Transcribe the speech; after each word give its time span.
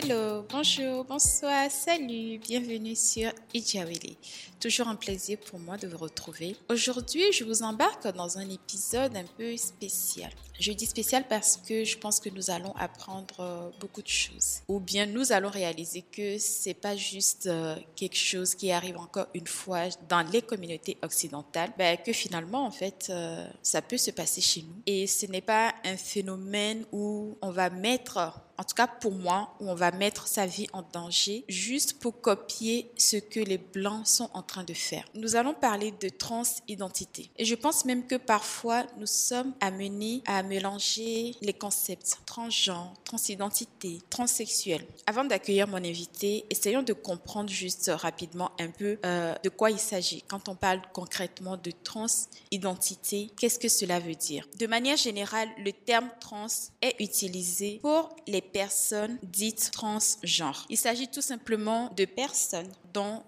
Hello, 0.00 0.44
bonjour, 0.48 1.04
bonsoir, 1.04 1.68
salut, 1.70 2.38
bienvenue 2.38 2.94
sur 2.94 3.32
Ijawili. 3.52 4.16
Toujours 4.60 4.86
un 4.86 4.94
plaisir 4.94 5.38
pour 5.40 5.58
moi 5.58 5.76
de 5.76 5.88
vous 5.88 5.96
retrouver. 5.96 6.54
Aujourd'hui, 6.68 7.32
je 7.32 7.42
vous 7.42 7.64
embarque 7.64 8.06
dans 8.14 8.38
un 8.38 8.48
épisode 8.48 9.16
un 9.16 9.24
peu 9.36 9.56
spécial. 9.56 10.30
Je 10.58 10.72
dis 10.72 10.86
spécial 10.86 11.24
parce 11.28 11.56
que 11.56 11.84
je 11.84 11.96
pense 11.96 12.18
que 12.18 12.28
nous 12.30 12.50
allons 12.50 12.74
apprendre 12.76 13.36
euh, 13.38 13.70
beaucoup 13.78 14.02
de 14.02 14.08
choses. 14.08 14.58
Ou 14.66 14.80
bien 14.80 15.06
nous 15.06 15.30
allons 15.30 15.50
réaliser 15.50 16.02
que 16.02 16.36
c'est 16.38 16.74
pas 16.74 16.96
juste 16.96 17.46
euh, 17.46 17.76
quelque 17.94 18.16
chose 18.16 18.56
qui 18.56 18.72
arrive 18.72 18.96
encore 18.96 19.28
une 19.34 19.46
fois 19.46 19.82
dans 20.08 20.22
les 20.22 20.42
communautés 20.42 20.98
occidentales, 21.02 21.70
ben, 21.78 21.96
que 21.96 22.12
finalement, 22.12 22.66
en 22.66 22.72
fait, 22.72 23.06
euh, 23.10 23.46
ça 23.62 23.82
peut 23.82 23.98
se 23.98 24.10
passer 24.10 24.40
chez 24.40 24.62
nous. 24.62 24.82
Et 24.84 25.06
ce 25.06 25.26
n'est 25.26 25.40
pas 25.40 25.74
un 25.84 25.96
phénomène 25.96 26.84
où 26.90 27.38
on 27.40 27.50
va 27.52 27.70
mettre 27.70 28.32
en 28.58 28.64
tout 28.64 28.74
cas 28.74 28.88
pour 28.88 29.12
moi, 29.12 29.54
où 29.60 29.70
on 29.70 29.74
va 29.74 29.92
mettre 29.92 30.26
sa 30.26 30.44
vie 30.44 30.66
en 30.72 30.82
danger 30.82 31.44
juste 31.48 32.00
pour 32.00 32.20
copier 32.20 32.90
ce 32.96 33.16
que 33.16 33.38
les 33.38 33.56
Blancs 33.56 34.06
sont 34.06 34.28
en 34.34 34.42
train 34.42 34.64
de 34.64 34.74
faire. 34.74 35.04
Nous 35.14 35.36
allons 35.36 35.54
parler 35.54 35.94
de 36.00 36.08
transidentité. 36.08 37.30
Et 37.36 37.44
je 37.44 37.54
pense 37.54 37.84
même 37.84 38.06
que 38.06 38.16
parfois, 38.16 38.84
nous 38.98 39.06
sommes 39.06 39.54
amenés 39.60 40.22
à 40.26 40.38
mélanger 40.48 41.34
les 41.40 41.52
concepts 41.52 42.18
transgenre, 42.26 42.92
transidentité, 43.04 44.00
transsexuel. 44.10 44.84
Avant 45.06 45.24
d'accueillir 45.24 45.68
mon 45.68 45.76
invité, 45.76 46.44
essayons 46.50 46.82
de 46.82 46.92
comprendre 46.92 47.50
juste 47.50 47.90
rapidement 47.94 48.50
un 48.58 48.70
peu 48.70 48.98
euh, 49.04 49.34
de 49.42 49.48
quoi 49.48 49.70
il 49.70 49.78
s'agit. 49.78 50.22
Quand 50.22 50.48
on 50.48 50.54
parle 50.54 50.80
concrètement 50.92 51.56
de 51.56 51.70
transidentité, 51.84 53.30
qu'est-ce 53.38 53.58
que 53.58 53.68
cela 53.68 54.00
veut 54.00 54.14
dire? 54.14 54.46
De 54.58 54.66
manière 54.66 54.96
générale, 54.96 55.48
le 55.58 55.72
terme 55.72 56.08
trans 56.20 56.46
est 56.82 56.96
utilisé 57.00 57.78
pour 57.82 58.14
les 58.26 58.42
personnes 58.42 59.18
dites 59.22 59.70
transgenres. 59.72 60.66
Il 60.68 60.76
s'agit 60.76 61.08
tout 61.08 61.22
simplement 61.22 61.92
de 61.96 62.04
personnes 62.04 62.70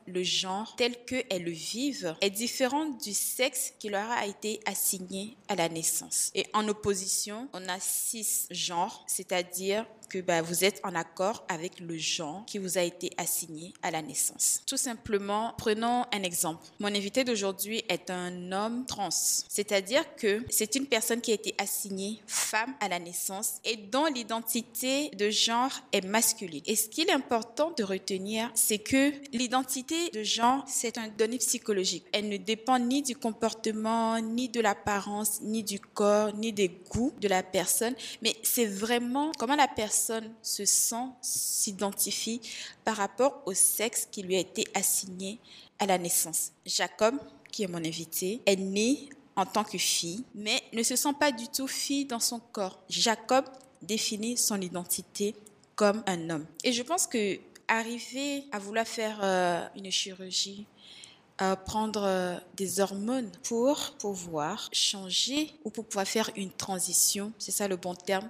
le 0.06 0.22
genre 0.22 0.74
tel 0.76 0.96
qu'elles 1.04 1.44
le 1.44 1.50
vivent 1.50 2.16
est 2.20 2.30
différent 2.30 2.86
du 2.86 3.12
sexe 3.12 3.72
qui 3.78 3.88
leur 3.88 4.10
a 4.10 4.26
été 4.26 4.60
assigné 4.66 5.36
à 5.48 5.54
la 5.54 5.68
naissance. 5.68 6.30
Et 6.34 6.46
en 6.52 6.66
opposition, 6.68 7.48
on 7.52 7.68
a 7.68 7.78
six 7.80 8.46
genres, 8.50 9.04
c'est-à-dire 9.06 9.86
que 10.10 10.18
bah, 10.18 10.42
vous 10.42 10.64
êtes 10.64 10.80
en 10.84 10.94
accord 10.94 11.44
avec 11.48 11.80
le 11.80 11.96
genre 11.96 12.44
qui 12.44 12.58
vous 12.58 12.76
a 12.76 12.82
été 12.82 13.10
assigné 13.16 13.72
à 13.82 13.91
la 13.91 14.02
naissance. 14.02 14.60
Tout 14.66 14.76
simplement, 14.76 15.54
prenons 15.56 16.04
un 16.12 16.22
exemple. 16.22 16.66
Mon 16.80 16.88
invité 16.88 17.24
d'aujourd'hui 17.24 17.84
est 17.88 18.10
un 18.10 18.52
homme 18.52 18.84
trans, 18.86 19.10
c'est-à-dire 19.10 20.04
que 20.16 20.44
c'est 20.50 20.74
une 20.74 20.86
personne 20.86 21.20
qui 21.20 21.30
a 21.30 21.34
été 21.34 21.54
assignée 21.58 22.20
femme 22.26 22.74
à 22.80 22.88
la 22.88 22.98
naissance 22.98 23.60
et 23.64 23.76
dont 23.76 24.06
l'identité 24.06 25.10
de 25.10 25.30
genre 25.30 25.70
est 25.92 26.04
masculine. 26.04 26.62
Et 26.66 26.74
ce 26.74 26.88
qu'il 26.88 27.08
est 27.08 27.12
important 27.12 27.72
de 27.76 27.84
retenir, 27.84 28.50
c'est 28.54 28.78
que 28.78 29.12
l'identité 29.32 29.59
de 29.62 30.22
genre, 30.22 30.64
c'est 30.66 30.98
un 30.98 31.08
donnée 31.08 31.39
psychologique. 31.39 32.05
Elle 32.12 32.28
ne 32.28 32.36
dépend 32.36 32.78
ni 32.78 33.03
du 33.03 33.16
comportement, 33.16 34.20
ni 34.20 34.48
de 34.48 34.61
l'apparence, 34.61 35.41
ni 35.42 35.62
du 35.62 35.80
corps, 35.80 36.34
ni 36.34 36.53
des 36.53 36.69
goûts 36.91 37.12
de 37.20 37.28
la 37.28 37.42
personne, 37.42 37.94
mais 38.22 38.34
c'est 38.42 38.66
vraiment 38.66 39.33
comment 39.38 39.56
la 39.56 39.69
personne 39.69 40.31
se 40.42 40.64
sent, 40.64 41.06
s'identifie 41.20 42.41
par 42.84 42.97
rapport 42.97 43.42
au 43.47 43.55
sexe 43.55 44.08
qui 44.11 44.22
lui 44.22 44.36
a 44.36 44.41
été 44.41 44.66
assigné 44.75 45.38
à 45.78 45.86
la 45.86 45.98
naissance. 45.98 46.53
Jacob, 46.66 47.16
qui 47.50 47.64
est 47.64 47.69
mon 47.69 47.84
invité, 47.84 48.41
est 48.47 48.56
né 48.56 49.09
en 49.37 49.47
tant 49.47 49.65
que 49.65 49.78
fille, 49.78 50.25
mais 50.34 50.62
ne 50.72 50.82
se 50.82 50.97
sent 50.97 51.15
pas 51.19 51.32
du 51.32 51.49
tout 51.49 51.66
fille 51.66 52.04
dans 52.04 52.20
son 52.20 52.41
corps. 52.53 52.78
Jacob 52.88 53.44
définit 53.82 54.37
son 54.37 54.60
identité 54.60 55.34
comme 55.75 56.03
un 56.06 56.28
homme. 56.28 56.47
Et 56.62 56.72
je 56.72 56.82
pense 56.82 57.06
que 57.06 57.38
arriver 57.70 58.44
à 58.53 58.58
vouloir 58.58 58.86
faire 58.86 59.19
euh, 59.22 59.66
une 59.76 59.91
chirurgie 59.91 60.66
prendre 61.64 62.03
euh, 62.04 62.36
des 62.54 62.81
hormones 62.81 63.31
pour 63.44 63.92
pouvoir 63.98 64.69
changer 64.72 65.50
ou 65.64 65.70
pour 65.70 65.86
pouvoir 65.86 66.06
faire 66.06 66.31
une 66.36 66.50
transition, 66.50 67.32
c'est 67.38 67.50
ça 67.50 67.66
le 67.66 67.76
bon 67.76 67.94
terme. 67.94 68.28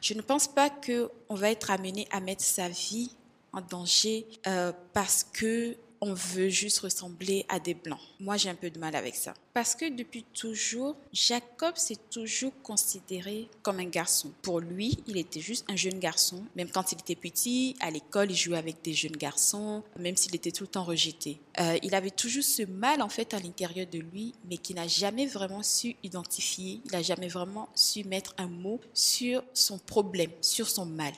Je 0.00 0.14
ne 0.14 0.22
pense 0.22 0.48
pas 0.48 0.70
que 0.70 1.10
on 1.28 1.34
va 1.34 1.50
être 1.50 1.70
amené 1.70 2.08
à 2.10 2.20
mettre 2.20 2.42
sa 2.42 2.68
vie 2.68 3.10
en 3.52 3.60
danger 3.60 4.26
euh, 4.46 4.72
parce 4.94 5.24
que 5.24 5.76
on 6.00 6.14
veut 6.14 6.48
juste 6.48 6.78
ressembler 6.78 7.44
à 7.48 7.60
des 7.60 7.74
blancs. 7.74 8.00
Moi, 8.20 8.36
j'ai 8.36 8.48
un 8.48 8.54
peu 8.54 8.70
de 8.70 8.78
mal 8.78 8.96
avec 8.96 9.14
ça. 9.14 9.34
Parce 9.52 9.74
que 9.74 9.88
depuis 9.94 10.24
toujours, 10.32 10.96
Jacob 11.12 11.76
s'est 11.76 11.98
toujours 12.10 12.52
considéré 12.62 13.48
comme 13.62 13.80
un 13.80 13.88
garçon. 13.88 14.32
Pour 14.40 14.60
lui, 14.60 14.98
il 15.06 15.18
était 15.18 15.40
juste 15.40 15.66
un 15.68 15.76
jeune 15.76 15.98
garçon. 15.98 16.44
Même 16.56 16.70
quand 16.70 16.92
il 16.92 16.98
était 16.98 17.16
petit, 17.16 17.76
à 17.80 17.90
l'école, 17.90 18.30
il 18.30 18.36
jouait 18.36 18.56
avec 18.56 18.82
des 18.82 18.94
jeunes 18.94 19.16
garçons, 19.16 19.82
même 19.98 20.16
s'il 20.16 20.34
était 20.34 20.52
tout 20.52 20.64
le 20.64 20.68
temps 20.68 20.84
rejeté. 20.84 21.38
Euh, 21.60 21.78
il 21.82 21.94
avait 21.94 22.10
toujours 22.10 22.44
ce 22.44 22.62
mal, 22.62 23.02
en 23.02 23.08
fait, 23.10 23.34
à 23.34 23.38
l'intérieur 23.38 23.86
de 23.86 23.98
lui, 23.98 24.34
mais 24.48 24.56
qui 24.56 24.74
n'a 24.74 24.88
jamais 24.88 25.26
vraiment 25.26 25.62
su 25.62 25.96
identifier. 26.02 26.80
Il 26.86 26.92
n'a 26.92 27.02
jamais 27.02 27.28
vraiment 27.28 27.68
su 27.74 28.04
mettre 28.04 28.34
un 28.38 28.48
mot 28.48 28.80
sur 28.94 29.44
son 29.52 29.78
problème, 29.78 30.30
sur 30.40 30.68
son 30.68 30.86
mal. 30.86 31.12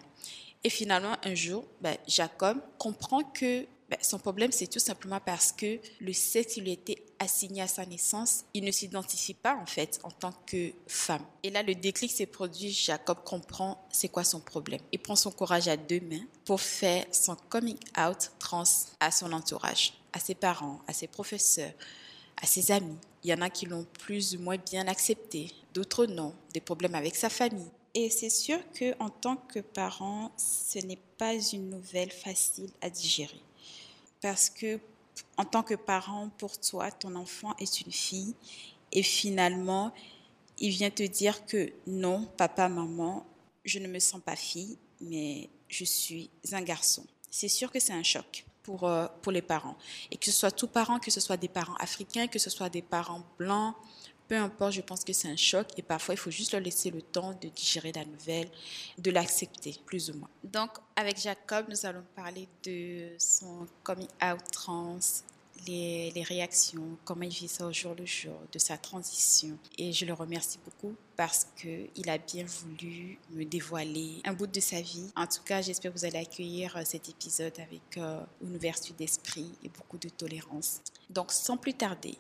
Et 0.65 0.71
finalement, 0.71 1.17
un 1.25 1.35
jour, 1.35 1.65
ben, 1.81 1.97
Jacob 2.07 2.59
comprend 2.79 3.23
que 3.23 3.67
ben, 3.93 3.99
son 4.01 4.19
problème, 4.19 4.53
c'est 4.53 4.69
tout 4.69 4.79
simplement 4.79 5.21
parce 5.21 5.53
que 5.53 5.79
le 6.01 6.15
sexe 6.15 6.55
qui 6.55 6.63
lui 6.63 6.73
était 6.73 7.05
assigné 7.19 7.61
à 7.61 7.69
sa 7.69 7.85
naissance, 7.85 8.45
il 8.55 8.65
ne 8.65 8.71
s'identifie 8.71 9.35
pas 9.35 9.55
en 9.55 9.67
fait 9.67 10.01
en 10.03 10.11
tant 10.11 10.33
que 10.47 10.73
femme. 10.87 11.23
Et 11.43 11.51
là, 11.51 11.63
le 11.63 11.75
déclic 11.75 12.11
s'est 12.11 12.25
produit. 12.25 12.71
Jacob 12.71 13.19
comprend 13.23 13.87
c'est 13.93 14.09
quoi 14.09 14.25
son 14.25 14.41
problème. 14.41 14.81
Il 14.93 14.99
prend 14.99 15.15
son 15.15 15.31
courage 15.31 15.69
à 15.69 15.77
deux 15.77 16.01
mains 16.01 16.25
pour 16.47 16.63
faire 16.63 17.05
son 17.13 17.37
coming 17.51 17.77
out 17.99 18.31
trans 18.39 18.65
à 18.99 19.11
son 19.11 19.31
entourage, 19.31 19.93
à 20.15 20.21
ses 20.21 20.35
parents, 20.35 20.81
à 20.89 20.95
ses 20.95 21.07
professeurs, 21.07 21.75
à 22.41 22.47
ses 22.47 22.73
amis. 22.73 22.97
Il 23.25 23.31
y 23.31 23.35
en 23.35 23.43
a 23.43 23.51
qui 23.51 23.67
l'ont 23.67 23.87
plus 24.01 24.37
ou 24.37 24.41
moins 24.41 24.57
bien 24.57 24.89
accepté, 24.89 25.53
d'autres 25.75 26.07
non, 26.07 26.35
des 26.55 26.63
problèmes 26.63 26.95
avec 26.95 27.15
sa 27.15 27.29
famille. 27.29 27.69
Et 27.93 28.09
c'est 28.09 28.31
sûr 28.31 28.59
que 28.73 28.99
en 29.01 29.11
tant 29.11 29.37
que 29.37 29.61
parent, 29.61 30.33
ce 30.39 30.79
n'est 30.79 31.03
pas 31.19 31.35
une 31.35 31.69
nouvelle 31.69 32.11
facile 32.11 32.71
à 32.81 32.89
digérer 32.89 33.43
parce 34.23 34.49
que 34.49 34.81
en 35.37 35.45
tant 35.45 35.63
que 35.63 35.75
parent, 35.75 36.31
pour 36.39 36.59
toi, 36.59 36.91
ton 36.91 37.15
enfant 37.17 37.55
est 37.59 37.81
une 37.83 37.93
fille 37.93 38.35
et 38.93 39.03
finalement, 39.03 39.93
il 40.59 40.71
vient 40.71 40.91
te 40.91 41.03
dire 41.03 41.45
que 41.47 41.73
non, 41.87 42.27
papa, 42.37 42.69
maman, 42.69 43.27
je 43.65 43.79
ne 43.79 43.89
me 43.89 43.99
sens 43.99 44.21
pas 44.25 44.37
fille, 44.37 44.79
mais 45.01 45.51
je 45.69 45.85
suis 45.85 46.31
un 46.53 46.63
garçon. 46.63 47.05
C'est 47.31 47.49
sûr 47.49 47.71
que 47.71 47.81
c'est 47.81 47.93
un 47.93 48.03
choc 48.03 48.45
pour, 48.63 48.85
euh, 48.85 49.07
pour 49.23 49.33
les 49.33 49.43
parents. 49.43 49.77
Et 50.11 50.17
que 50.17 50.27
ce 50.27 50.33
soit 50.33 50.51
tous 50.51 50.69
parents, 50.69 50.99
que 50.99 51.11
ce 51.11 51.21
soit 51.21 51.37
des 51.37 51.49
parents 51.49 51.75
africains, 51.77 52.29
que 52.29 52.39
ce 52.39 52.51
soit 52.51 52.69
des 52.69 52.83
parents 52.83 53.23
blancs, 53.39 53.75
peu 54.33 54.39
importe, 54.39 54.73
je 54.73 54.81
pense 54.81 55.05
que 55.05 55.13
c'est 55.13 55.29
un 55.29 55.37
choc 55.37 55.67
et 55.77 55.83
parfois 55.83 56.15
il 56.15 56.17
faut 56.17 56.31
juste 56.31 56.53
leur 56.53 56.63
laisser 56.63 56.91
le 56.91 57.03
temps 57.03 57.39
de 57.43 57.49
digérer 57.49 57.93
la 57.93 58.07
nouvelle, 58.07 58.49
de 58.97 59.11
l'accepter, 59.11 59.79
plus 59.85 60.09
ou 60.09 60.15
moins. 60.15 60.31
Donc, 60.43 60.71
avec 60.97 61.21
Jacob, 61.21 61.67
nous 61.69 61.85
allons 61.85 62.03
parler 62.17 62.49
de 62.65 63.11
son 63.19 63.67
coming 63.83 64.09
out 64.25 64.41
trans, 64.51 64.99
les, 65.67 66.25
réactions, 66.27 66.97
comment 67.05 67.25
il 67.25 67.29
vit 67.29 67.47
ça 67.47 67.67
au 67.67 67.75
jour 67.75 67.95
le 67.95 68.07
jour, 68.07 68.41
de 68.51 68.59
sa 68.59 68.79
transition. 68.79 69.59
Et 69.77 69.93
je 69.93 70.07
le 70.07 70.15
remercie 70.15 70.59
beaucoup 70.65 70.95
parce 71.15 71.47
qu'il 71.55 72.09
a 72.09 72.17
bien 72.17 72.47
voulu 72.47 73.19
me 73.33 73.45
dévoiler 73.45 74.23
un 74.25 74.33
bout 74.33 74.47
de 74.47 74.61
sa 74.61 74.81
vie. 74.81 75.11
En 75.15 75.27
tout 75.27 75.43
cas, 75.45 75.61
j'espère 75.61 75.93
que 75.93 75.99
vous 75.99 76.07
allez 76.07 76.21
accueillir 76.21 76.75
euh, 76.79 76.83
cet 76.87 77.11
épisode 77.11 77.53
avec 77.59 77.99
euh, 77.99 78.23
une 78.43 78.57
ouverture 78.57 78.95
d'esprit 78.95 79.51
et 79.63 79.69
beaucoup 79.69 79.99
de 79.99 80.09
tolérance. 80.09 80.81
Donc, 81.11 81.33
sans 81.33 81.59
plus 81.59 81.75
tarder, 81.75 82.17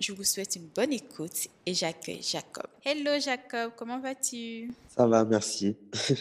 je 0.00 0.12
vous 0.12 0.24
souhaite 0.24 0.56
une 0.56 0.68
bonne 0.74 0.92
écoute 0.92 1.48
et 1.66 1.74
j'accueille 1.74 2.22
Jacob. 2.22 2.66
Hello 2.84 3.20
Jacob, 3.20 3.72
comment 3.76 4.00
vas-tu? 4.00 4.72
Ça 4.88 5.06
va, 5.06 5.24
merci. 5.24 5.76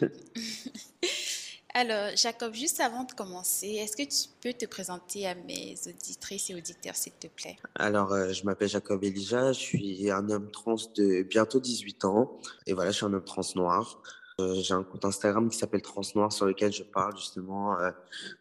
Alors, 1.74 2.10
Jacob, 2.16 2.54
juste 2.54 2.82
avant 2.82 3.06
de 3.06 3.14
commencer, 3.14 3.68
est-ce 3.68 3.96
que 3.96 4.04
tu 4.04 4.28
peux 4.42 4.52
te 4.54 4.66
présenter 4.66 5.28
à 5.28 5.36
mes 5.36 5.76
auditrices 5.88 6.50
et 6.50 6.56
auditeurs, 6.56 6.96
s'il 6.96 7.14
te 7.14 7.28
plaît? 7.28 7.58
Alors, 7.76 8.12
euh, 8.12 8.34
je 8.34 8.44
m'appelle 8.44 8.68
Jacob 8.68 9.04
Elijah, 9.04 9.54
je 9.54 9.60
suis 9.60 10.12
un 10.12 10.30
homme 10.30 10.52
trans 10.52 10.76
de 10.98 11.22
bientôt 11.22 11.60
18 11.60 12.06
ans. 12.06 12.40
Et 12.66 12.74
voilà, 12.74 12.92
je 12.92 12.98
suis 12.98 13.06
un 13.06 13.14
homme 13.14 13.24
trans 13.24 13.44
noir. 13.56 14.02
Euh, 14.40 14.56
j'ai 14.56 14.74
un 14.74 14.84
compte 14.84 15.06
Instagram 15.06 15.50
qui 15.50 15.58
s'appelle 15.58 15.82
Trans 15.82 16.02
Noir 16.16 16.32
sur 16.32 16.46
lequel 16.46 16.72
je 16.72 16.84
parle 16.84 17.16
justement 17.18 17.78
euh, 17.80 17.92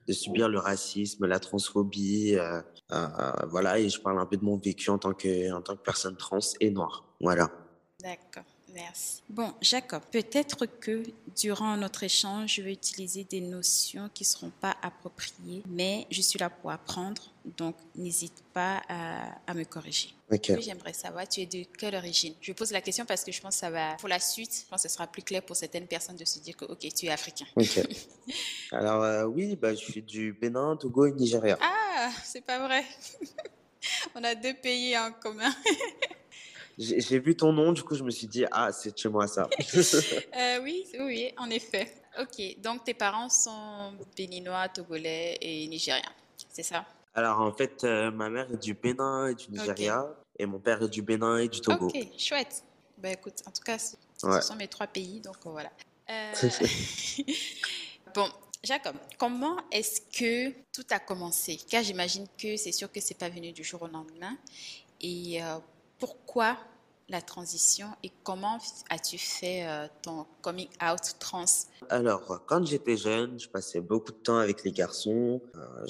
de 0.06 0.12
subir 0.12 0.48
le 0.48 0.58
racisme, 0.58 1.26
la 1.26 1.40
transphobie, 1.40 2.36
euh, 2.36 2.60
voilà, 2.90 3.78
et 3.78 3.88
je 3.88 4.00
parle 4.00 4.18
un 4.18 4.26
peu 4.26 4.36
de 4.36 4.44
mon 4.44 4.56
vécu 4.56 4.90
en 4.90 4.98
tant 4.98 5.12
que, 5.12 5.52
en 5.52 5.62
tant 5.62 5.76
que 5.76 5.82
personne 5.82 6.16
trans 6.16 6.38
et 6.60 6.70
noire. 6.70 7.04
Voilà. 7.20 7.50
D'accord. 8.00 8.44
Merci. 8.74 9.22
Bon, 9.28 9.52
Jacob, 9.62 10.02
peut-être 10.12 10.66
que 10.66 11.02
durant 11.36 11.76
notre 11.76 12.02
échange, 12.02 12.54
je 12.56 12.62
vais 12.62 12.72
utiliser 12.72 13.24
des 13.24 13.40
notions 13.40 14.10
qui 14.12 14.24
ne 14.24 14.26
seront 14.26 14.52
pas 14.60 14.76
appropriées, 14.82 15.62
mais 15.66 16.06
je 16.10 16.20
suis 16.20 16.38
là 16.38 16.50
pour 16.50 16.70
apprendre, 16.70 17.22
donc 17.56 17.76
n'hésite 17.96 18.44
pas 18.52 18.82
à, 18.88 19.54
me 19.54 19.64
corriger. 19.64 20.10
Ok. 20.30 20.52
J'aimerais 20.60 20.92
savoir, 20.92 21.26
tu 21.26 21.40
es 21.40 21.46
de 21.46 21.64
quelle 21.78 21.94
origine? 21.94 22.34
Je 22.40 22.52
pose 22.52 22.70
la 22.70 22.82
question 22.82 23.06
parce 23.06 23.24
que 23.24 23.32
je 23.32 23.40
pense 23.40 23.54
que 23.54 23.60
ça 23.60 23.70
va, 23.70 23.94
pour 23.94 24.08
la 24.08 24.20
suite, 24.20 24.64
je 24.64 24.68
pense 24.68 24.82
que 24.82 24.88
ce 24.88 24.94
sera 24.94 25.06
plus 25.06 25.22
clair 25.22 25.42
pour 25.42 25.56
certaines 25.56 25.86
personnes 25.86 26.16
de 26.16 26.24
se 26.26 26.38
dire 26.38 26.56
que, 26.56 26.66
ok, 26.66 26.86
tu 26.94 27.06
es 27.06 27.10
africain. 27.10 27.46
Ok. 27.56 27.80
Alors, 28.72 29.02
euh, 29.02 29.24
oui, 29.24 29.56
bah, 29.56 29.74
je 29.74 29.80
suis 29.80 30.02
du 30.02 30.34
Bénin, 30.34 30.76
Togo 30.76 31.06
et 31.06 31.12
Nigeria. 31.12 31.58
Ah, 31.62 31.87
c'est 32.24 32.44
pas 32.44 32.58
vrai. 32.58 32.84
On 34.14 34.24
a 34.24 34.34
deux 34.34 34.54
pays 34.54 34.96
en 34.98 35.12
commun. 35.12 35.52
J'ai 36.78 37.18
vu 37.18 37.36
ton 37.36 37.52
nom, 37.52 37.72
du 37.72 37.82
coup, 37.82 37.96
je 37.96 38.04
me 38.04 38.10
suis 38.10 38.28
dit, 38.28 38.44
ah, 38.52 38.70
c'est 38.70 38.96
chez 38.96 39.08
moi 39.08 39.26
ça. 39.26 39.48
Euh, 40.36 40.60
oui, 40.62 40.86
oui, 41.00 41.32
en 41.36 41.50
effet. 41.50 41.92
Ok, 42.20 42.60
donc 42.62 42.84
tes 42.84 42.94
parents 42.94 43.28
sont 43.28 43.94
béninois, 44.16 44.68
togolais 44.68 45.38
et 45.40 45.66
nigériens, 45.66 46.12
c'est 46.48 46.62
ça? 46.62 46.84
Alors, 47.14 47.40
en 47.40 47.52
fait, 47.52 47.82
euh, 47.82 48.12
ma 48.12 48.30
mère 48.30 48.46
est 48.52 48.62
du 48.62 48.74
Bénin 48.74 49.28
et 49.28 49.34
du 49.34 49.50
Nigeria, 49.50 50.06
et 50.38 50.46
mon 50.46 50.60
père 50.60 50.80
est 50.82 50.88
du 50.88 51.02
Bénin 51.02 51.38
et 51.38 51.48
du 51.48 51.60
Togo. 51.60 51.86
Ok, 51.86 51.98
chouette. 52.16 52.62
Ben 52.96 53.12
écoute, 53.12 53.42
en 53.46 53.50
tout 53.50 53.62
cas, 53.62 53.78
ce 53.78 53.96
sont 54.40 54.56
mes 54.56 54.68
trois 54.68 54.86
pays, 54.86 55.20
donc 55.20 55.36
voilà. 55.44 55.70
Euh... 56.10 56.32
bon, 58.14 58.28
Jacob, 58.68 58.96
comment 59.16 59.56
est-ce 59.72 60.02
que 60.02 60.50
tout 60.74 60.84
a 60.90 60.98
commencé? 60.98 61.58
Car 61.70 61.82
j'imagine 61.82 62.26
que 62.36 62.58
c'est 62.58 62.70
sûr 62.70 62.92
que 62.92 63.00
c'est 63.00 63.16
pas 63.16 63.30
venu 63.30 63.50
du 63.50 63.64
jour 63.64 63.80
au 63.80 63.86
lendemain. 63.86 64.36
Et 65.00 65.42
euh, 65.42 65.56
pourquoi 65.98 66.58
la 67.08 67.22
transition 67.22 67.86
et 68.02 68.12
comment 68.24 68.58
as-tu 68.90 69.16
fait 69.16 69.66
euh, 69.66 69.86
ton 70.02 70.26
coming 70.42 70.68
out 70.84 71.00
trans? 71.18 71.46
Alors, 71.88 72.42
quand 72.44 72.66
j'étais 72.66 72.98
jeune, 72.98 73.40
je 73.40 73.48
passais 73.48 73.80
beaucoup 73.80 74.12
de 74.12 74.18
temps 74.18 74.36
avec 74.36 74.62
les 74.64 74.72
garçons. 74.72 75.40
Euh, 75.54 75.86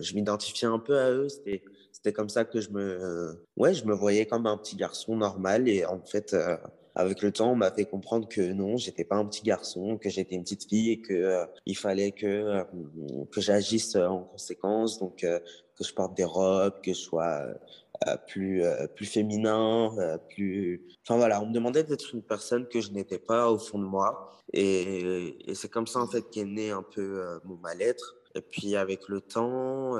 je, 0.00 0.14
m'identifiais 0.14 0.68
un 0.68 0.78
peu 0.78 0.98
à 0.98 1.10
eux. 1.10 1.28
C'était, 1.28 1.62
c'était 1.92 2.14
comme 2.14 2.30
ça 2.30 2.46
que 2.46 2.62
je 2.62 2.70
me, 2.70 3.38
ouais, 3.58 3.74
je 3.74 3.84
me 3.84 3.92
voyais 3.92 4.24
comme 4.24 4.46
un 4.46 4.56
petit 4.56 4.76
garçon 4.76 5.14
normal. 5.14 5.68
Et 5.68 5.84
en 5.84 6.00
fait, 6.00 6.34
avec 6.94 7.22
le 7.22 7.32
temps, 7.32 7.52
on 7.52 7.56
m'a 7.56 7.72
fait 7.72 7.84
comprendre 7.84 8.28
que 8.28 8.40
non, 8.40 8.76
j'étais 8.76 9.04
pas 9.04 9.16
un 9.16 9.26
petit 9.26 9.42
garçon, 9.42 9.98
que 9.98 10.08
j'étais 10.08 10.34
une 10.34 10.42
petite 10.42 10.68
fille 10.68 10.90
et 10.92 11.00
que 11.00 11.44
il 11.66 11.76
fallait 11.76 12.12
que 12.12 12.62
que 13.32 13.40
j'agisse 13.40 13.96
en 13.96 14.22
conséquence. 14.22 14.98
Donc, 14.98 15.24
que 15.76 15.84
je 15.84 15.92
porte 15.92 16.16
des 16.16 16.24
robes, 16.24 16.80
que 16.82 16.92
je 16.92 16.98
sois 16.98 17.46
euh, 18.06 18.16
plus, 18.26 18.64
euh, 18.64 18.86
plus 18.86 19.06
féminin, 19.06 19.94
euh, 19.98 20.18
plus... 20.18 20.84
Enfin 21.02 21.16
voilà, 21.16 21.40
on 21.42 21.46
me 21.46 21.52
demandait 21.52 21.84
d'être 21.84 22.14
une 22.14 22.22
personne 22.22 22.66
que 22.68 22.80
je 22.80 22.90
n'étais 22.90 23.18
pas 23.18 23.50
au 23.50 23.58
fond 23.58 23.78
de 23.78 23.84
moi. 23.84 24.32
Et, 24.52 25.50
et 25.50 25.54
c'est 25.54 25.68
comme 25.68 25.86
ça 25.86 26.00
en 26.00 26.06
fait 26.06 26.22
qu'est 26.30 26.44
né 26.44 26.70
un 26.70 26.82
peu 26.82 27.24
mon 27.44 27.56
mal-être. 27.56 28.16
Et 28.34 28.40
puis 28.40 28.76
avec 28.76 29.08
le 29.08 29.20
temps, 29.20 29.96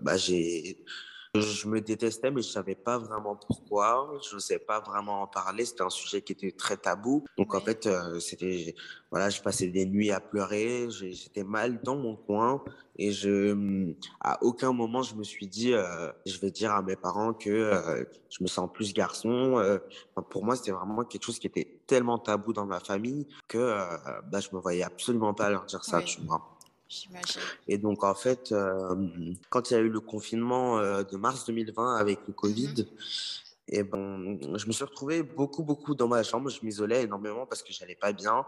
bah, 0.00 0.16
j'ai 0.16 0.84
je 1.34 1.68
me 1.68 1.80
détestais, 1.80 2.30
mais 2.30 2.42
je 2.42 2.48
savais 2.48 2.74
pas 2.74 2.98
vraiment 2.98 3.36
pourquoi. 3.36 4.18
Je 4.28 4.36
ne 4.36 4.40
savais 4.40 4.60
pas 4.60 4.80
vraiment 4.80 5.22
en 5.22 5.26
parler. 5.26 5.64
C'était 5.64 5.82
un 5.82 5.90
sujet 5.90 6.22
qui 6.22 6.32
était 6.32 6.52
très 6.52 6.76
tabou. 6.76 7.24
Donc, 7.36 7.54
en 7.54 7.60
fait, 7.60 7.86
euh, 7.86 8.18
c'était, 8.18 8.74
voilà, 9.10 9.28
je 9.28 9.40
passais 9.42 9.68
des 9.68 9.86
nuits 9.86 10.10
à 10.10 10.20
pleurer. 10.20 10.88
J'étais 10.90 11.44
mal 11.44 11.80
dans 11.82 11.96
mon 11.96 12.16
coin. 12.16 12.64
Et 12.96 13.12
je, 13.12 13.94
à 14.20 14.42
aucun 14.42 14.72
moment, 14.72 15.02
je 15.02 15.14
me 15.14 15.22
suis 15.22 15.46
dit, 15.46 15.72
euh, 15.72 16.10
je 16.26 16.38
vais 16.40 16.50
dire 16.50 16.72
à 16.72 16.82
mes 16.82 16.96
parents 16.96 17.32
que 17.32 17.50
euh, 17.50 18.04
je 18.30 18.42
me 18.42 18.48
sens 18.48 18.68
plus 18.72 18.92
garçon. 18.92 19.78
pour 20.30 20.44
moi, 20.44 20.56
c'était 20.56 20.72
vraiment 20.72 21.04
quelque 21.04 21.24
chose 21.24 21.38
qui 21.38 21.46
était 21.46 21.80
tellement 21.86 22.18
tabou 22.18 22.52
dans 22.52 22.66
ma 22.66 22.80
famille 22.80 23.26
que 23.46 23.76
bah, 24.30 24.40
je 24.40 24.48
me 24.54 24.60
voyais 24.60 24.82
absolument 24.82 25.34
pas 25.34 25.50
leur 25.50 25.64
dire 25.66 25.84
ça, 25.84 26.02
tu 26.02 26.20
vois. 26.22 26.57
Et 27.66 27.78
donc, 27.78 28.04
en 28.04 28.14
fait, 28.14 28.52
euh, 28.52 28.94
quand 29.50 29.70
il 29.70 29.74
y 29.74 29.76
a 29.76 29.80
eu 29.80 29.88
le 29.88 30.00
confinement 30.00 30.78
euh, 30.78 31.02
de 31.02 31.16
mars 31.16 31.44
2020 31.46 31.96
avec 31.96 32.20
le 32.26 32.32
Covid, 32.32 32.68
mhm. 32.68 32.86
et 33.68 33.82
ben, 33.82 34.38
je 34.56 34.66
me 34.66 34.72
suis 34.72 34.84
retrouvé 34.84 35.22
beaucoup, 35.22 35.62
beaucoup 35.62 35.94
dans 35.94 36.08
ma 36.08 36.22
chambre. 36.22 36.48
Je 36.48 36.60
m'isolais 36.64 37.02
énormément 37.02 37.44
parce 37.46 37.62
que 37.62 37.72
j'allais 37.72 37.94
pas 37.94 38.12
bien. 38.12 38.46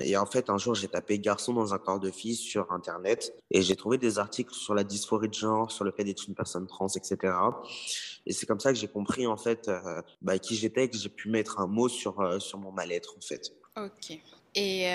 Et 0.00 0.16
en 0.16 0.26
fait, 0.26 0.50
un 0.50 0.58
jour, 0.58 0.74
j'ai 0.76 0.88
tapé 0.88 1.18
garçon 1.18 1.52
dans 1.52 1.74
un 1.74 1.78
corps 1.78 1.98
de 1.98 2.10
fille 2.12 2.36
sur 2.36 2.70
Internet 2.70 3.34
et 3.50 3.62
j'ai 3.62 3.74
trouvé 3.74 3.98
des 3.98 4.18
articles 4.20 4.54
sur 4.54 4.74
la 4.74 4.84
dysphorie 4.84 5.28
de 5.28 5.34
genre, 5.34 5.72
sur 5.72 5.84
le 5.84 5.90
fait 5.90 6.04
d'être 6.04 6.28
une 6.28 6.34
personne 6.34 6.66
trans, 6.68 6.88
etc. 6.88 7.34
Et 8.24 8.32
c'est 8.32 8.46
comme 8.46 8.60
ça 8.60 8.72
que 8.72 8.78
j'ai 8.78 8.88
compris, 8.88 9.26
en 9.26 9.36
fait, 9.36 9.68
euh, 9.68 10.00
bah, 10.22 10.38
qui 10.38 10.54
j'étais 10.54 10.84
et 10.84 10.90
que 10.90 10.96
j'ai 10.96 11.08
pu 11.08 11.28
mettre 11.28 11.58
un 11.58 11.66
mot 11.66 11.88
sur, 11.88 12.40
sur 12.40 12.58
mon 12.58 12.70
mal-être, 12.70 13.16
en 13.16 13.20
fait. 13.20 13.52
Ok. 13.76 14.18
Et 14.54 14.88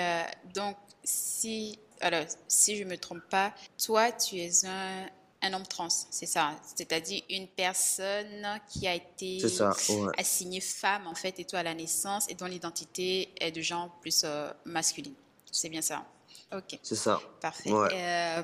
donc, 0.54 0.76
si 1.04 1.78
alors, 2.04 2.26
si 2.48 2.76
je 2.76 2.84
ne 2.84 2.90
me 2.90 2.98
trompe 2.98 3.22
pas, 3.30 3.54
toi, 3.82 4.12
tu 4.12 4.36
es 4.36 4.66
un, 4.66 5.06
un 5.40 5.52
homme 5.54 5.66
trans, 5.66 5.88
c'est 5.88 6.26
ça? 6.26 6.50
C'est-à-dire 6.76 7.22
une 7.30 7.48
personne 7.48 8.60
qui 8.68 8.86
a 8.86 8.94
été 8.94 9.38
assignée 10.18 10.60
femme, 10.60 11.06
en 11.06 11.14
fait, 11.14 11.40
et 11.40 11.46
toi 11.46 11.60
à 11.60 11.62
la 11.62 11.72
naissance, 11.72 12.26
et 12.28 12.34
dont 12.34 12.44
l'identité 12.44 13.30
est 13.40 13.52
de 13.52 13.62
genre 13.62 13.90
plus 14.02 14.20
euh, 14.24 14.50
masculine. 14.66 15.14
C'est 15.50 15.70
bien 15.70 15.80
ça? 15.80 16.04
Ok. 16.52 16.78
C'est 16.82 16.94
ça. 16.94 17.18
Parfait. 17.40 17.70
Euh, 17.72 18.42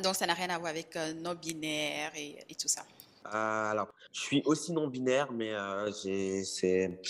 donc, 0.00 0.14
ça 0.14 0.26
n'a 0.26 0.34
rien 0.34 0.50
à 0.50 0.58
voir 0.58 0.70
avec 0.70 0.94
euh, 0.94 1.12
non-binaire 1.14 2.12
et, 2.14 2.38
et, 2.48 2.54
tout 2.54 2.68
ça 2.68 2.84
Alors, 3.24 3.88
je 4.12 4.20
suis 4.20 4.42
aussi 4.44 4.72
non-binaire, 4.72 5.32
mais 5.32 5.52
c'est 5.92 7.00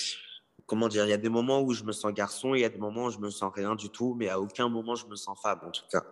comment 0.71 0.87
dire, 0.87 1.05
il 1.05 1.11
y 1.11 1.13
a 1.13 1.17
des 1.17 1.29
moments 1.29 1.61
où 1.63 1.73
je 1.73 1.83
me 1.83 1.91
sens 1.91 2.13
garçon, 2.13 2.55
il 2.55 2.61
y 2.61 2.65
a 2.65 2.69
des 2.69 2.79
moments 2.79 3.07
où 3.07 3.11
je 3.11 3.19
me 3.19 3.29
sens 3.29 3.53
rien 3.53 3.75
du 3.75 3.91
tout, 3.91 4.15
mais 4.17 4.29
à 4.29 4.39
aucun 4.39 4.69
moment 4.69 4.95
je 4.95 5.05
me 5.07 5.17
sens 5.17 5.37
femme 5.43 5.59
en 5.67 5.71
tout 5.73 5.83
cas. 5.91 6.05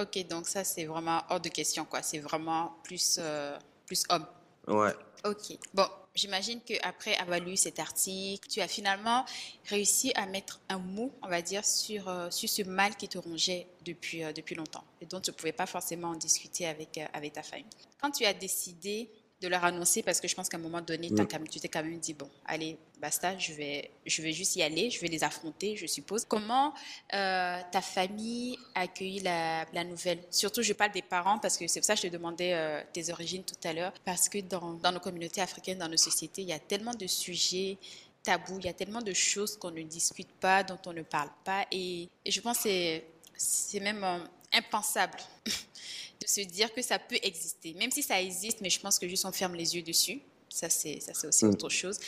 Ok, 0.00 0.26
donc 0.26 0.48
ça 0.48 0.64
c'est 0.64 0.86
vraiment 0.86 1.20
hors 1.28 1.38
de 1.38 1.50
question 1.50 1.84
quoi, 1.84 2.00
c'est 2.00 2.20
vraiment 2.20 2.72
plus 2.82 3.18
euh, 3.20 3.58
plus 3.84 4.04
homme. 4.08 4.24
Ouais. 4.68 4.94
Ok. 5.26 5.58
Bon, 5.74 5.86
j'imagine 6.14 6.62
qu'après 6.62 7.14
avoir 7.16 7.40
lu 7.40 7.58
cet 7.58 7.78
article, 7.78 8.48
tu 8.48 8.62
as 8.62 8.68
finalement 8.68 9.26
réussi 9.66 10.12
à 10.14 10.24
mettre 10.24 10.60
un 10.70 10.78
mot, 10.78 11.12
on 11.22 11.28
va 11.28 11.42
dire, 11.42 11.64
sur, 11.64 12.08
euh, 12.08 12.30
sur 12.30 12.48
ce 12.48 12.62
mal 12.62 12.96
qui 12.96 13.08
te 13.08 13.18
rongeait 13.18 13.66
depuis, 13.84 14.24
euh, 14.24 14.32
depuis 14.32 14.54
longtemps 14.54 14.84
et 15.02 15.06
dont 15.06 15.20
tu 15.20 15.30
ne 15.30 15.36
pouvais 15.36 15.52
pas 15.52 15.66
forcément 15.66 16.08
en 16.08 16.14
discuter 16.16 16.66
avec, 16.66 16.98
avec 17.12 17.34
ta 17.34 17.42
famille. 17.42 17.66
Quand 18.00 18.10
tu 18.10 18.24
as 18.24 18.32
décidé 18.32 19.10
de 19.40 19.48
leur 19.48 19.64
annoncer 19.64 20.02
parce 20.02 20.20
que 20.20 20.28
je 20.28 20.34
pense 20.34 20.48
qu'à 20.48 20.56
un 20.56 20.60
moment 20.60 20.80
donné, 20.80 21.08
tu 21.08 21.60
t'es 21.60 21.68
quand 21.68 21.82
même 21.82 21.98
dit, 21.98 22.14
bon, 22.14 22.28
allez, 22.46 22.78
basta, 23.00 23.36
je 23.36 23.52
vais, 23.52 23.90
je 24.06 24.22
vais 24.22 24.32
juste 24.32 24.56
y 24.56 24.62
aller, 24.62 24.90
je 24.90 24.98
vais 25.00 25.08
les 25.08 25.22
affronter, 25.24 25.76
je 25.76 25.86
suppose. 25.86 26.24
Comment 26.24 26.72
euh, 27.12 27.60
ta 27.70 27.82
famille 27.82 28.58
a 28.74 28.82
accueilli 28.82 29.20
la, 29.20 29.66
la, 29.74 29.84
nouvelle? 29.84 30.20
Surtout, 30.30 30.62
je 30.62 30.72
parle 30.72 30.92
des 30.92 31.02
parents 31.02 31.38
parce 31.38 31.58
que 31.58 31.66
c'est 31.66 31.80
pour 31.80 31.86
ça 31.86 31.94
que 31.94 32.00
je 32.00 32.08
te 32.08 32.12
demandais 32.12 32.54
euh, 32.54 32.80
tes 32.92 33.10
origines 33.10 33.44
tout 33.44 33.68
à 33.68 33.74
l'heure, 33.74 33.92
parce 34.04 34.28
que 34.28 34.38
dans, 34.38 34.72
dans 34.74 34.92
nos 34.92 35.00
communautés 35.00 35.42
africaines, 35.42 35.78
dans 35.78 35.88
nos 35.88 35.98
sociétés, 35.98 36.42
il 36.42 36.48
y 36.48 36.54
a 36.54 36.58
tellement 36.58 36.94
de 36.94 37.06
sujets 37.06 37.76
tabous, 38.22 38.58
il 38.58 38.64
y 38.64 38.68
a 38.68 38.74
tellement 38.74 39.02
de 39.02 39.12
choses 39.12 39.56
qu'on 39.58 39.70
ne 39.70 39.82
discute 39.82 40.32
pas, 40.40 40.62
dont 40.62 40.78
on 40.86 40.92
ne 40.94 41.02
parle 41.02 41.30
pas, 41.44 41.66
et, 41.70 42.08
et 42.24 42.30
je 42.30 42.40
pense 42.40 42.62
que 42.62 43.02
c'est 43.36 43.80
même 43.80 44.02
euh, 44.02 44.18
impensable 44.52 45.18
de 46.20 46.26
se 46.26 46.40
dire 46.40 46.72
que 46.72 46.82
ça 46.82 46.98
peut 46.98 47.18
exister, 47.22 47.74
même 47.74 47.90
si 47.90 48.02
ça 48.02 48.20
existe, 48.20 48.60
mais 48.60 48.70
je 48.70 48.80
pense 48.80 48.98
que 48.98 49.08
juste 49.08 49.24
on 49.24 49.32
ferme 49.32 49.54
les 49.54 49.76
yeux 49.76 49.82
dessus. 49.82 50.20
Ça, 50.48 50.70
c'est, 50.70 51.00
ça, 51.00 51.12
c'est 51.14 51.26
aussi 51.26 51.44
mm. 51.44 51.50
autre 51.50 51.68
chose. 51.68 51.98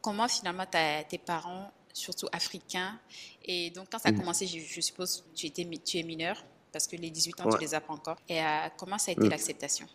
Comment 0.00 0.28
finalement 0.28 0.66
tes 0.66 1.18
parents, 1.18 1.72
surtout 1.92 2.28
africains, 2.32 2.98
et 3.44 3.70
donc 3.70 3.88
quand 3.90 3.98
ça 3.98 4.10
a 4.10 4.12
mm. 4.12 4.18
commencé, 4.18 4.46
je, 4.46 4.80
suppose 4.80 5.24
tu 5.34 5.46
étais 5.46 5.66
tu 5.84 5.98
es 5.98 6.02
mineur 6.02 6.44
parce 6.72 6.86
que 6.86 6.96
les 6.96 7.10
18 7.10 7.40
ans 7.40 7.50
tu 7.50 7.58
les 7.58 7.74
as 7.74 7.80
pas 7.80 7.92
encore. 7.92 8.18
Et 8.28 8.40
euh, 8.40 8.68
comment 8.76 8.98
ça 8.98 9.10
a 9.10 9.12
été 9.12 9.24
mm. 9.24 9.30
l'acceptation? 9.30 9.88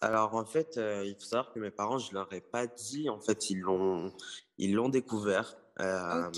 Alors 0.00 0.34
en 0.34 0.44
fait, 0.44 0.76
euh, 0.76 1.04
il 1.04 1.14
faut 1.14 1.22
savoir 1.22 1.52
que 1.52 1.58
mes 1.58 1.70
parents, 1.70 1.98
je 1.98 2.12
leur 2.12 2.32
ai 2.32 2.40
pas 2.40 2.66
dit. 2.66 3.08
En 3.08 3.18
fait, 3.18 3.50
ils 3.50 3.58
l'ont, 3.58 4.12
ils 4.58 4.74
l'ont 4.74 4.88
découvert. 4.88 5.56
Euh, 5.80 6.28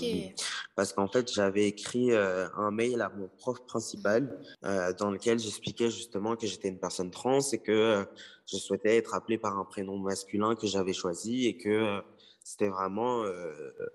parce 0.75 0.93
qu'en 0.93 1.07
fait, 1.07 1.31
j'avais 1.31 1.67
écrit 1.67 2.11
euh, 2.11 2.47
un 2.55 2.71
mail 2.71 3.01
à 3.01 3.09
mon 3.09 3.27
prof 3.27 3.65
principal 3.65 4.39
euh, 4.63 4.93
dans 4.93 5.11
lequel 5.11 5.39
j'expliquais 5.39 5.89
justement 5.89 6.35
que 6.35 6.45
j'étais 6.45 6.67
une 6.69 6.79
personne 6.79 7.11
trans 7.11 7.39
et 7.51 7.57
que 7.57 8.05
je 8.45 8.57
souhaitais 8.57 8.97
être 8.97 9.15
appelé 9.15 9.37
par 9.37 9.57
un 9.57 9.65
prénom 9.65 9.97
masculin 9.97 10.55
que 10.55 10.67
j'avais 10.67 10.93
choisi 10.93 11.47
et 11.47 11.57
que 11.57 12.01
c'était 12.43 12.69
vraiment 12.69 13.23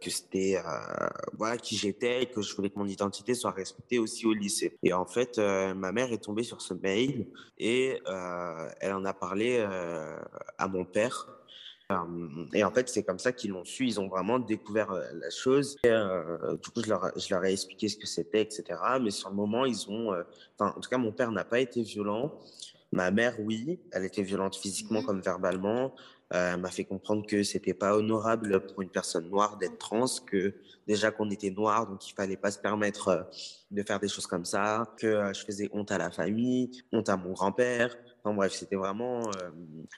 que 0.00 0.08
c'était 0.08 0.56
voilà 1.36 1.56
qui 1.58 1.76
j'étais 1.76 2.22
et 2.22 2.26
que 2.26 2.42
je 2.42 2.54
voulais 2.54 2.70
que 2.70 2.78
mon 2.78 2.86
identité 2.86 3.34
soit 3.34 3.50
respectée 3.50 3.98
aussi 3.98 4.24
au 4.24 4.32
lycée. 4.32 4.78
Et 4.82 4.92
en 4.92 5.04
fait, 5.04 5.38
ma 5.38 5.92
mère 5.92 6.12
est 6.12 6.22
tombée 6.22 6.44
sur 6.44 6.62
ce 6.62 6.74
mail 6.74 7.28
et 7.58 8.00
elle 8.80 8.92
en 8.92 9.04
a 9.04 9.12
parlé 9.12 9.58
à 10.58 10.68
mon 10.68 10.84
père 10.84 11.35
et 12.52 12.64
en 12.64 12.70
fait, 12.72 12.88
c'est 12.88 13.04
comme 13.04 13.18
ça 13.18 13.32
qu'ils 13.32 13.52
l'ont 13.52 13.64
su. 13.64 13.86
Ils 13.86 14.00
ont 14.00 14.08
vraiment 14.08 14.38
découvert 14.38 14.92
la 14.92 15.30
chose. 15.30 15.76
du 15.84 16.70
coup, 16.70 16.82
je 16.82 16.88
leur, 16.88 17.12
je 17.16 17.32
leur, 17.32 17.44
ai 17.44 17.52
expliqué 17.52 17.88
ce 17.88 17.96
que 17.96 18.06
c'était, 18.06 18.42
etc. 18.42 18.64
Mais 19.00 19.10
sur 19.10 19.30
le 19.30 19.36
moment, 19.36 19.64
ils 19.64 19.88
ont. 19.88 20.10
Enfin, 20.58 20.74
en 20.76 20.80
tout 20.80 20.90
cas, 20.90 20.98
mon 20.98 21.12
père 21.12 21.30
n'a 21.30 21.44
pas 21.44 21.60
été 21.60 21.82
violent. 21.82 22.40
Ma 22.92 23.10
mère, 23.10 23.36
oui, 23.40 23.80
elle 23.92 24.04
était 24.04 24.22
violente 24.22 24.56
physiquement 24.56 25.02
mmh 25.02 25.06
comme 25.06 25.20
verbalement. 25.20 25.94
elle 26.30 26.58
m'a 26.58 26.70
fait 26.70 26.84
comprendre 26.84 27.26
que 27.26 27.42
c'était 27.42 27.74
pas 27.74 27.96
honorable 27.96 28.66
pour 28.66 28.82
une 28.82 28.90
personne 28.90 29.28
noire 29.28 29.56
d'être 29.56 29.78
trans, 29.78 30.06
que 30.24 30.54
déjà 30.86 31.10
qu'on 31.10 31.30
était 31.30 31.50
noir, 31.50 31.88
donc 31.88 32.08
il 32.08 32.14
fallait 32.14 32.36
pas 32.36 32.50
se 32.50 32.58
permettre 32.58 33.28
de 33.70 33.82
faire 33.82 34.00
des 34.00 34.08
choses 34.08 34.26
comme 34.26 34.44
ça, 34.44 34.94
que 34.98 35.32
je 35.34 35.44
faisais 35.44 35.68
honte 35.72 35.90
à 35.90 35.98
la 35.98 36.10
famille, 36.10 36.70
honte 36.92 37.08
à 37.08 37.16
mon 37.16 37.32
grand-père, 37.32 37.96
bref, 38.34 38.52
c'était 38.52 38.76
vraiment. 38.76 39.20
Euh, 39.20 39.50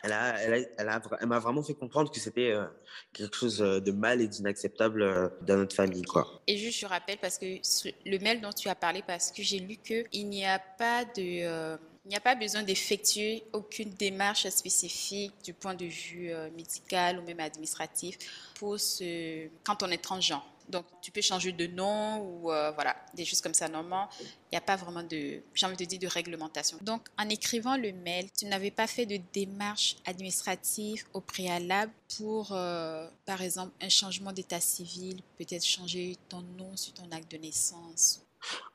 elle 0.03 0.11
m'a 0.11 0.41
elle 0.41 0.69
elle 0.79 1.29
vraiment 1.29 1.63
fait 1.63 1.75
comprendre 1.75 2.11
que 2.11 2.21
c'était 2.21 2.53
euh, 2.53 2.67
quelque 3.13 3.37
chose 3.37 3.63
euh, 3.63 3.81
de 3.81 3.93
mal 3.93 4.21
et 4.21 4.29
d'inacceptable 4.29 5.33
dans 5.43 5.57
notre 5.57 5.75
famille. 5.75 6.03
Quoi. 6.03 6.43
Et 6.47 6.57
juste, 6.57 6.81
je 6.81 6.87
rappelle, 6.87 7.19
parce 7.19 7.39
que 7.39 7.47
le 7.47 8.19
mail 8.19 8.41
dont 8.41 8.53
tu 8.53 8.69
as 8.69 8.75
parlé, 8.75 9.03
parce 9.07 9.31
que 9.31 9.43
j'ai 9.43 9.59
lu 9.59 9.77
qu'il 9.77 10.29
n'y 10.29 10.45
a 10.45 10.59
pas 10.59 11.05
de. 11.05 11.77
il 12.05 12.11
n'y 12.11 12.17
a 12.17 12.21
pas 12.21 12.35
besoin 12.35 12.63
d'effectuer 12.63 13.45
aucune 13.53 13.91
démarche 13.91 14.49
spécifique 14.49 15.35
du 15.45 15.53
point 15.53 15.75
de 15.75 15.85
vue 15.85 16.33
médical 16.57 17.19
ou 17.19 17.23
même 17.23 17.41
administratif 17.41 18.17
pour 18.55 18.81
ce, 18.81 19.49
quand 19.65 19.83
on 19.83 19.91
est 19.91 20.03
transgenre. 20.03 20.47
Donc, 20.69 20.87
tu 21.01 21.11
peux 21.11 21.21
changer 21.21 21.53
de 21.53 21.67
nom 21.67 22.19
ou 22.19 22.53
euh, 22.53 22.71
voilà, 22.73 22.97
des 23.15 23.25
choses 23.25 23.41
comme 23.41 23.55
ça. 23.55 23.69
Normalement, 23.69 24.09
il 24.21 24.53
n'y 24.53 24.59
a 24.59 24.63
pas 24.63 24.77
vraiment 24.77 25.03
de, 25.03 25.43
j'ai 25.55 25.67
envie 25.67 25.77
de 25.77 25.85
dire, 25.85 25.99
de 25.99 26.07
réglementation. 26.07 26.79
Donc, 26.83 27.09
en 27.19 27.29
écrivant 27.29 27.77
le 27.77 27.93
mail, 27.93 28.29
tu 28.37 28.47
n'avais 28.47 28.71
pas 28.71 28.87
fait 28.87 29.07
de 29.07 29.19
démarche 29.33 29.97
administrative 30.07 31.05
au 31.15 31.21
préalable 31.21 31.93
pour, 32.17 32.53
euh, 32.53 33.09
par 33.25 33.43
exemple, 33.43 33.73
un 33.81 33.89
changement 33.89 34.33
d'état 34.33 34.61
civil, 34.61 35.23
peut-être 35.39 35.65
changer 35.65 36.17
ton 36.29 36.43
nom 36.43 36.77
sur 36.77 36.93
ton 36.95 37.11
acte 37.13 37.31
de 37.31 37.39
naissance 37.39 38.21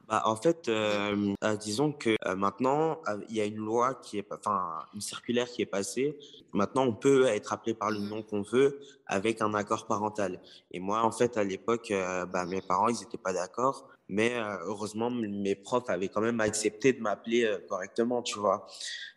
bah, 0.07 0.21
en 0.25 0.35
fait, 0.35 0.67
euh, 0.67 1.33
euh, 1.43 1.55
disons 1.55 1.93
que 1.93 2.15
euh, 2.25 2.35
maintenant, 2.35 3.01
il 3.29 3.37
y 3.37 3.41
a 3.41 3.45
une 3.45 3.57
loi 3.57 3.95
qui 3.95 4.17
est, 4.17 4.27
enfin, 4.31 4.79
une 4.93 5.01
circulaire 5.01 5.47
qui 5.47 5.61
est 5.61 5.65
passée. 5.65 6.19
Maintenant, 6.51 6.83
on 6.83 6.93
peut 6.93 7.25
être 7.25 7.53
appelé 7.53 7.73
par 7.73 7.89
le 7.89 7.99
mmh 7.99 8.09
nom 8.09 8.21
qu'on 8.21 8.41
veut 8.41 8.79
avec 9.07 9.41
un 9.41 9.53
accord 9.53 9.87
parental. 9.87 10.41
Et 10.71 10.79
moi, 10.79 11.03
en 11.03 11.11
fait, 11.11 11.37
à 11.37 11.43
l'époque, 11.43 11.91
bah, 12.31 12.45
mes 12.45 12.61
parents, 12.61 12.89
ils 12.89 12.99
n'étaient 12.99 13.17
pas 13.17 13.33
d'accord. 13.33 13.89
Mais 14.09 14.35
heureusement, 14.65 15.09
mes 15.09 15.55
profs 15.55 15.89
avaient 15.89 16.09
quand 16.09 16.21
même 16.21 16.41
accepté 16.41 16.93
de 16.93 17.01
m'appeler 17.01 17.49
correctement, 17.69 18.21
tu 18.21 18.37
vois. 18.37 18.67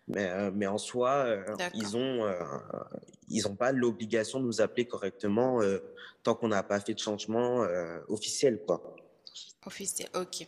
Mais, 0.08 0.50
mais 0.52 0.66
en 0.66 0.78
soi, 0.78 1.26
ils 1.74 1.96
ont, 1.96 2.32
ils 3.28 3.42
n'ont 3.42 3.56
pas 3.56 3.72
l'obligation 3.72 4.40
de 4.40 4.46
nous 4.46 4.60
appeler 4.60 4.86
correctement 4.86 5.60
tant 6.22 6.34
qu'on 6.36 6.48
n'a 6.48 6.62
pas 6.62 6.80
fait 6.80 6.94
de 6.94 7.00
changement 7.00 7.66
officiel, 8.08 8.62
quoi. 8.66 8.96
Officiel, 9.66 10.08
ok. 10.14 10.46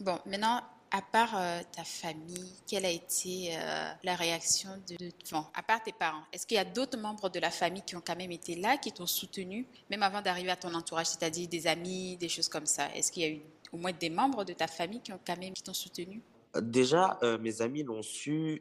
Bon, 0.00 0.18
maintenant, 0.26 0.60
à 0.92 1.00
part 1.00 1.34
euh, 1.36 1.60
ta 1.74 1.84
famille, 1.84 2.52
quelle 2.66 2.84
a 2.84 2.90
été 2.90 3.56
euh, 3.56 3.90
la 4.04 4.14
réaction 4.14 4.70
de, 4.88 4.96
bon, 5.30 5.44
à 5.54 5.62
part 5.62 5.82
tes 5.82 5.92
parents, 5.92 6.22
est-ce 6.32 6.46
qu'il 6.46 6.56
y 6.56 6.60
a 6.60 6.66
d'autres 6.66 6.98
membres 6.98 7.30
de 7.30 7.40
la 7.40 7.50
famille 7.50 7.82
qui 7.82 7.96
ont 7.96 8.02
quand 8.06 8.16
même 8.16 8.30
été 8.30 8.56
là, 8.56 8.76
qui 8.76 8.92
t'ont 8.92 9.06
soutenu, 9.06 9.66
même 9.90 10.02
avant 10.02 10.20
d'arriver 10.20 10.50
à 10.50 10.56
ton 10.56 10.74
entourage, 10.74 11.06
c'est-à-dire 11.06 11.48
des 11.48 11.66
amis, 11.66 12.16
des 12.18 12.28
choses 12.28 12.48
comme 12.48 12.66
ça? 12.66 12.94
Est-ce 12.94 13.10
qu'il 13.10 13.22
y 13.22 13.26
a 13.26 13.30
eu 13.30 13.40
au 13.72 13.78
moins 13.78 13.92
des 13.92 14.10
membres 14.10 14.44
de 14.44 14.52
ta 14.52 14.66
famille 14.66 15.00
qui 15.00 15.12
ont 15.12 15.20
quand 15.26 15.38
même 15.38 15.54
qui 15.54 15.62
t'ont 15.62 15.72
soutenu? 15.72 16.20
Déjà, 16.60 17.18
euh, 17.22 17.38
mes 17.38 17.62
amis 17.62 17.82
l'ont 17.82 18.02
su 18.02 18.60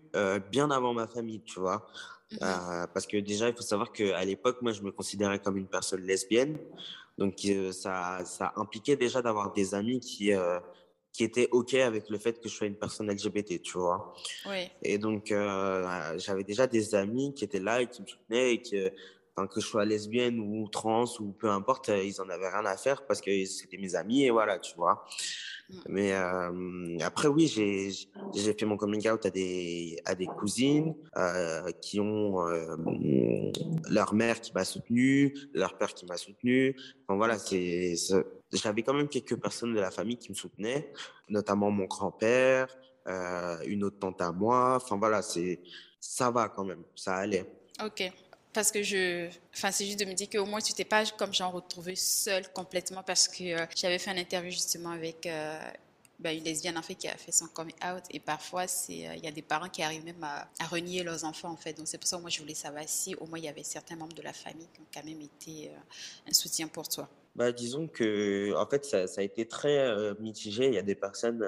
bien 0.49 0.71
avant 0.71 0.93
ma 0.93 1.07
famille, 1.07 1.41
tu 1.41 1.59
vois. 1.59 1.85
Mmh 2.31 2.37
parce 2.93 3.05
que 3.07 3.17
déjà, 3.17 3.49
il 3.49 3.55
faut 3.55 3.61
savoir 3.61 3.91
qu'à 3.91 4.23
l'époque, 4.23 4.61
moi, 4.61 4.71
je 4.71 4.81
me 4.81 4.91
considérais 4.91 5.39
comme 5.39 5.57
une 5.57 5.67
personne 5.67 6.01
lesbienne. 6.03 6.57
Donc, 7.21 7.47
ça, 7.71 8.25
ça 8.25 8.51
impliquait 8.55 8.95
déjà 8.95 9.21
d'avoir 9.21 9.53
des 9.53 9.75
amis 9.75 9.99
qui, 9.99 10.31
qui 11.13 11.23
étaient 11.23 11.47
OK 11.51 11.75
avec 11.75 12.09
le 12.09 12.17
fait 12.17 12.41
que 12.41 12.49
je 12.49 12.55
sois 12.55 12.65
une 12.65 12.75
personne 12.75 13.11
LGBT, 13.11 13.61
tu 13.61 13.77
vois. 13.77 14.11
Oui. 14.49 14.71
Et 14.81 14.97
donc, 14.97 15.31
j'avais 16.17 16.43
déjà 16.43 16.65
des 16.65 16.95
amis 16.95 17.31
qui 17.35 17.43
étaient 17.43 17.59
là 17.59 17.81
et 17.81 17.87
qui 17.87 18.01
me 18.01 18.07
soutenaient 18.07 18.53
et 18.53 18.61
que, 18.63 18.89
que 19.45 19.61
je 19.61 19.65
sois 19.67 19.85
lesbienne 19.85 20.39
ou 20.39 20.67
trans 20.67 21.05
ou 21.19 21.31
peu 21.31 21.49
importe, 21.49 21.89
ils 21.89 22.19
en 22.21 22.29
avaient 22.29 22.49
rien 22.49 22.65
à 22.65 22.75
faire 22.75 23.05
parce 23.05 23.21
que 23.21 23.45
c'était 23.45 23.77
mes 23.77 23.93
amis 23.93 24.23
et 24.23 24.31
voilà, 24.31 24.57
tu 24.57 24.75
vois. 24.75 25.05
Mmh. 25.69 25.75
Mais 25.89 26.13
euh, 26.13 26.97
après, 27.01 27.27
oui, 27.27 27.47
j'ai 27.47 27.91
fait 28.33 28.65
mon 28.65 28.77
coming 28.77 29.09
out 29.09 29.25
à 29.25 29.29
des, 29.29 29.99
à 30.05 30.15
des 30.15 30.25
cousines 30.25 30.95
euh, 31.17 31.71
qui 31.81 31.99
ont 31.99 32.47
euh, 32.47 32.75
leur 33.89 34.13
mère 34.13 34.41
qui 34.41 34.51
m'a 34.53 34.65
soutenu, 34.65 35.35
leur 35.53 35.77
père 35.77 35.93
qui 35.93 36.05
m'a 36.05 36.17
soutenu. 36.17 36.75
Enfin 37.07 37.17
voilà, 37.17 37.37
c'est 37.37 37.95
j'avais 38.51 38.83
quand 38.83 38.93
même 38.93 39.07
quelques 39.07 39.39
personnes 39.39 39.73
de 39.73 39.79
la 39.79 39.91
famille 39.91 40.17
qui 40.17 40.29
me 40.29 40.35
soutenaient, 40.35 40.91
notamment 41.29 41.71
mon 41.71 41.85
grand-père, 41.85 42.67
une 43.65 43.83
autre 43.83 43.99
tante 43.99 44.21
à 44.21 44.31
moi. 44.31 44.75
Enfin 44.75 44.97
voilà, 44.97 45.21
c'est 45.21 45.61
ça 45.99 46.31
va 46.31 46.49
quand 46.49 46.65
même, 46.65 46.83
ça 46.95 47.15
allait. 47.15 47.45
Ok 47.83 48.11
parce 48.53 48.71
que 48.71 48.83
je, 48.83 49.29
enfin, 49.53 49.71
c'est 49.71 49.85
juste 49.85 49.99
de 49.99 50.05
me 50.05 50.13
dire 50.13 50.29
qu'au 50.29 50.45
moins 50.45 50.59
tu 50.59 50.73
t'es 50.73 50.85
pas 50.85 51.05
comme 51.17 51.33
j'en 51.33 51.51
retrouvé 51.51 51.95
seule 51.95 52.51
complètement 52.51 53.03
parce 53.03 53.27
que 53.27 53.43
euh, 53.43 53.65
j'avais 53.75 53.97
fait 53.97 54.11
un 54.11 54.17
interview 54.17 54.51
justement 54.51 54.91
avec 54.91 55.25
euh, 55.25 55.59
ben, 56.21 56.37
une 56.37 56.43
lesbienne 56.43 56.77
en 56.77 56.81
fait 56.81 56.95
qui 56.95 57.07
a 57.07 57.17
fait 57.17 57.31
son 57.31 57.47
coming 57.47 57.75
out 57.83 58.03
et 58.11 58.19
parfois 58.19 58.67
c'est, 58.67 59.07
euh, 59.07 59.15
il 59.15 59.23
y 59.23 59.27
a 59.27 59.31
des 59.31 59.41
parents 59.41 59.69
qui 59.69 59.81
arrivent 59.81 60.05
même 60.05 60.23
à, 60.23 60.47
renier 60.69 61.03
leurs 61.03 61.25
enfants 61.25 61.49
en 61.49 61.55
fait. 61.55 61.73
Donc 61.73 61.87
c'est 61.87 61.97
pour 61.97 62.07
ça 62.07 62.17
que 62.17 62.21
moi 62.21 62.29
je 62.29 62.39
voulais 62.39 62.53
savoir 62.53 62.83
si 62.87 63.15
au 63.15 63.25
moins 63.25 63.39
il 63.39 63.45
y 63.45 63.49
avait 63.49 63.63
certains 63.63 63.95
membres 63.95 64.13
de 64.13 64.21
la 64.21 64.33
famille 64.33 64.67
qui 64.73 64.81
ont 64.81 64.85
quand 64.93 65.03
même 65.03 65.21
été 65.21 65.71
un 66.27 66.33
soutien 66.33 66.67
pour 66.67 66.87
toi. 66.87 67.09
Bah, 67.35 67.51
disons 67.51 67.87
que 67.87 68.53
en 68.55 68.67
fait 68.67 68.85
ça, 68.85 69.07
ça 69.07 69.21
a 69.21 69.23
été 69.23 69.47
très 69.47 70.13
mitigé. 70.19 70.67
Il 70.67 70.73
y 70.73 70.77
a 70.77 70.83
des 70.83 70.95
personnes 70.95 71.45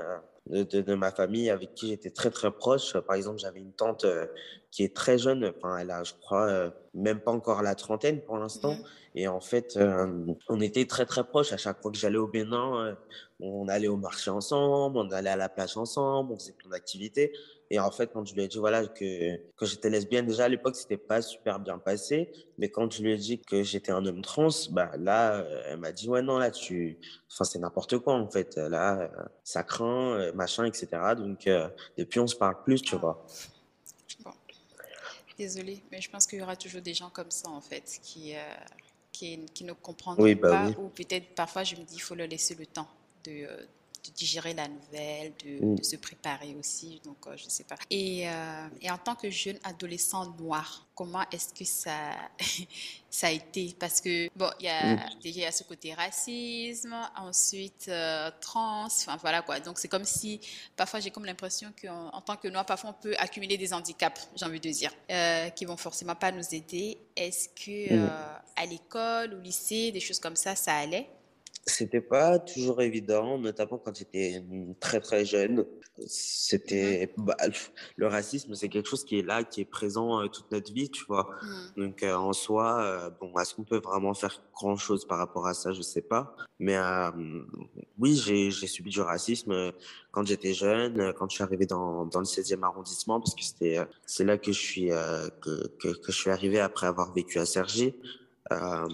de, 0.48 0.63
de, 0.63 0.96
ma 0.96 1.12
famille 1.12 1.50
avec 1.50 1.75
qui 1.75 1.89
j'étais 1.89 2.10
très 2.10 2.32
très 2.32 2.51
proche. 2.51 2.98
Par 2.98 3.15
exemple, 3.15 3.39
j'avais 3.39 3.60
une 3.60 3.74
tante 3.74 4.06
qui 4.72 4.84
est 4.84 4.96
très 4.96 5.18
jeune, 5.18 5.53
enfin 5.58 5.77
elle 5.77 5.92
a 5.92 6.03
je 6.03 6.13
crois 6.13 6.74
même 6.94 7.20
pas 7.20 7.32
encore 7.32 7.62
la 7.62 7.75
trentaine 7.75 8.22
pour 8.22 8.38
l'instant. 8.38 8.75
Mmh. 8.75 8.84
Et 9.15 9.27
en 9.27 9.39
fait, 9.39 9.77
euh, 9.77 10.25
on 10.50 10.60
était 10.60 10.86
très 10.86 11.05
très 11.05 11.24
proches. 11.24 11.53
À 11.53 11.58
chaque 11.58 11.82
fois 11.82 11.91
que 11.91 11.98
j'allais 11.98 12.17
au 12.17 12.27
Bénin, 12.27 12.86
euh, 12.86 12.96
on 13.39 13.67
allait 13.67 13.88
au 13.88 13.98
marché 13.98 14.32
ensemble, 14.32 14.98
on 14.98 15.10
allait 15.12 15.29
à 15.29 15.36
la 15.36 15.50
plage 15.50 15.77
ensemble, 15.77 16.34
on 16.34 16.39
faisait 16.39 16.53
plein 16.53 16.72
d'activités. 16.72 17.32
Et 17.70 17.79
en 17.79 17.91
fait, 17.91 18.12
quand 18.12 18.25
je 18.25 18.34
lui 18.34 18.43
ai 18.43 18.48
dit 18.48 18.58
voilà 18.58 18.86
que 18.88 19.38
que 19.55 19.65
j'étais 19.65 19.89
lesbienne, 19.89 20.25
déjà 20.25 20.46
à 20.46 20.50
l'époque 20.50 20.75
c'était 20.75 20.98
pas 20.98 21.22
super 21.22 21.60
bien 21.60 21.77
passé, 21.77 22.32
mais 22.58 22.70
quand 22.70 22.91
je 22.91 23.03
lui 23.03 23.13
ai 23.13 23.17
dit 23.17 23.39
que 23.39 23.62
j'étais 23.63 23.91
un 23.91 24.05
homme 24.05 24.22
trans, 24.22 24.50
bah 24.72 24.91
là, 24.98 25.36
euh, 25.36 25.63
elle 25.67 25.77
m'a 25.77 25.91
dit 25.91 26.10
ouais 26.10 26.22
non 26.22 26.39
là 26.39 26.50
tu, 26.50 26.98
enfin 27.32 27.43
c'est 27.43 27.60
n'importe 27.60 28.00
quoi 28.00 28.15
en 28.15 28.29
fait. 28.29 28.58
Là, 28.58 29.12
ça 29.43 29.63
craint, 29.63 30.32
machin, 30.34 30.65
etc. 30.65 30.88
Donc 31.15 31.48
depuis 31.98 32.20
on 32.20 32.27
se 32.27 32.36
parle 32.36 32.63
plus, 32.63 32.82
tu 32.82 32.96
vois. 32.96 33.25
Désolée, 35.38 35.82
mais 35.91 36.00
je 36.00 36.12
pense 36.12 36.27
qu'il 36.27 36.38
y 36.38 36.41
aura 36.43 36.55
toujours 36.55 36.82
des 36.82 36.93
gens 36.93 37.10
comme 37.10 37.32
ça, 37.32 37.50
en 37.50 37.60
fait, 37.60 38.00
qui, 38.03 38.36
qui, 39.13 39.39
qui, 39.53 39.63
ne 39.63 39.72
comprendront 39.72 40.29
bah 40.34 40.50
pas. 40.50 40.70
Ou 40.82 40.89
peut-être 40.89 41.34
parfois, 41.36 41.63
je 41.63 41.75
me 41.75 41.84
dis, 41.84 41.96
il 41.96 42.01
faut 42.01 42.15
leur 42.15 42.27
laisser 42.27 42.55
le 42.55 42.65
temps 42.65 42.88
de, 43.24 43.46
euh, 43.46 43.65
de 44.03 44.12
digérer 44.12 44.53
la 44.53 44.67
nouvelle, 44.67 45.33
de, 45.45 45.65
mm. 45.65 45.83
se 45.83 45.95
préparer 45.95 46.55
aussi. 46.55 47.01
Donc, 47.05 47.17
euh, 47.27 47.38
je 47.38 47.45
ne 47.45 47.50
sais 47.50 47.63
pas. 47.63 47.75
Et, 47.89 48.27
euh, 48.27 48.67
et, 48.81 48.91
en 48.91 48.98
tant 48.98 49.15
que 49.15 49.29
jeune 49.29 49.57
adolescent 49.63 50.25
noir, 50.38 50.88
comment 50.93 51.24
est-ce 51.31 51.53
que 51.53 51.63
ça, 51.63 52.12
ça 53.10 53.27
a 53.27 53.31
été? 53.31 53.75
Parce 53.79 54.01
que, 54.01 54.29
bon, 54.36 54.50
il 54.60 54.65
y 54.65 54.69
a 54.69 54.95
mm. 54.95 55.19
déjà 55.22 55.51
ce 55.51 55.63
côté 55.63 55.93
racisme, 55.93 56.95
ensuite 57.15 57.86
euh, 57.88 58.29
trans, 58.41 58.86
enfin 58.86 59.17
voilà 59.22 59.41
quoi. 59.41 59.60
Donc, 59.60 59.79
c'est 59.79 59.88
comme 59.88 60.05
si, 60.05 60.41
parfois, 60.75 61.00
j'ai 61.00 61.12
comme 61.12 61.25
l'impression 61.25 61.72
qu'en 61.81 62.10
en 62.10 62.22
tant 62.22 62.36
que 62.36 62.48
noir, 62.50 62.65
parfois, 62.65 62.89
on 62.89 63.01
peut 63.01 63.15
accumuler 63.17 63.57
des 63.57 63.74
handicaps, 63.74 64.29
j'ai 64.36 64.45
envie 64.45 64.60
de 64.60 64.69
dire, 64.69 64.91
qui 65.55 65.65
vont 65.65 65.77
forcément 65.77 66.15
pas 66.15 66.31
nous 66.31 66.53
aider. 66.53 66.98
Est-ce 67.15 67.48
que 67.50 67.93
mm. 67.93 68.10
à 68.57 68.65
l'école, 68.65 69.33
au 69.33 69.39
lycée, 69.39 69.91
des 69.91 70.01
choses 70.01 70.19
comme 70.19 70.36
ça, 70.36 70.55
ça 70.55 70.75
allait? 70.75 71.10
C'était 71.65 72.01
pas 72.01 72.39
toujours 72.39 72.82
évident, 72.82 73.38
notamment 73.38 73.77
quand 73.77 73.96
j'étais 73.96 74.43
très 74.79 75.00
très 75.00 75.24
jeune. 75.25 75.65
C'était 76.08 77.13
mmh 77.15 77.24
bah, 77.24 77.38
le 77.96 78.08
racisme, 78.08 78.55
c'est 78.55 78.67
quelque 78.67 78.89
chose 78.89 79.05
qui 79.05 79.20
est 79.20 79.22
là, 79.22 79.43
qui 79.43 79.62
est 79.62 79.65
présent 79.65 80.22
euh, 80.22 80.27
toute 80.27 80.51
notre 80.51 80.74
vie, 80.74 80.89
tu 80.89 81.05
vois. 81.05 81.29
Mmh. 81.41 81.82
Donc 81.82 82.03
euh, 82.03 82.15
en 82.15 82.34
soi, 82.34 82.82
euh, 82.82 83.10
bon, 83.22 83.32
est-ce 83.39 83.55
qu'on 83.55 83.63
peut 83.63 83.79
vraiment 83.79 84.13
faire 84.13 84.41
grand 84.53 84.75
chose 84.75 85.05
par 85.05 85.20
rapport 85.20 85.48
à 85.48 85.53
ça? 85.53 85.72
Je 85.72 85.82
sais 85.82 86.01
pas. 86.01 86.36
Mais 86.60 86.77
oui, 87.98 88.15
j'ai 88.15 88.51
subi 88.51 88.89
du 88.89 89.01
racisme 89.01 89.74
quand 90.12 90.25
j'étais 90.25 90.53
jeune, 90.53 91.13
quand 91.13 91.29
je 91.29 91.36
suis 91.36 91.43
arrivé 91.43 91.65
dans, 91.65 92.05
dans 92.05 92.20
le 92.20 92.25
16e 92.25 92.63
arrondissement, 92.63 93.20
parce 93.20 93.36
que 93.36 93.43
c'était 93.43 93.79
c'est 94.05 94.24
là 94.24 94.38
que 94.38 94.51
je 94.51 94.60
suis 94.60 94.88
que, 94.88 95.67
que, 95.79 95.88
que, 95.89 96.12
je 96.12 96.17
suis 96.17 96.29
arrivé 96.29 96.60
après 96.60 96.88
avoir 96.88 97.13
vécu 97.13 97.39
à 97.39 97.46
Cergy. 97.46 97.96
Euh, 98.53 98.88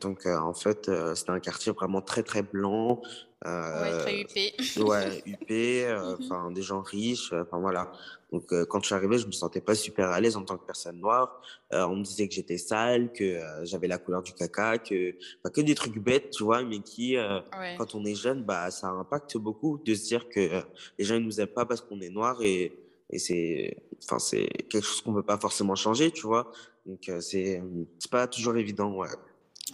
donc, 0.00 0.26
euh, 0.26 0.38
en 0.38 0.54
fait, 0.54 0.88
euh, 0.88 1.14
c'était 1.14 1.30
un 1.30 1.40
quartier 1.40 1.72
vraiment 1.72 2.00
très, 2.00 2.22
très 2.22 2.42
blanc. 2.42 3.02
ouais, 3.44 3.98
très 4.00 4.20
huppé. 4.20 4.54
ouais, 4.78 5.22
huppé, 5.26 5.86
mhm. 5.86 6.16
enfin, 6.20 6.50
des 6.50 6.62
gens 6.62 6.80
riches, 6.80 7.32
enfin 7.32 7.58
voilà. 7.58 7.92
Donc, 8.32 8.52
quand 8.66 8.80
je 8.80 8.86
suis 8.86 8.94
arrivé, 8.94 9.18
je 9.18 9.26
me 9.26 9.32
sentais 9.32 9.60
pas 9.60 9.74
super 9.76 10.08
à 10.10 10.20
l'aise 10.20 10.36
en 10.36 10.42
tant 10.42 10.56
que 10.56 10.66
personne 10.66 10.98
noire. 10.98 11.40
on 11.70 11.96
me 11.96 12.02
disait 12.02 12.26
que 12.26 12.34
j'étais 12.34 12.58
sale, 12.58 13.12
que 13.12 13.40
j'avais 13.62 13.86
la 13.86 13.98
couleur 13.98 14.22
du 14.22 14.32
caca, 14.32 14.78
que, 14.78 15.14
que 15.50 15.60
des 15.60 15.76
trucs 15.76 15.98
bêtes, 15.98 16.30
tu 16.30 16.42
vois, 16.42 16.64
mais 16.64 16.80
qui, 16.80 17.16
quand 17.78 17.94
on 17.94 18.04
est 18.04 18.16
jeune, 18.16 18.42
bah, 18.42 18.72
ça 18.72 18.88
impacte 18.88 19.36
beaucoup 19.36 19.78
de 19.84 19.94
se 19.94 20.06
dire 20.06 20.28
que 20.28 20.62
les 20.98 21.04
gens 21.04 21.14
ne 21.14 21.20
nous 21.20 21.40
aiment 21.40 21.46
pas 21.46 21.64
parce 21.64 21.80
qu'on 21.80 22.00
est 22.00 22.10
noir 22.10 22.38
et 22.42 22.83
et 23.10 23.18
c'est 23.18 23.76
enfin 24.02 24.18
c'est 24.18 24.46
quelque 24.68 24.82
chose 24.82 25.00
qu'on 25.02 25.12
ne 25.12 25.16
peut 25.16 25.26
pas 25.26 25.38
forcément 25.38 25.74
changer, 25.74 26.10
tu 26.10 26.26
vois. 26.26 26.50
Donc 26.86 27.10
c'est 27.20 27.62
c'est 27.98 28.10
pas 28.10 28.26
toujours 28.26 28.56
évident, 28.56 28.92
ouais. 28.92 29.08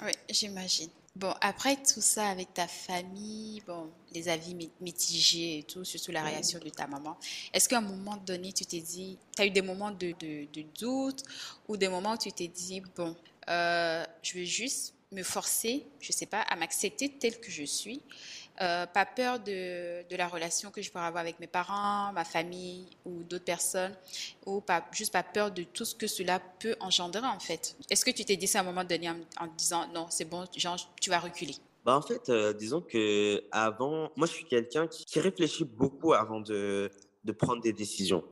Oui, 0.02 0.12
j'imagine. 0.28 0.90
Bon, 1.16 1.34
après 1.40 1.76
tout 1.76 2.00
ça 2.00 2.28
avec 2.28 2.54
ta 2.54 2.68
famille, 2.68 3.62
bon, 3.66 3.90
les 4.12 4.28
avis 4.28 4.70
mitigés 4.80 5.58
et 5.58 5.62
tout, 5.64 5.84
surtout 5.84 6.12
la 6.12 6.22
réaction 6.22 6.60
de 6.60 6.68
ta 6.68 6.86
maman, 6.86 7.18
est-ce 7.52 7.68
qu'à 7.68 7.78
un 7.78 7.82
moment 7.82 8.16
donné, 8.16 8.52
tu 8.52 8.64
t'es 8.64 8.80
dit, 8.80 9.18
tu 9.34 9.42
as 9.42 9.46
eu 9.46 9.50
des 9.50 9.60
moments 9.60 9.90
de, 9.90 10.14
de, 10.20 10.46
de, 10.52 10.64
doute 10.78 11.24
ou 11.66 11.76
des 11.76 11.88
moments 11.88 12.12
où 12.12 12.16
tu 12.16 12.30
t'es 12.30 12.46
dit, 12.46 12.80
bon, 12.96 13.16
euh, 13.48 14.04
je 14.22 14.34
vais 14.34 14.46
juste 14.46 14.94
me 15.10 15.24
forcer, 15.24 15.84
je 15.98 16.12
sais 16.12 16.26
pas, 16.26 16.42
à 16.42 16.54
m'accepter 16.54 17.08
tel 17.08 17.40
que 17.40 17.50
je 17.50 17.64
suis 17.64 18.00
euh, 18.62 18.86
pas 18.86 19.06
peur 19.06 19.38
de, 19.38 20.06
de, 20.08 20.16
la 20.16 20.28
relation 20.28 20.70
que 20.70 20.82
je 20.82 20.90
pourrais 20.90 21.06
avoir 21.06 21.22
avec 21.22 21.40
mes 21.40 21.46
parents, 21.46 22.12
ma 22.12 22.24
famille 22.24 22.86
ou 23.06 23.22
d'autres 23.22 23.44
personnes, 23.44 23.94
ou 24.44 24.60
pas, 24.60 24.86
juste 24.92 25.12
pas 25.12 25.22
peur 25.22 25.50
de 25.50 25.62
tout 25.62 25.86
ce 25.86 25.94
que 25.94 26.06
cela 26.06 26.40
peut 26.58 26.76
engendrer 26.80 27.26
en 27.26 27.40
fait. 27.40 27.76
Est-ce 27.88 28.04
que 28.04 28.10
tu 28.10 28.24
t'es 28.24 28.36
dit 28.36 28.46
ça 28.46 28.58
à 28.58 28.62
un 28.62 28.64
moment 28.66 28.84
donné 28.84 29.08
en, 29.08 29.46
disant 29.56 29.86
non, 29.94 30.06
c'est 30.10 30.26
bon, 30.26 30.44
genre, 30.56 30.76
tu 31.00 31.08
vas 31.08 31.20
reculer? 31.20 31.54
Bah 31.86 31.96
en 31.96 32.02
fait, 32.02 32.28
euh, 32.28 32.52
disons 32.52 32.82
que 32.82 33.42
avant, 33.50 34.10
moi 34.16 34.26
je 34.26 34.32
suis 34.32 34.44
quelqu'un 34.44 34.86
qui, 34.86 35.06
qui, 35.06 35.20
réfléchit 35.20 35.64
beaucoup 35.64 36.12
avant 36.12 36.40
de, 36.40 36.90
de 37.24 37.32
prendre 37.32 37.62
des 37.62 37.72
décisions. 37.72 38.24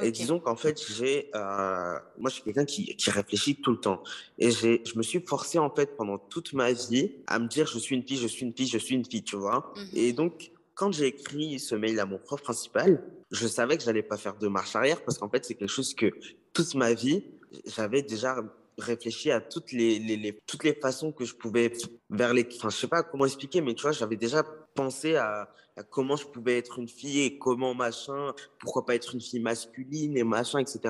Et 0.00 0.10
disons 0.10 0.40
qu'en 0.40 0.56
fait, 0.56 0.80
j'ai, 0.96 1.30
euh, 1.34 1.98
moi, 2.18 2.30
je 2.30 2.34
suis 2.34 2.42
quelqu'un 2.42 2.64
qui, 2.64 2.96
qui, 2.96 3.10
réfléchit 3.10 3.56
tout 3.56 3.72
le 3.72 3.78
temps. 3.78 4.02
Et 4.38 4.50
j'ai, 4.50 4.82
je 4.86 4.96
me 4.96 5.02
suis 5.02 5.20
forcé, 5.20 5.58
en 5.58 5.68
fait, 5.68 5.96
pendant 5.96 6.16
toute 6.16 6.54
ma 6.54 6.72
vie, 6.72 7.12
à 7.26 7.38
me 7.38 7.46
dire, 7.46 7.66
je 7.66 7.78
suis 7.78 7.94
une 7.94 8.02
fille, 8.02 8.16
je 8.16 8.26
suis 8.26 8.46
une 8.46 8.54
fille, 8.54 8.66
je 8.66 8.78
suis 8.78 8.94
une 8.94 9.04
fille, 9.04 9.22
tu 9.22 9.36
vois. 9.36 9.74
Mmh 9.76 9.80
Et 9.92 10.12
donc, 10.14 10.50
quand 10.74 10.92
j'ai 10.92 11.06
écrit 11.06 11.58
ce 11.58 11.74
mail 11.74 12.00
à 12.00 12.06
mon 12.06 12.18
prof 12.18 12.42
principal, 12.42 13.04
je 13.30 13.46
savais 13.46 13.76
que 13.76 13.82
j'allais 13.82 14.02
pas 14.02 14.16
faire 14.16 14.36
de 14.36 14.48
marche 14.48 14.74
arrière 14.76 15.02
parce 15.04 15.18
qu'en 15.18 15.28
fait, 15.28 15.44
c'est 15.44 15.54
quelque 15.54 15.70
chose 15.70 15.94
que 15.94 16.10
toute 16.54 16.74
ma 16.74 16.94
vie, 16.94 17.24
j'avais 17.66 18.02
déjà 18.02 18.36
réfléchi 18.78 19.30
à 19.30 19.40
toutes 19.40 19.72
les, 19.72 19.98
les, 19.98 20.16
les, 20.16 20.38
toutes 20.46 20.64
les 20.64 20.74
façons 20.74 21.12
que 21.12 21.26
je 21.26 21.34
pouvais 21.34 21.72
vers 22.08 22.32
les, 22.32 22.48
enfin, 22.56 22.70
je 22.70 22.76
sais 22.76 22.88
pas 22.88 23.02
comment 23.02 23.26
expliquer, 23.26 23.60
mais 23.60 23.74
tu 23.74 23.82
vois, 23.82 23.92
j'avais 23.92 24.16
déjà 24.16 24.42
pensé 24.74 25.16
à, 25.16 25.52
comment 25.90 26.16
je 26.16 26.26
pouvais 26.26 26.58
être 26.58 26.78
une 26.78 26.88
fille 26.88 27.22
et 27.22 27.38
comment 27.38 27.74
machin, 27.74 28.34
pourquoi 28.58 28.84
pas 28.84 28.94
être 28.94 29.14
une 29.14 29.20
fille 29.20 29.40
masculine 29.40 30.16
et 30.16 30.24
machin, 30.24 30.58
etc. 30.58 30.80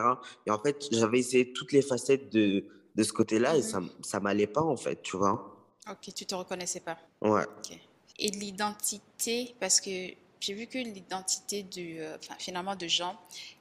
Et 0.47 0.51
en 0.51 0.59
fait, 0.59 0.89
j'avais 0.91 1.19
essayé 1.19 1.53
toutes 1.53 1.73
les 1.73 1.83
facettes 1.83 2.33
de, 2.33 2.65
de 2.95 3.03
ce 3.03 3.12
côté-là 3.12 3.57
et 3.57 3.62
ça, 3.62 3.81
mmh 3.81 3.91
ça 4.03 4.21
m'allait 4.21 4.47
pas, 4.47 4.62
en 4.62 4.77
fait, 4.77 5.03
tu 5.03 5.17
vois. 5.17 5.57
Ok, 5.91 6.12
tu 6.15 6.27
te 6.27 6.35
reconnaissais 6.35 6.81
pas. 6.81 6.99
Ouais. 7.21 7.45
Et 8.19 8.31
l'identité, 8.31 9.55
parce 9.59 9.81
que 9.81 9.91
j'ai 10.42 10.54
vu 10.54 10.66
que 10.66 10.76
l'identité 10.78 11.62
de, 11.62 12.00
euh, 12.00 12.16
enfin, 12.18 12.34
finalement 12.37 12.75
de 12.75 12.88
gens 12.88 13.16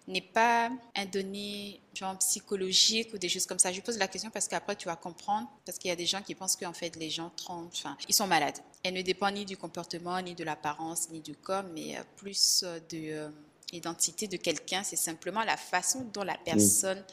n'est 0.08 0.20
pas 0.20 0.72
un 0.96 1.06
donné 1.06 1.80
genre 1.94 2.18
psychologique 2.18 3.14
ou 3.14 3.20
des 3.20 3.30
choses 3.30 3.46
comme 3.46 3.60
ça. 3.60 3.72
Je 3.72 3.82
pose 3.82 4.00
la 4.00 4.08
question 4.08 4.32
parce 4.32 4.48
qu'après 4.48 4.76
tu 4.76 4.88
vas 4.88 4.96
comprendre, 4.96 5.48
parce 5.64 5.78
qu'il 5.78 5.90
y 5.90 5.92
a 5.92 5.96
des 5.96 6.08
gens 6.08 6.24
qui 6.24 6.34
pensent 6.34 6.56
qu'en 6.56 6.74
fait 6.74 6.96
les 6.96 7.12
gens 7.12 7.32
trompent, 7.38 7.72
enfin, 7.72 7.96
ils 8.10 8.16
sont 8.16 8.26
malades. 8.26 8.58
Elle 8.84 8.96
ne 8.96 9.04
dépend 9.04 9.30
ni 9.30 9.46
du 9.46 9.58
comportement, 9.58 10.20
ni 10.22 10.34
de 10.34 10.44
l'apparence, 10.44 11.10
ni 11.12 11.22
du 11.22 11.36
corps, 11.36 11.64
mais 11.72 11.98
euh, 11.98 12.02
plus 12.18 12.64
euh, 12.64 12.80
de 12.90 13.32
l'identité 13.72 14.28
de 14.28 14.38
quelqu'un. 14.38 14.84
C'est 14.84 14.96
simplement 14.96 15.44
la 15.44 15.58
façon 15.58 16.10
dont 16.12 16.24
la 16.24 16.38
personne 16.38 17.04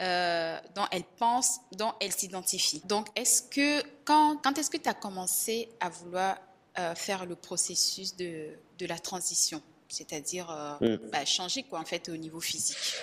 euh, 0.00 0.58
dont 0.74 0.86
elle 0.92 1.04
pense, 1.18 1.60
dont 1.72 1.92
elle 2.00 2.12
s'identifie. 2.12 2.80
Donc, 2.86 3.08
est-ce 3.14 3.42
que 3.42 3.82
quand, 4.06 4.38
quand 4.42 4.56
est-ce 4.56 4.70
que 4.70 4.78
tu 4.78 4.88
as 4.88 4.94
commencé 4.94 5.68
à 5.78 5.90
vouloir 5.90 6.38
euh, 6.78 6.94
faire 6.94 7.26
le 7.26 7.34
processus 7.34 8.16
de, 8.16 8.50
de 8.78 8.86
la 8.86 8.98
transition, 8.98 9.60
c'est-à-dire 9.88 10.78
euh, 10.80 10.96
mm. 10.96 11.10
bah, 11.10 11.24
changer 11.24 11.64
quoi 11.64 11.80
en 11.80 11.84
fait 11.84 12.08
au 12.08 12.16
niveau 12.16 12.38
physique. 12.38 12.94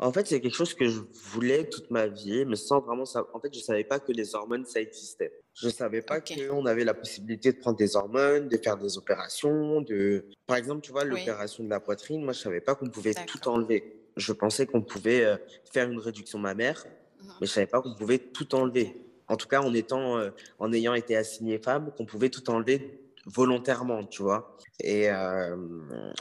En 0.00 0.12
fait, 0.12 0.26
c'est 0.26 0.40
quelque 0.40 0.56
chose 0.56 0.74
que 0.74 0.88
je 0.88 0.98
voulais 1.30 1.68
toute 1.68 1.88
ma 1.92 2.08
vie, 2.08 2.44
mais 2.44 2.56
sans 2.56 2.80
vraiment 2.80 3.04
savoir. 3.04 3.36
En 3.36 3.38
fait, 3.38 3.54
je 3.54 3.60
savais 3.60 3.84
pas 3.84 4.00
que 4.00 4.10
les 4.10 4.34
hormones 4.34 4.64
ça 4.64 4.80
existait. 4.80 5.38
Je 5.54 5.68
savais 5.68 6.02
pas 6.02 6.20
qu'on 6.20 6.66
avait 6.66 6.82
la 6.82 6.94
possibilité 6.94 7.52
de 7.52 7.58
prendre 7.58 7.76
des 7.76 7.94
hormones, 7.94 8.48
de 8.48 8.56
faire 8.56 8.76
des 8.76 8.98
opérations, 8.98 9.82
de. 9.82 10.26
Par 10.48 10.56
exemple, 10.56 10.80
tu 10.80 10.90
vois, 10.90 11.04
l'opération 11.04 11.62
de 11.62 11.70
la 11.70 11.78
poitrine, 11.78 12.24
moi, 12.24 12.32
je 12.32 12.40
savais 12.40 12.60
pas 12.60 12.74
qu'on 12.74 12.88
pouvait 12.88 13.14
tout 13.14 13.48
enlever. 13.48 14.02
Je 14.16 14.32
pensais 14.32 14.66
qu'on 14.66 14.82
pouvait 14.82 15.24
euh, 15.24 15.36
faire 15.72 15.88
une 15.88 16.00
réduction 16.00 16.40
mammaire, 16.40 16.84
mmh. 17.20 17.28
mais 17.40 17.46
je 17.46 17.52
savais 17.52 17.68
pas 17.68 17.80
qu'on 17.80 17.94
pouvait 17.94 18.18
tout 18.18 18.52
enlever. 18.56 18.96
En 19.28 19.36
tout 19.36 19.46
cas, 19.46 19.60
en 19.62 19.72
étant, 19.72 20.20
en 20.58 20.72
ayant 20.72 20.92
été 20.92 21.16
assignée 21.16 21.58
femme, 21.58 21.92
qu'on 21.96 22.04
pouvait 22.04 22.28
tout 22.28 22.50
enlever 22.50 23.01
volontairement, 23.26 24.04
tu 24.04 24.22
vois. 24.22 24.56
Et, 24.80 25.10
euh, 25.10 25.56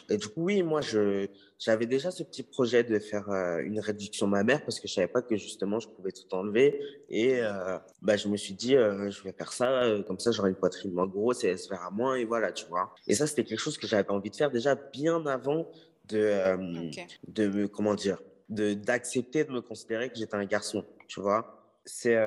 et, 0.10 0.18
du 0.18 0.28
coup, 0.28 0.44
oui, 0.44 0.62
moi, 0.62 0.82
je, 0.82 1.28
j'avais 1.58 1.86
déjà 1.86 2.12
ce 2.12 2.24
petit 2.24 2.44
projet 2.44 2.84
de 2.84 3.00
faire 3.00 3.30
euh, 3.30 3.60
une 3.60 3.80
réduction 3.80 4.28
mammaire 4.28 4.64
parce 4.64 4.80
que 4.80 4.88
je 4.88 4.94
savais 4.94 5.08
pas 5.08 5.22
que 5.22 5.36
justement 5.36 5.80
je 5.80 5.88
pouvais 5.88 6.12
tout 6.12 6.34
enlever. 6.34 6.80
Et 7.10 7.42
euh, 7.42 7.78
bah, 8.02 8.18
je 8.18 8.28
me 8.28 8.38
suis 8.38 8.54
dit, 8.54 8.74
je 8.74 9.24
vais 9.24 9.32
faire 9.32 9.52
ça, 9.52 9.86
comme 10.08 10.20
ça 10.20 10.32
j'aurai 10.32 10.50
une 10.50 10.56
poitrine 10.56 10.92
moins 10.92 11.08
grosse 11.08 11.44
et 11.44 11.48
elle 11.48 11.60
se 11.60 11.70
verra 11.70 11.90
moins, 11.90 12.16
et 12.16 12.26
voilà, 12.26 12.52
tu 12.52 12.66
vois. 12.68 12.94
Et 13.08 13.16
ça, 13.16 13.26
c'était 13.28 13.44
quelque 13.44 13.60
chose 13.60 13.78
que 13.78 13.88
j'avais 13.88 14.10
envie 14.12 14.30
de 14.30 14.36
faire 14.36 14.52
déjà 14.52 14.76
bien 14.76 15.26
avant 15.26 15.68
de, 16.10 16.92
de 17.28 17.66
comment 17.68 17.96
dire, 17.96 18.22
de, 18.50 18.74
d'accepter 18.74 19.44
de 19.46 19.52
me 19.52 19.62
considérer 19.62 20.10
que 20.10 20.18
j'étais 20.18 20.36
un 20.36 20.46
garçon, 20.46 20.86
tu 21.08 21.22
vois. 21.22 21.58
C'est 21.86 22.18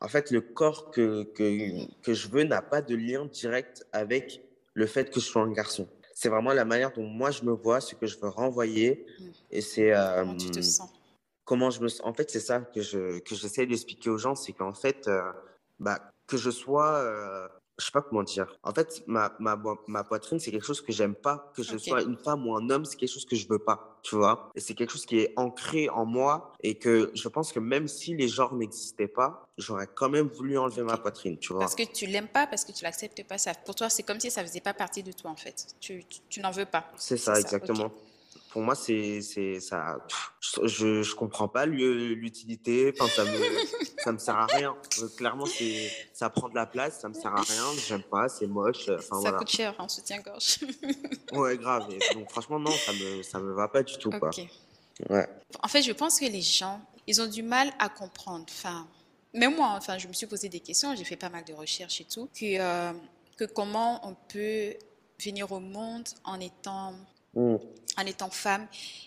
en 0.00 0.08
fait, 0.08 0.30
le 0.30 0.40
corps 0.40 0.90
que, 0.90 1.24
que, 1.24 1.86
que 2.02 2.14
je 2.14 2.28
veux 2.28 2.44
n'a 2.44 2.62
pas 2.62 2.82
de 2.82 2.94
lien 2.94 3.26
direct 3.26 3.86
avec 3.92 4.42
le 4.74 4.86
fait 4.86 5.10
que 5.10 5.20
je 5.20 5.26
sois 5.26 5.42
un 5.42 5.52
garçon. 5.52 5.88
C'est 6.14 6.28
vraiment 6.28 6.52
la 6.52 6.64
manière 6.64 6.92
dont 6.92 7.06
moi 7.06 7.30
je 7.30 7.44
me 7.44 7.52
vois, 7.52 7.80
ce 7.80 7.94
que 7.94 8.06
je 8.06 8.18
veux 8.18 8.28
renvoyer. 8.28 9.06
Mmh. 9.18 9.24
Et 9.50 9.60
c'est. 9.60 9.92
comment 9.92 10.36
tu 10.36 10.50
te 10.50 10.58
euh, 10.58 10.62
sens? 10.62 10.90
Comment 11.44 11.70
je 11.70 11.80
me 11.80 11.88
En 12.04 12.14
fait, 12.14 12.30
c'est 12.30 12.40
ça 12.40 12.60
que 12.60 12.80
je 12.80 13.18
que 13.20 13.34
j'essaie 13.34 13.66
d'expliquer 13.66 14.10
aux 14.10 14.18
gens, 14.18 14.34
c'est 14.34 14.52
qu'en 14.52 14.72
fait, 14.72 15.08
euh, 15.08 15.22
bah, 15.78 16.12
que 16.26 16.36
je 16.36 16.50
sois 16.50 16.96
euh, 16.98 17.48
je 17.80 17.86
sais 17.86 17.92
pas 17.92 18.02
comment 18.02 18.22
dire. 18.22 18.46
En 18.62 18.72
fait, 18.72 19.02
ma, 19.06 19.32
ma, 19.38 19.60
ma 19.86 20.04
poitrine, 20.04 20.38
c'est 20.38 20.50
quelque 20.50 20.66
chose 20.66 20.80
que 20.80 20.92
j'aime 20.92 21.14
pas. 21.14 21.50
Que 21.54 21.62
je 21.62 21.76
sois 21.76 22.02
une 22.02 22.16
femme 22.16 22.46
ou 22.46 22.54
un 22.56 22.70
homme, 22.70 22.84
c'est 22.84 22.96
quelque 22.96 23.12
chose 23.12 23.24
que 23.24 23.36
je 23.36 23.48
veux 23.48 23.58
pas, 23.58 23.98
tu 24.02 24.16
vois. 24.16 24.50
Et 24.54 24.60
c'est 24.60 24.74
quelque 24.74 24.90
chose 24.90 25.06
qui 25.06 25.18
est 25.20 25.32
ancré 25.36 25.88
en 25.88 26.04
moi 26.04 26.52
et 26.62 26.76
que 26.76 27.10
je 27.14 27.28
pense 27.28 27.52
que 27.52 27.60
même 27.60 27.88
si 27.88 28.14
les 28.14 28.28
genres 28.28 28.54
n'existaient 28.54 29.08
pas, 29.08 29.48
j'aurais 29.58 29.88
quand 29.88 30.08
même 30.08 30.28
voulu 30.28 30.58
enlever 30.58 30.82
ma 30.82 30.96
poitrine, 30.96 31.38
tu 31.38 31.52
vois. 31.52 31.60
Parce 31.60 31.74
que 31.74 31.82
tu 31.82 32.06
l'aimes 32.06 32.28
pas, 32.28 32.46
parce 32.46 32.64
que 32.64 32.72
tu 32.72 32.84
l'acceptes 32.84 33.26
pas. 33.26 33.38
Ça, 33.38 33.52
pour 33.54 33.74
toi, 33.74 33.88
c'est 33.88 34.02
comme 34.02 34.20
si 34.20 34.30
ça 34.30 34.44
faisait 34.44 34.60
pas 34.60 34.74
partie 34.74 35.02
de 35.02 35.12
toi, 35.12 35.30
en 35.30 35.36
fait. 35.36 35.66
Tu, 35.80 36.04
tu, 36.28 36.40
n'en 36.40 36.50
veux 36.50 36.66
pas. 36.66 36.84
C'est 36.96 37.16
ça, 37.16 37.38
exactement 37.38 37.90
pour 38.50 38.62
moi, 38.62 38.74
c'est, 38.74 39.22
c'est 39.22 39.60
ça. 39.60 39.98
Je, 40.64 41.02
je 41.02 41.14
comprends 41.14 41.48
pas 41.48 41.66
l'utilité. 41.66 42.92
Enfin, 42.98 43.08
ça 43.08 43.24
me, 43.24 43.30
ça 44.04 44.12
me 44.12 44.18
sert 44.18 44.36
à 44.36 44.46
rien. 44.46 44.76
Euh, 45.00 45.08
clairement, 45.16 45.46
c'est, 45.46 45.90
ça 46.12 46.30
prend 46.30 46.48
de 46.48 46.56
la 46.56 46.66
place, 46.66 47.00
ça 47.00 47.08
me 47.08 47.14
sert 47.14 47.32
à 47.32 47.42
rien. 47.42 47.64
J'aime 47.86 48.02
pas, 48.02 48.28
c'est 48.28 48.48
moche. 48.48 48.88
Enfin, 48.88 49.20
ça 49.20 49.32
coûte 49.32 49.50
cher 49.50 49.74
en 49.78 49.88
soutien-gorge. 49.88 50.58
ouais, 51.32 51.56
grave. 51.58 51.86
donc, 52.14 52.30
franchement, 52.30 52.58
non, 52.58 52.72
ça 52.72 52.92
me, 52.92 53.22
ça 53.22 53.38
me 53.38 53.52
va 53.52 53.68
pas 53.68 53.84
du 53.84 53.96
tout, 53.98 54.10
quoi. 54.10 54.30
Ouais. 55.08 55.28
En 55.62 55.68
fait, 55.68 55.82
je 55.82 55.92
pense 55.92 56.18
que 56.18 56.26
les 56.26 56.42
gens, 56.42 56.80
ils 57.06 57.22
ont 57.22 57.28
du 57.28 57.44
mal 57.44 57.72
à 57.78 57.88
comprendre. 57.88 58.46
Enfin, 58.48 58.88
même 59.32 59.54
moi, 59.54 59.74
enfin, 59.76 59.96
je 59.96 60.08
me 60.08 60.12
suis 60.12 60.26
posé 60.26 60.48
des 60.48 60.60
questions. 60.60 60.94
J'ai 60.96 61.04
fait 61.04 61.16
pas 61.16 61.30
mal 61.30 61.44
de 61.44 61.52
recherches 61.52 62.00
et 62.00 62.06
tout. 62.06 62.28
Que, 62.34 62.58
euh, 62.58 62.92
que 63.36 63.44
comment 63.44 64.00
on 64.06 64.16
peut 64.28 64.74
venir 65.20 65.52
au 65.52 65.60
monde 65.60 66.08
en 66.24 66.40
étant 66.40 66.94
Mm. 67.34 67.56
En 67.96 68.06
étant 68.06 68.30
femme 68.30 68.66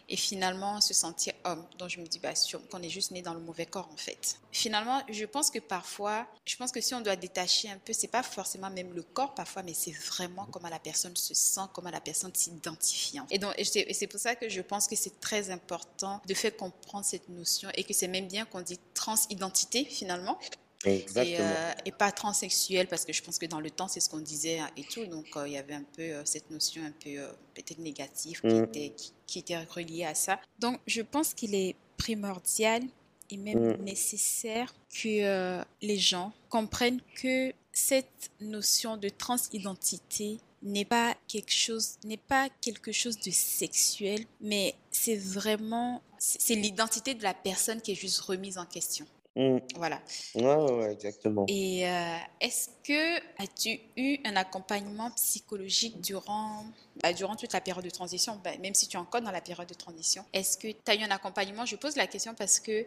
et 0.10 0.18
finalement 0.18 0.82
se 0.82 0.94
sentir 0.94 1.34
homme. 1.44 1.66
Donc 1.78 1.90
je 1.90 2.00
me 2.00 2.06
dis 2.06 2.20
bah, 2.20 2.34
qu'on 2.70 2.82
est 2.82 2.90
juste 2.90 3.12
né 3.12 3.22
dans 3.22 3.34
le 3.34 3.40
mauvais 3.40 3.66
corps 3.66 3.90
en 3.92 3.98
fait. 3.98 4.40
Finalement, 4.52 5.02
je 5.10 5.26
pense 5.26 5.50
que 5.50 5.60
parfois, 5.60 6.28
je 6.46 6.56
pense 6.56 6.72
que 6.72 6.82
si 6.82 6.94
on 6.94 7.02
doit 7.02 7.16
détacher 7.16 7.70
un 7.70 7.78
peu, 7.78 7.94
c'est 7.94 8.08
pas 8.08 8.24
forcément 8.24 8.70
même 8.70 8.94
le 8.94 9.02
corps 9.02 9.34
parfois, 9.34 9.64
mais 9.64 9.74
c'est 9.74 9.92
vraiment 9.92 10.46
comment 10.52 10.70
la 10.70 10.80
personne 10.80 11.16
se 11.16 11.34
sent, 11.34 11.62
comment 11.74 11.90
la 11.90 12.02
personne 12.02 12.32
s'identifie. 12.34 13.20
Et 13.32 13.40
donc 13.40 13.54
c'est 13.64 14.08
pour 14.08 14.20
ça 14.20 14.36
que 14.36 14.50
je 14.50 14.62
pense 14.62 14.88
que 14.88 14.96
c'est 14.96 15.20
très 15.20 15.50
important 15.50 16.22
de 16.26 16.34
faire 16.34 16.56
comprendre 16.56 17.06
cette 17.06 17.30
notion 17.30 17.70
et 17.76 17.84
que 17.84 17.94
c'est 17.94 18.08
même 18.08 18.28
bien 18.28 18.46
qu'on 18.46 18.62
dit 18.62 18.80
transidentité 18.94 19.86
finalement 19.86 20.38
euh, 20.86 21.74
et, 21.86 21.92
pas 21.92 22.12
transsexuel, 22.12 22.88
parce 22.88 23.06
que 23.06 23.14
je 23.14 23.22
pense 23.22 23.38
que 23.38 23.46
dans 23.46 23.60
le 23.60 23.70
temps, 23.70 23.88
c'est 23.88 24.00
ce 24.00 24.10
qu'on 24.10 24.20
disait 24.20 24.60
hein, 24.60 24.70
et 24.78 24.84
tout. 24.84 25.06
Donc, 25.06 25.26
euh, 25.36 25.48
il 25.48 25.54
y 25.54 25.58
avait 25.58 25.74
un 25.74 25.86
peu 25.96 26.02
euh, 26.02 26.22
cette 26.26 26.50
notion 26.52 26.84
un 26.84 26.92
peu 26.92 27.12
peut-être 27.54 27.80
négative 27.80 28.42
qui, 28.42 28.48
mm. 28.48 28.64
était, 28.64 28.94
qui, 29.28 29.40
était 29.40 29.58
reliée 29.64 30.06
à 30.06 30.16
ça. 30.16 30.40
Donc, 30.60 30.80
je 30.88 31.02
pense 31.02 31.34
qu'il 31.34 31.56
est 31.56 31.76
primordial 31.98 32.84
et 33.30 33.38
même 33.38 33.78
mm. 33.78 33.84
nécessaire 33.84 34.74
que 34.90 35.64
les 35.82 35.98
gens 35.98 36.34
comprennent 36.50 37.02
que 37.16 37.54
cette 37.72 38.32
notion 38.42 38.98
de 38.98 39.10
transidentité 39.10 40.38
n'est 40.62 40.86
pas 40.86 41.16
quelque 41.28 41.52
chose 41.52 41.96
n'est 42.06 42.16
pas 42.16 42.48
quelque 42.62 42.94
chose 42.94 43.20
de 43.20 43.32
sexuel 43.32 44.24
mais 44.40 44.76
c'est 44.92 45.18
vraiment 45.18 46.02
c'est 46.20 46.56
l'identité 46.56 47.16
de 47.16 47.24
la 47.24 47.34
personne 47.34 47.82
qui 47.82 47.92
est 47.92 47.96
juste 47.96 48.22
remise 48.22 48.58
en 48.58 48.66
question 48.66 49.06
Mmh. 49.36 49.58
Voilà. 49.76 50.00
Ouais, 50.36 50.44
ouais, 50.44 50.72
ouais, 50.72 50.92
exactement. 50.94 51.46
Et 51.48 51.90
euh, 51.90 52.18
est-ce 52.40 52.70
que 52.84 53.18
as-tu 53.42 53.80
eu 53.98 54.18
un 54.26 54.36
accompagnement 54.36 55.10
psychologique 55.12 56.00
durant, 56.02 56.66
bah, 57.02 57.14
durant 57.14 57.36
toute 57.36 57.52
la 57.54 57.62
période 57.62 57.84
de 57.84 57.90
transition, 57.90 58.40
bah, 58.44 58.52
même 58.62 58.76
si 58.76 58.88
tu 58.88 58.96
es 58.96 59.00
encore 59.00 59.22
dans 59.22 59.32
la 59.32 59.42
période 59.42 59.68
de 59.68 59.74
transition? 59.74 60.24
Est-ce 60.34 60.58
que 60.58 60.68
tu 60.68 60.92
as 60.92 60.96
eu 60.96 61.02
un 61.02 61.12
accompagnement? 61.12 61.66
Je 61.66 61.76
pose 61.76 61.96
la 61.96 62.06
question 62.06 62.36
parce 62.36 62.60
que 62.60 62.86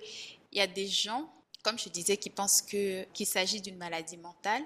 il 0.52 0.58
y 0.58 0.60
a 0.60 0.68
des 0.68 0.86
gens, 0.86 1.28
comme 1.64 1.78
je 1.78 1.88
disais, 1.88 2.16
qui 2.16 2.30
pensent 2.30 2.62
que 2.62 3.02
qu'il 3.12 3.26
s'agit 3.26 3.60
d'une 3.60 3.76
maladie 3.76 4.16
mentale 4.16 4.62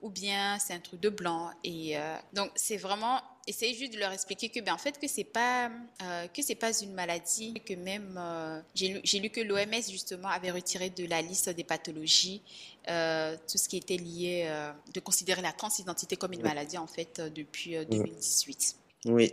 ou 0.00 0.10
bien 0.10 0.58
c'est 0.58 0.74
un 0.74 0.80
truc 0.80 1.00
de 1.00 1.10
blanc. 1.10 1.50
Et 1.64 1.98
euh, 1.98 2.16
donc, 2.32 2.50
c'est 2.54 2.76
vraiment 2.76 3.20
essayer 3.48 3.74
juste 3.74 3.94
de 3.94 3.98
leur 3.98 4.12
expliquer 4.12 4.48
que, 4.48 4.60
ben, 4.60 4.72
en 4.72 4.78
fait, 4.78 4.98
que 4.98 5.08
c'est 5.08 5.24
pas 5.24 5.70
euh, 6.02 6.26
que 6.28 6.42
c'est 6.42 6.54
pas 6.54 6.72
une 6.80 6.92
maladie, 6.92 7.54
que 7.66 7.74
même 7.74 8.16
euh, 8.18 8.60
j'ai 8.74 9.18
lu, 9.18 9.30
que 9.30 9.40
l'OMS 9.40 9.82
justement 9.90 10.28
avait 10.28 10.50
retiré 10.50 10.90
de 10.90 11.06
la 11.06 11.22
liste 11.22 11.48
des 11.50 11.64
pathologies 11.64 12.42
tout 12.86 13.58
ce 13.58 13.68
qui 13.68 13.76
était 13.76 13.98
lié 13.98 14.50
de 14.94 15.00
considérer 15.00 15.42
la 15.42 15.52
transidentité 15.52 16.16
comme 16.16 16.32
une 16.32 16.40
maladie 16.42 16.78
en 16.78 16.86
fait 16.86 17.20
depuis 17.20 17.76
2018. 17.84 18.76
Oui, 19.04 19.30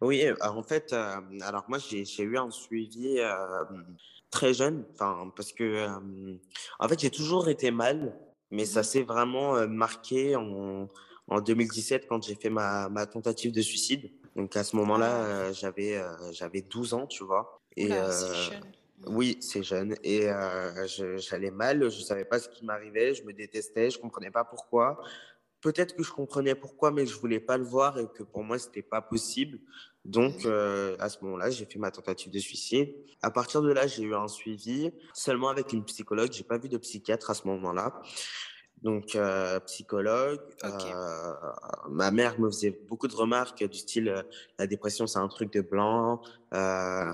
oui. 0.00 0.24
En 0.40 0.64
fait, 0.64 0.92
alors 0.92 1.66
moi 1.68 1.78
j'ai 1.78 2.22
eu 2.22 2.36
un 2.36 2.50
suivi 2.50 3.20
très 4.32 4.54
jeune, 4.54 4.84
enfin 4.94 5.32
parce 5.36 5.52
que 5.52 5.86
en 6.80 6.88
fait 6.88 6.98
j'ai 6.98 7.10
toujours 7.10 7.48
été 7.48 7.70
mal 7.70 8.12
mais 8.50 8.64
ça 8.64 8.80
Mhm. 8.80 8.84
s'est 8.84 9.02
vraiment 9.02 9.56
euh, 9.56 9.66
marqué 9.66 10.36
en, 10.36 10.88
en 11.28 11.40
2017 11.40 12.06
quand 12.08 12.22
j'ai 12.22 12.34
fait 12.34 12.50
ma, 12.50 12.88
ma 12.88 13.06
tentative 13.06 13.52
de 13.52 13.60
suicide. 13.60 14.10
Donc 14.34 14.56
à 14.56 14.64
ce 14.64 14.76
moment-là, 14.76 15.10
Ah, 15.10 15.24
euh, 15.24 15.52
j'avais 15.52 15.96
euh, 15.96 16.32
j'avais 16.32 16.62
12 16.62 16.94
ans, 16.94 17.06
tu 17.06 17.24
vois. 17.24 17.60
Et 17.76 17.92
euh, 17.92 18.10
jeune. 18.50 18.64
Oui, 19.06 19.38
c'est 19.40 19.62
jeune. 19.62 19.94
Et 20.02 20.28
j'allais 21.18 21.50
mal, 21.50 21.90
je 21.90 22.00
savais 22.00 22.24
pas 22.24 22.38
ce 22.38 22.48
qui 22.48 22.64
m'arrivait, 22.64 23.14
je 23.14 23.22
me 23.24 23.32
détestais, 23.32 23.90
je 23.90 23.98
comprenais 23.98 24.30
pas 24.30 24.44
pourquoi. 24.44 25.00
Peut-être 25.60 25.96
que 25.96 26.02
je 26.02 26.12
comprenais 26.12 26.54
pourquoi, 26.54 26.90
mais 26.90 27.06
je 27.06 27.18
voulais 27.18 27.40
pas 27.40 27.56
le 27.58 27.64
voir 27.64 27.98
et 27.98 28.06
que 28.14 28.22
pour 28.22 28.44
moi, 28.44 28.58
c'était 28.58 28.82
pas 28.82 29.02
possible. 29.02 29.58
Donc, 30.04 30.44
euh, 30.44 30.96
à 31.00 31.08
ce 31.08 31.18
moment-là, 31.24 31.50
j'ai 31.50 31.64
fait 31.64 31.78
ma 31.78 31.90
tentative 31.90 32.30
de 32.30 32.38
suicide. 32.38 32.94
À 33.22 33.30
partir 33.30 33.62
de 33.62 33.72
là, 33.72 33.86
j'ai 33.86 34.04
eu 34.04 34.14
un 34.14 34.28
suivi 34.28 34.92
seulement 35.12 35.48
avec 35.48 35.72
une 35.72 35.84
psychologue. 35.84 36.30
J'ai 36.32 36.44
pas 36.44 36.58
vu 36.58 36.68
de 36.68 36.78
psychiatre 36.78 37.30
à 37.30 37.34
ce 37.34 37.46
moment-là. 37.48 38.00
Donc, 38.82 39.14
euh, 39.14 39.58
psychologue. 39.60 40.40
Euh, 40.64 41.32
ma 41.88 42.10
mère 42.10 42.38
me 42.38 42.48
faisait 42.48 42.78
beaucoup 42.88 43.08
de 43.08 43.16
remarques 43.16 43.64
du 43.64 43.78
style 43.78 44.08
euh, 44.08 44.22
la 44.58 44.66
dépression, 44.66 45.06
c'est 45.06 45.18
un 45.18 45.28
truc 45.28 45.52
de 45.52 45.60
blanc. 45.60 46.20
Euh, 46.54 47.12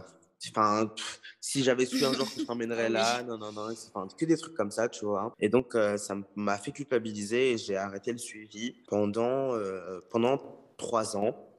Enfin, 0.49 0.93
si 1.41 1.63
j'avais 1.63 1.87
su 1.87 2.05
un 2.05 2.13
jour 2.13 2.29
que 2.29 2.41
je 2.41 2.45
t'emmènerais 2.47 2.89
Oui. 2.89 2.95
là, 2.95 3.23
non, 3.23 3.39
non, 3.39 3.53
non, 3.53 3.69
enfin, 3.95 4.09
que 4.19 4.25
des 4.25 4.37
trucs 4.37 4.57
comme 4.57 4.73
ça, 4.73 4.89
tu 4.89 5.05
vois. 5.05 5.33
Et 5.39 5.49
donc, 5.49 5.77
ça 5.97 6.17
m'a 6.35 6.59
fait 6.59 6.73
culpabiliser 6.73 7.53
et 7.53 7.59
j'ai 7.59 7.77
arrêté 7.77 8.11
le 8.11 8.19
suivi 8.19 8.75
pendant, 8.89 9.57
pendant 10.11 10.41
trois 10.79 11.17
ans. 11.17 11.52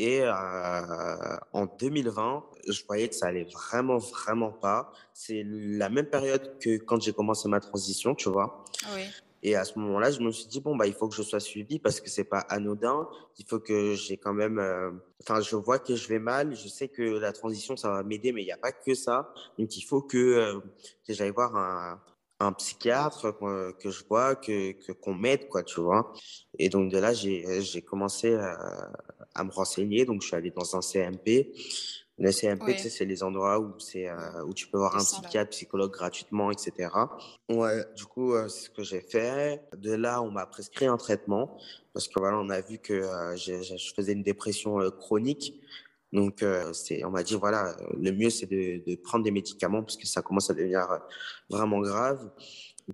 Et 0.00 0.20
euh, 0.22 1.36
en 1.52 1.66
2020, 1.66 2.44
je 2.68 2.82
voyais 2.86 3.08
que 3.08 3.16
ça 3.16 3.26
allait 3.26 3.48
vraiment, 3.52 3.98
vraiment 3.98 4.52
pas. 4.52 4.92
C'est 5.12 5.42
la 5.44 5.88
même 5.88 6.06
période 6.06 6.56
que 6.60 6.78
quand 6.78 7.00
j'ai 7.02 7.12
commencé 7.12 7.48
ma 7.48 7.58
transition, 7.58 8.14
tu 8.14 8.28
vois. 8.30 8.64
Oui. 8.94 9.02
Et 9.42 9.56
à 9.56 9.64
ce 9.64 9.76
moment-là, 9.78 10.12
je 10.12 10.20
me 10.20 10.30
suis 10.30 10.46
dit, 10.46 10.60
bon, 10.60 10.76
bah, 10.76 10.86
il 10.86 10.94
faut 10.94 11.08
que 11.08 11.16
je 11.16 11.22
sois 11.22 11.40
suivi 11.40 11.80
parce 11.80 12.00
que 12.00 12.08
c'est 12.08 12.22
pas 12.24 12.38
anodin. 12.48 13.08
Il 13.38 13.44
faut 13.46 13.58
que 13.58 13.94
j'ai 13.94 14.16
quand 14.16 14.32
même. 14.32 14.60
euh, 14.60 14.92
Enfin, 15.22 15.40
je 15.40 15.56
vois 15.56 15.80
que 15.80 15.96
je 15.96 16.06
vais 16.08 16.20
mal. 16.20 16.54
Je 16.54 16.68
sais 16.68 16.86
que 16.86 17.02
la 17.02 17.32
transition, 17.32 17.76
ça 17.76 17.90
va 17.90 18.02
m'aider, 18.04 18.30
mais 18.30 18.42
il 18.42 18.46
n'y 18.46 18.52
a 18.52 18.56
pas 18.56 18.70
que 18.72 18.94
ça. 18.94 19.32
Donc, 19.58 19.76
il 19.76 19.82
faut 19.82 20.00
que, 20.02 20.16
euh, 20.16 20.60
que 21.04 21.12
j'aille 21.12 21.30
voir 21.32 21.56
un, 21.56 22.00
un 22.40 22.52
psychiatre, 22.52 23.36
que, 23.38 23.72
que 23.72 23.90
je 23.90 24.04
vois, 24.08 24.36
que, 24.36 24.72
que, 24.72 24.92
qu'on 24.92 25.14
m'aide, 25.14 25.48
quoi, 25.48 25.62
tu 25.62 25.80
vois. 25.80 26.12
Et 26.58 26.68
donc, 26.68 26.90
de 26.92 26.98
là, 26.98 27.12
j'ai, 27.12 27.60
j'ai 27.62 27.82
commencé 27.82 28.30
euh, 28.32 28.52
à 29.34 29.44
me 29.44 29.50
renseigner. 29.50 30.04
Donc, 30.04 30.22
je 30.22 30.28
suis 30.28 30.36
allé 30.36 30.50
dans 30.50 30.76
un 30.76 30.82
CMP. 30.82 31.52
Le 32.20 32.32
CMP, 32.32 32.74
tu 32.74 32.82
sais, 32.82 32.90
c'est 32.90 33.04
les 33.04 33.22
endroits 33.22 33.60
où, 33.60 33.78
c'est, 33.78 34.08
euh, 34.08 34.44
où 34.44 34.52
tu 34.54 34.66
peux 34.68 34.78
voir 34.78 34.96
un 34.96 35.04
psychiatre, 35.04 35.50
psychologue 35.50 35.92
gratuitement, 35.92 36.50
etc. 36.50 36.90
Ouais, 37.48 37.84
du 37.96 38.04
coup, 38.06 38.34
euh, 38.34 38.48
c'est 38.48 38.66
ce 38.66 38.70
que 38.70 38.82
j'ai 38.82 39.00
fait. 39.00 39.62
De 39.76 39.92
là, 39.92 40.20
on 40.22 40.30
m'a 40.30 40.46
prescrit 40.46 40.86
un 40.86 40.96
traitement 40.96 41.56
parce 41.92 42.08
que 42.08 42.18
voilà, 42.18 42.38
on 42.38 42.50
a 42.50 42.60
vu 42.60 42.78
que 42.78 42.92
euh, 42.92 43.36
j'ai- 43.36 43.62
je 43.62 43.94
faisais 43.94 44.12
une 44.12 44.22
dépression 44.24 44.80
euh, 44.80 44.90
chronique. 44.90 45.60
Donc, 46.12 46.42
euh, 46.42 46.72
on 47.04 47.10
m'a 47.10 47.22
dit, 47.22 47.34
voilà, 47.34 47.76
le 48.00 48.10
mieux, 48.12 48.30
c'est 48.30 48.46
de, 48.46 48.82
de 48.90 48.96
prendre 48.96 49.24
des 49.24 49.30
médicaments 49.30 49.82
parce 49.82 49.96
que 49.96 50.06
ça 50.06 50.22
commence 50.22 50.48
à 50.50 50.54
devenir 50.54 50.90
euh, 50.90 50.98
vraiment 51.50 51.80
grave. 51.80 52.30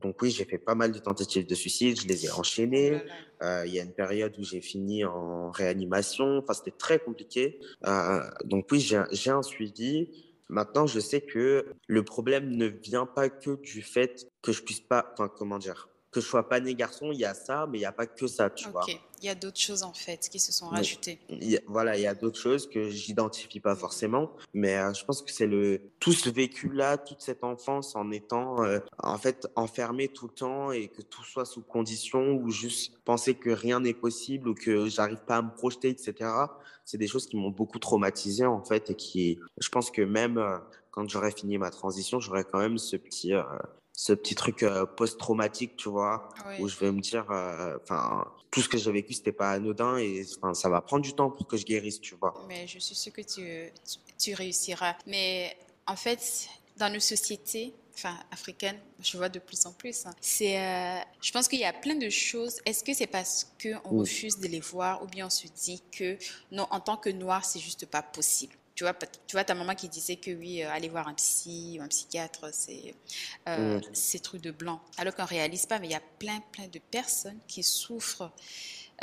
Donc, 0.03 0.21
oui, 0.23 0.31
j'ai 0.33 0.45
fait 0.45 0.59
pas 0.59 0.75
mal 0.75 0.91
de 0.91 0.99
tentatives 0.99 1.47
de 1.47 1.55
suicide, 1.55 2.01
je 2.01 2.09
les 2.09 2.27
ai 2.27 2.29
Oh 2.35 2.41
enchaînées. 2.41 2.91
là. 2.91 3.03
Euh, 3.43 3.67
Il 3.67 3.75
y 3.75 3.79
a 3.79 3.85
une 3.85 3.93
période 3.93 4.35
où 4.39 4.43
j'ai 4.43 4.61
fini 4.61 5.05
en 5.05 5.51
réanimation. 5.53 6.39
Enfin, 6.39 6.55
c'était 6.55 6.77
très 6.77 6.99
compliqué. 6.99 7.61
Euh, 7.87 8.21
donc, 8.45 8.67
oui, 8.73 8.81
j'ai, 8.81 9.01
j'ai 9.13 9.31
un 9.31 9.43
suivi. 9.43 10.11
Maintenant, 10.49 10.87
je 10.87 10.99
sais 10.99 11.21
que 11.21 11.67
le 11.87 12.03
problème 12.05 12.51
ne 12.51 12.67
vient 12.67 13.07
pas 13.07 13.29
que 13.29 13.55
du 13.63 13.83
fait 13.83 14.27
que 14.43 14.51
je 14.53 14.63
puisse 14.63 14.81
pas, 14.81 15.13
enfin, 15.13 15.29
comment 15.29 15.59
dire, 15.59 15.89
que 16.15 16.21
je 16.21 16.27
sois 16.27 16.49
pas 16.49 16.61
né 16.61 16.75
garçon, 16.75 17.11
il 17.13 17.19
y 17.19 17.25
a 17.25 17.35
ça, 17.35 17.67
mais 17.69 17.79
il 17.79 17.81
n'y 17.81 17.87
a 17.87 17.93
pas 17.93 18.07
que 18.07 18.27
ça, 18.27 18.49
tu 18.51 18.69
vois. 18.71 18.85
Ok. 18.85 18.97
Il 19.21 19.27
y 19.27 19.31
a 19.31 19.35
d'autres 19.35 19.59
choses 19.61 19.83
en 19.83 19.93
fait 19.95 20.29
qui 20.31 20.39
se 20.39 20.53
sont 20.53 20.69
rajoutées. 20.69 21.19
Il 21.31 21.51
y 21.51 21.57
a- 21.57 21.61
voilà, 21.67 21.97
il 21.97 22.03
y 22.03 22.07
a 22.07 22.15
d'autres 22.15 22.39
choses 22.39 22.69
que 22.69 22.91
j'identifie 22.91 23.59
pas 23.59 23.73
Mhm. 23.73 23.79
forcément, 23.79 24.33
mais 24.53 24.77
euh, 24.77 24.93
je 24.93 25.03
pense 25.05 25.23
que 25.23 25.31
c'est 25.33 25.47
le 25.47 25.81
tout 25.99 26.13
ce 26.13 26.29
vécu-là, 26.29 26.99
toute 26.99 27.21
cette 27.23 27.43
enfance 27.43 27.97
en 27.97 28.11
étant 28.11 28.63
euh, 28.63 28.81
en 28.99 29.17
fait 29.17 29.47
enfermé 29.57 30.09
tout 30.09 30.27
le 30.29 30.35
temps 30.35 30.73
et 30.73 30.89
que 30.89 31.01
tout 31.01 31.25
soit 31.25 31.47
sous 31.47 31.63
condition 31.63 32.33
ou 32.35 32.51
juste 32.51 32.99
penser 33.05 33.35
que 33.35 33.49
rien 33.51 33.81
n'est 33.81 33.95
possible 33.95 34.49
ou 34.51 34.55
que 34.55 34.87
j'arrive 34.89 35.25
pas 35.27 35.39
à 35.39 35.43
me 35.43 35.55
projeter, 35.55 35.89
etc. 35.89 36.31
C'est 36.85 36.99
des 36.99 37.09
choses 37.09 37.27
qui 37.27 37.37
m'ont 37.37 37.51
beaucoup 37.51 37.79
traumatisé 37.79 38.45
en 38.45 38.63
fait 38.63 38.91
et 38.91 38.95
qui, 38.95 39.39
je 39.59 39.69
pense 39.71 39.91
que 39.91 40.03
même 40.03 40.37
euh, 40.37 40.59
quand 40.91 41.09
j'aurais 41.09 41.33
fini 41.33 41.57
ma 41.57 41.71
transition, 41.71 42.21
j'aurais 42.21 42.45
quand 42.45 42.59
même 42.59 42.77
ce 42.79 42.97
petit 42.97 43.33
euh, 43.33 43.43
ce 43.97 44.13
petit 44.13 44.35
truc 44.35 44.63
euh, 44.65 44.85
post-traumatique, 44.87 45.77
tu 45.77 45.89
vois, 45.89 46.29
où 46.59 46.65
Oui. 46.65 46.69
je 46.69 46.79
vais 46.81 46.91
me 46.91 47.01
dire, 47.01 47.31
euh, 47.31 47.79
enfin, 47.83 48.25
tout 48.51 48.61
ce 48.61 48.69
que 48.69 48.77
j'ai 48.77 48.91
vécu, 48.91 49.13
c'était 49.15 49.33
pas 49.33 49.51
anodin 49.53 49.97
et 49.99 50.25
ça 50.53 50.69
va 50.69 50.81
prendre 50.81 51.03
du 51.03 51.13
temps 51.15 51.31
pour 51.31 51.47
que 51.47 51.57
je 51.57 51.65
guérisse, 51.65 52.01
tu 52.01 52.17
vois. 52.17 52.35
Mais 52.49 52.67
je 52.67 52.79
suis 52.81 52.95
sûre 52.97 53.13
que 53.13 53.21
tu, 53.23 53.73
tu, 53.89 53.99
tu 54.19 54.35
réussiras. 54.35 54.97
Mais 55.07 55.57
en 55.87 55.95
fait, 55.97 56.49
dans 56.77 56.93
nos 56.93 56.99
sociétés, 57.01 57.73
enfin 57.97 58.19
africaines, 58.33 58.81
je 59.01 59.17
vois 59.17 59.29
de 59.29 59.39
plus 59.39 59.65
en 59.67 59.73
plus. 59.73 60.07
hein, 60.07 60.11
c'est, 60.21 60.59
euh, 60.61 60.99
je 61.23 61.31
pense 61.31 61.47
qu'il 61.47 61.61
y 61.61 61.65
a 61.65 61.73
plein 61.73 61.95
de 61.95 62.11
choses. 62.11 62.61
Est-ce 62.67 62.83
que 62.83 62.93
c'est 62.93 63.07
parce 63.07 63.53
que 63.61 63.69
on 63.85 63.95
Mm. 63.95 63.99
refuse 64.01 64.39
de 64.41 64.49
les 64.49 64.59
voir 64.61 65.05
ou 65.05 65.07
bien 65.07 65.27
on 65.27 65.31
se 65.31 65.47
dit 65.47 65.81
que 65.97 66.19
non, 66.51 66.67
en 66.73 66.81
tant 66.81 66.97
que 66.97 67.11
noir, 67.11 67.45
c'est 67.45 67.61
juste 67.61 67.87
pas 67.87 68.03
possible? 68.03 68.55
Tu 68.75 68.83
vois, 68.83 68.93
tu 68.95 69.37
vois 69.37 69.45
ta 69.45 69.55
maman 69.55 69.75
qui 69.77 69.89
disait 69.89 70.17
que 70.17 70.33
oui, 70.33 70.63
euh, 70.65 70.71
aller 70.71 70.89
voir 70.89 71.07
un 71.07 71.15
psy 71.15 71.77
ou 71.79 71.83
un 71.85 71.89
psychiatre, 71.89 72.49
c'est 72.53 72.93
euh, 73.49 73.81
truc 74.23 74.43
de 74.43 74.51
blanc. 74.51 74.81
Alors 74.97 75.15
qu'on 75.15 75.25
réalise 75.25 75.67
pas, 75.67 75.79
mais 75.79 75.87
il 75.87 75.93
y 75.93 75.95
a 75.95 76.03
plein, 76.19 76.41
plein 76.51 76.67
de 76.67 76.81
personnes 76.91 77.39
qui 77.47 77.63
souffrent 77.63 78.33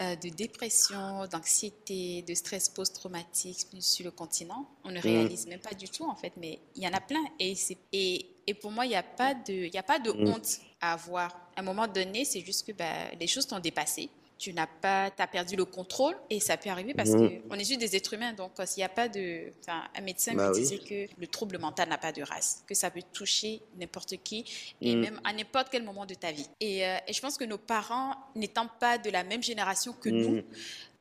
euh, 0.02 0.16
de 0.18 0.30
dépression, 0.30 1.26
d'anxiété, 1.28 2.22
de 2.24 2.34
stress 2.34 2.68
post-traumatique 2.70 3.68
sur 3.80 4.04
le 4.06 4.12
continent. 4.12 4.68
On 4.84 4.90
ne 4.92 4.98
Mm. 5.00 5.04
réalise 5.04 5.48
même 5.48 5.60
pas 5.62 5.74
du 5.74 5.88
tout 5.88 6.04
en 6.06 6.16
fait, 6.16 6.34
mais 6.38 6.60
il 6.76 6.84
y 6.84 6.88
en 6.88 6.94
a 6.94 7.00
plein. 7.02 7.24
Et, 7.40 7.56
c'est- 7.56 7.78
et, 7.94 8.28
et 8.48 8.54
pour 8.54 8.72
moi, 8.72 8.86
il 8.86 8.90
n'y 8.90 8.96
a 8.96 9.04
pas 9.04 9.34
de, 9.36 9.54
y 9.74 9.78
a 9.78 9.84
pas 9.84 10.00
de 10.00 10.12
Mm. 10.12 10.28
honte 10.28 10.60
à 10.82 10.94
avoir. 10.94 11.32
À 11.56 11.62
un 11.62 11.64
moment 11.64 11.88
donné, 11.88 12.26
c'est 12.26 12.42
juste 12.42 12.66
que 12.68 12.74
bah, 12.74 13.10
les 13.20 13.28
choses 13.28 13.48
t'ont 13.48 13.60
dépassé. 13.60 14.10
Tu 14.42 14.54
n'as 14.54 14.66
pas, 14.66 15.12
as 15.20 15.28
perdu 15.28 15.56
le 15.56 15.66
contrôle 15.66 16.16
et 16.32 16.40
ça 16.40 16.58
peut 16.58 16.72
arriver 16.72 16.96
parce 16.96 17.12
Mm. 17.12 17.42
qu'on 17.48 17.54
est 17.60 17.64
juste 17.64 17.80
des 17.80 17.96
êtres 17.96 18.14
humains. 18.16 18.34
Donc, 18.34 18.54
euh, 18.60 18.66
s'il 18.66 18.80
n'y 18.82 18.86
a 18.86 18.90
pas 18.90 19.08
de, 19.08 19.54
enfin, 19.60 19.84
un 19.96 20.02
médecin 20.02 20.34
Bah 20.34 20.48
me 20.50 20.54
oui. 20.56 20.62
disait 20.62 20.80
que 20.80 21.08
le 21.16 21.28
trouble 21.28 21.60
mental 21.60 21.88
n'a 21.90 22.00
pas 22.00 22.12
de 22.12 22.24
race, 22.24 22.64
que 22.68 22.74
ça 22.74 22.90
peut 22.90 23.04
toucher 23.14 23.62
n'importe 23.78 24.16
qui 24.24 24.44
et 24.82 24.96
Mm. 24.96 25.00
même 25.00 25.22
à 25.24 25.32
n'importe 25.32 25.68
quel 25.70 25.84
moment 25.84 26.08
de 26.08 26.16
ta 26.16 26.32
vie. 26.32 26.50
Et, 26.60 26.84
euh, 26.88 26.98
et 27.08 27.14
je 27.14 27.22
pense 27.22 27.38
que 27.38 27.44
nos 27.44 27.60
parents, 27.60 28.16
n'étant 28.36 28.68
pas 28.80 28.98
de 28.98 29.12
la 29.12 29.24
même 29.24 29.44
génération 29.44 29.94
que 29.94 30.10
nous, 30.10 30.38
Mm. 30.38 30.44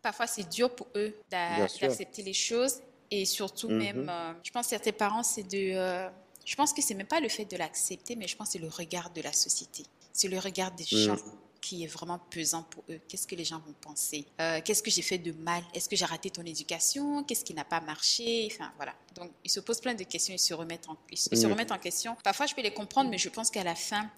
parfois 0.02 0.26
c'est 0.26 0.46
dur 0.46 0.68
pour 0.76 0.88
eux 0.96 1.16
d'accepter 1.30 2.22
les 2.22 2.34
choses 2.34 2.82
et 3.10 3.24
surtout 3.24 3.70
Mhm. 3.70 3.78
même, 3.78 4.08
euh, 4.10 4.32
je 4.42 4.50
pense 4.50 4.66
que 4.66 4.70
certains 4.76 4.92
parents, 4.92 5.22
c'est 5.22 5.44
de, 5.44 5.72
euh, 5.74 6.10
je 6.44 6.54
pense 6.56 6.74
que 6.74 6.82
c'est 6.82 6.94
même 6.94 7.06
pas 7.06 7.20
le 7.20 7.30
fait 7.30 7.46
de 7.46 7.56
l'accepter, 7.56 8.16
mais 8.16 8.28
je 8.28 8.36
pense 8.36 8.48
que 8.48 8.52
c'est 8.52 8.58
le 8.58 8.68
regard 8.68 9.08
de 9.10 9.22
la 9.22 9.32
société, 9.32 9.84
c'est 10.12 10.28
le 10.28 10.38
regard 10.38 10.72
des 10.72 10.84
Mm. 10.84 10.96
gens. 11.06 11.16
Qui 11.60 11.84
est 11.84 11.86
vraiment 11.86 12.18
pesant 12.30 12.62
pour 12.64 12.82
eux. 12.90 13.00
Qu'est-ce 13.08 13.26
que 13.26 13.34
les 13.34 13.44
gens 13.44 13.58
vont 13.66 13.74
penser? 13.80 14.26
Euh, 14.40 14.60
Qu'est-ce 14.64 14.82
que 14.82 14.90
j'ai 14.90 15.02
fait 15.02 15.18
de 15.18 15.32
mal? 15.32 15.62
Est-ce 15.74 15.88
que 15.88 15.96
j'ai 15.96 16.04
raté 16.04 16.30
ton 16.30 16.42
éducation? 16.42 17.22
Qu'est-ce 17.24 17.44
qui 17.44 17.52
n'a 17.54 17.64
pas 17.64 17.80
marché? 17.80 18.48
Enfin, 18.50 18.72
voilà. 18.76 18.94
Donc, 19.14 19.30
ils 19.44 19.50
se 19.50 19.60
posent 19.60 19.80
plein 19.80 19.94
de 19.94 20.04
questions, 20.04 20.32
ils 20.34 20.38
se 20.38 20.54
remettent 20.54 20.88
en, 20.88 20.96
ils 21.10 21.18
se 21.18 21.28
Mm. 21.46 21.50
remettent 21.50 21.72
en 21.72 21.78
question. 21.78 22.16
Parfois, 22.24 22.46
je 22.46 22.54
peux 22.54 22.62
les 22.62 22.72
comprendre, 22.72 23.10
mais 23.10 23.18
je 23.18 23.28
pense 23.28 23.50
qu'à 23.50 23.64
la 23.64 23.74
fin, 23.74 24.10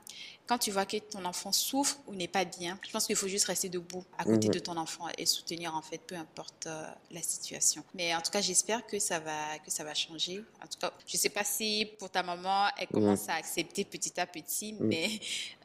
quand 0.46 0.59
tu 0.59 0.70
vois 0.70 0.85
que 0.87 0.96
ton 0.98 1.24
enfant 1.24 1.52
souffre 1.52 1.98
ou 2.07 2.14
n'est 2.14 2.28
pas 2.28 2.44
bien, 2.44 2.78
je 2.87 2.90
pense 2.90 3.07
qu'il 3.07 3.16
faut 3.16 3.28
juste 3.28 3.46
rester 3.46 3.68
debout 3.68 4.05
à 4.18 4.24
côté 4.24 4.48
Mhm. 4.48 4.55
de 4.55 4.59
ton 4.59 4.76
enfant 4.76 5.07
et 5.16 5.24
soutenir, 5.24 5.74
en 5.74 5.83
fait, 5.83 5.98
peu 5.98 6.14
importe 6.16 6.66
euh, 6.66 6.87
la 7.11 7.22
situation. 7.22 7.85
Mais 7.94 8.14
en 8.14 8.20
tout 8.20 8.31
cas, 8.31 8.40
j'espère 8.40 8.87
que 8.87 8.98
ça 8.98 9.18
va, 9.20 9.59
que 9.61 9.70
ça 9.70 9.85
va 9.85 9.94
changer. 9.94 10.44
En 10.62 10.66
tout 10.66 10.78
cas, 10.78 10.92
je 11.07 11.16
sais 11.16 11.28
pas 11.31 11.44
si 11.44 11.88
pour 11.98 12.11
ta 12.11 12.22
maman, 12.22 12.66
elle 12.76 12.88
commence 12.88 13.28
à 13.28 13.35
accepter 13.35 13.85
petit 13.85 14.18
à 14.20 14.26
petit, 14.26 14.74
mais 14.81 15.09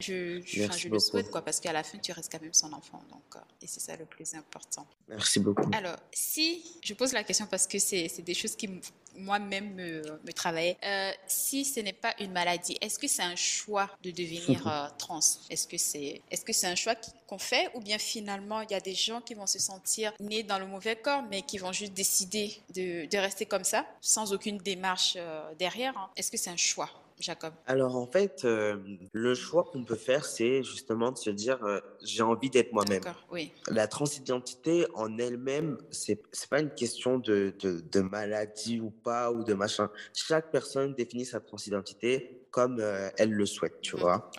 je, 0.00 0.40
je, 0.40 0.60
enfin, 0.64 0.68
Merci 0.68 0.80
je 0.80 0.88
le 0.88 0.98
souhaite, 1.00 1.30
quoi, 1.30 1.42
parce 1.42 1.60
qu'à 1.60 1.72
la 1.72 1.82
fin, 1.82 1.98
tu 1.98 2.12
restes 2.12 2.30
quand 2.32 2.40
même 2.40 2.54
son 2.54 2.72
enfant. 2.72 3.02
Donc, 3.10 3.22
euh, 3.36 3.40
et 3.60 3.66
c'est 3.66 3.80
ça 3.80 3.96
le 3.96 4.06
plus 4.06 4.32
important. 4.34 4.86
Merci 5.08 5.40
beaucoup. 5.40 5.70
Alors, 5.74 5.96
si, 6.12 6.64
je 6.82 6.94
pose 6.94 7.12
la 7.12 7.24
question 7.24 7.46
parce 7.46 7.66
que 7.66 7.78
c'est 7.78 8.08
des 8.22 8.34
choses 8.34 8.54
qui 8.56 8.66
m- 8.66 8.80
moi-même 9.18 9.74
me, 9.74 10.02
me 10.24 10.32
travaillaient. 10.32 10.78
Euh, 10.84 11.12
si 11.26 11.64
ce 11.64 11.80
n'est 11.80 11.92
pas 11.92 12.14
une 12.20 12.32
maladie, 12.32 12.76
est-ce 12.80 12.98
que 12.98 13.08
c'est 13.08 13.22
un 13.22 13.36
choix 13.36 13.90
de 14.02 14.10
devenir 14.10 14.66
euh, 14.66 14.88
trans? 14.98 15.20
Est-ce 15.50 15.66
que 15.66 15.78
c'est 15.78 16.22
est 16.30 16.36
-ce 16.46 16.52
c'est 16.52 16.66
un 16.66 16.74
choix 16.74 16.94
qu'on 17.28 17.38
fait 17.38 17.70
ou 17.74 17.80
bien 17.80 17.98
finalement 17.98 18.60
il 18.62 18.70
y 18.70 18.74
a 18.74 18.80
des 18.80 18.94
gens 18.94 19.20
qui 19.20 19.34
vont 19.34 19.46
se 19.46 19.58
sentir 19.58 20.12
nés 20.20 20.42
dans 20.42 20.58
le 20.58 20.66
mauvais 20.66 20.96
corps 20.96 21.22
mais 21.30 21.42
qui 21.42 21.58
vont 21.58 21.72
juste 21.72 21.92
décider 21.92 22.46
de, 22.74 23.06
de 23.06 23.18
rester 23.18 23.46
comme 23.46 23.64
ça 23.64 23.80
sans 24.00 24.32
aucune 24.32 24.58
démarche 24.58 25.14
euh, 25.16 25.54
derrière 25.58 25.96
hein? 25.98 26.10
Est-ce 26.16 26.30
que 26.30 26.36
c'est 26.42 26.50
un 26.50 26.56
choix? 26.56 26.90
Jacob 27.20 27.52
Alors 27.66 27.96
en 27.96 28.06
fait, 28.06 28.42
euh, 28.44 28.76
le 29.12 29.34
choix 29.34 29.64
qu'on 29.64 29.84
peut 29.84 29.94
faire, 29.96 30.24
c'est 30.24 30.62
justement 30.62 31.12
de 31.12 31.18
se 31.18 31.30
dire 31.30 31.62
euh, 31.64 31.80
j'ai 32.02 32.22
envie 32.22 32.50
d'être 32.50 32.72
moi-même. 32.72 33.02
Oui. 33.30 33.52
La 33.68 33.86
transidentité 33.88 34.86
en 34.94 35.18
elle-même, 35.18 35.78
c'est 35.90 36.20
c'est 36.32 36.48
pas 36.48 36.60
une 36.60 36.74
question 36.74 37.18
de, 37.18 37.54
de, 37.60 37.80
de 37.80 38.00
maladie 38.00 38.80
ou 38.80 38.90
pas 38.90 39.32
ou 39.32 39.44
de 39.44 39.54
machin. 39.54 39.90
Chaque 40.14 40.50
personne 40.50 40.94
définit 40.94 41.24
sa 41.24 41.40
transidentité 41.40 42.46
comme 42.50 42.78
euh, 42.80 43.10
elle 43.18 43.32
le 43.32 43.46
souhaite, 43.46 43.80
tu 43.82 43.96
Mhm. 43.96 44.00
vois. 44.02 44.30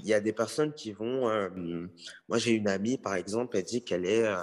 Il 0.00 0.06
y 0.06 0.14
a 0.14 0.20
des 0.20 0.32
personnes 0.32 0.72
qui 0.72 0.92
vont. 0.92 1.28
euh, 1.28 1.48
moi, 2.28 2.38
j'ai 2.38 2.52
une 2.52 2.68
amie, 2.68 2.98
par 2.98 3.14
exemple, 3.14 3.56
elle 3.56 3.64
dit 3.64 3.82
qu'elle 3.84 4.06
est. 4.06 4.24
euh, 4.24 4.36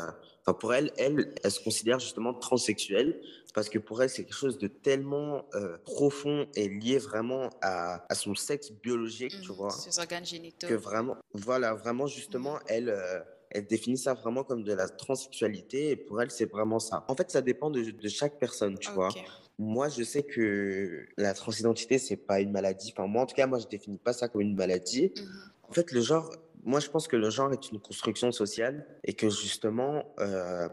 Enfin, 0.48 0.54
pour 0.60 0.76
elle, 0.76 0.92
elle, 0.98 1.34
elle 1.44 1.50
se 1.50 1.60
considère 1.60 1.98
justement 2.00 2.32
transsexuelle 2.36 3.20
parce 3.56 3.70
que 3.70 3.80
pour 3.80 4.04
elle, 4.04 4.10
c'est 4.10 4.24
quelque 4.26 4.36
chose 4.36 4.58
de 4.58 4.68
tellement 4.68 5.46
euh, 5.56 5.78
profond 5.84 6.46
et 6.56 6.68
lié 6.70 6.98
vraiment 7.00 7.50
à, 7.62 8.06
à 8.10 8.16
son 8.16 8.36
sexe 8.36 8.72
biologique, 8.72 9.32
tu 9.42 9.50
Mhm. 9.52 9.56
vois, 9.58 9.72
Ces 9.72 9.98
organes 10.00 10.26
génitaux. 10.26 10.68
que 10.68 10.74
vraiment, 10.74 11.16
voilà, 11.34 11.74
vraiment 11.74 12.06
justement, 12.06 12.60
elle, 12.68 12.90
euh, 12.90 13.20
elle 13.52 13.66
définit 13.66 13.98
ça 13.98 14.14
vraiment 14.14 14.44
comme 14.44 14.64
de 14.64 14.74
la 14.74 14.88
transsexualité 14.90 15.92
et 15.92 15.96
pour 15.96 16.22
elle, 16.22 16.30
c'est 16.32 16.50
vraiment 16.52 16.80
ça. 16.80 17.06
En 17.08 17.16
fait, 17.16 17.32
ça 17.32 17.42
dépend 17.42 17.70
de, 17.70 17.82
de 17.92 18.08
chaque 18.10 18.38
personne, 18.40 18.78
tu 18.78 18.92
vois? 18.92 19.10
Moi, 19.58 19.88
je 19.88 20.04
sais 20.04 20.24
que 20.24 21.06
la 21.18 21.34
transidentité, 21.34 21.98
c'est 21.98 22.18
pas 22.18 22.42
une 22.42 22.52
maladie. 22.52 22.94
Enfin, 22.96 23.08
moi, 23.08 23.24
en 23.24 23.26
tout 23.26 23.36
cas, 23.36 23.48
moi, 23.48 23.60
je 23.60 23.68
définis 23.68 23.98
pas 24.00 24.12
ça 24.12 24.28
comme 24.28 24.42
une 24.42 24.56
maladie. 24.56 25.14
Mhm. 25.16 25.26
En 25.70 25.72
fait, 25.72 25.92
le 25.94 26.02
genre, 26.02 26.30
moi, 26.66 26.82
je 26.82 26.90
pense 26.90 27.08
que 27.08 27.16
le 27.16 27.30
genre 27.30 27.54
est 27.54 27.72
une 27.72 27.80
construction 27.80 28.32
sociale 28.34 28.86
et 29.06 29.14
que 29.14 29.30
justement, 29.30 30.04
euh, 30.20 30.68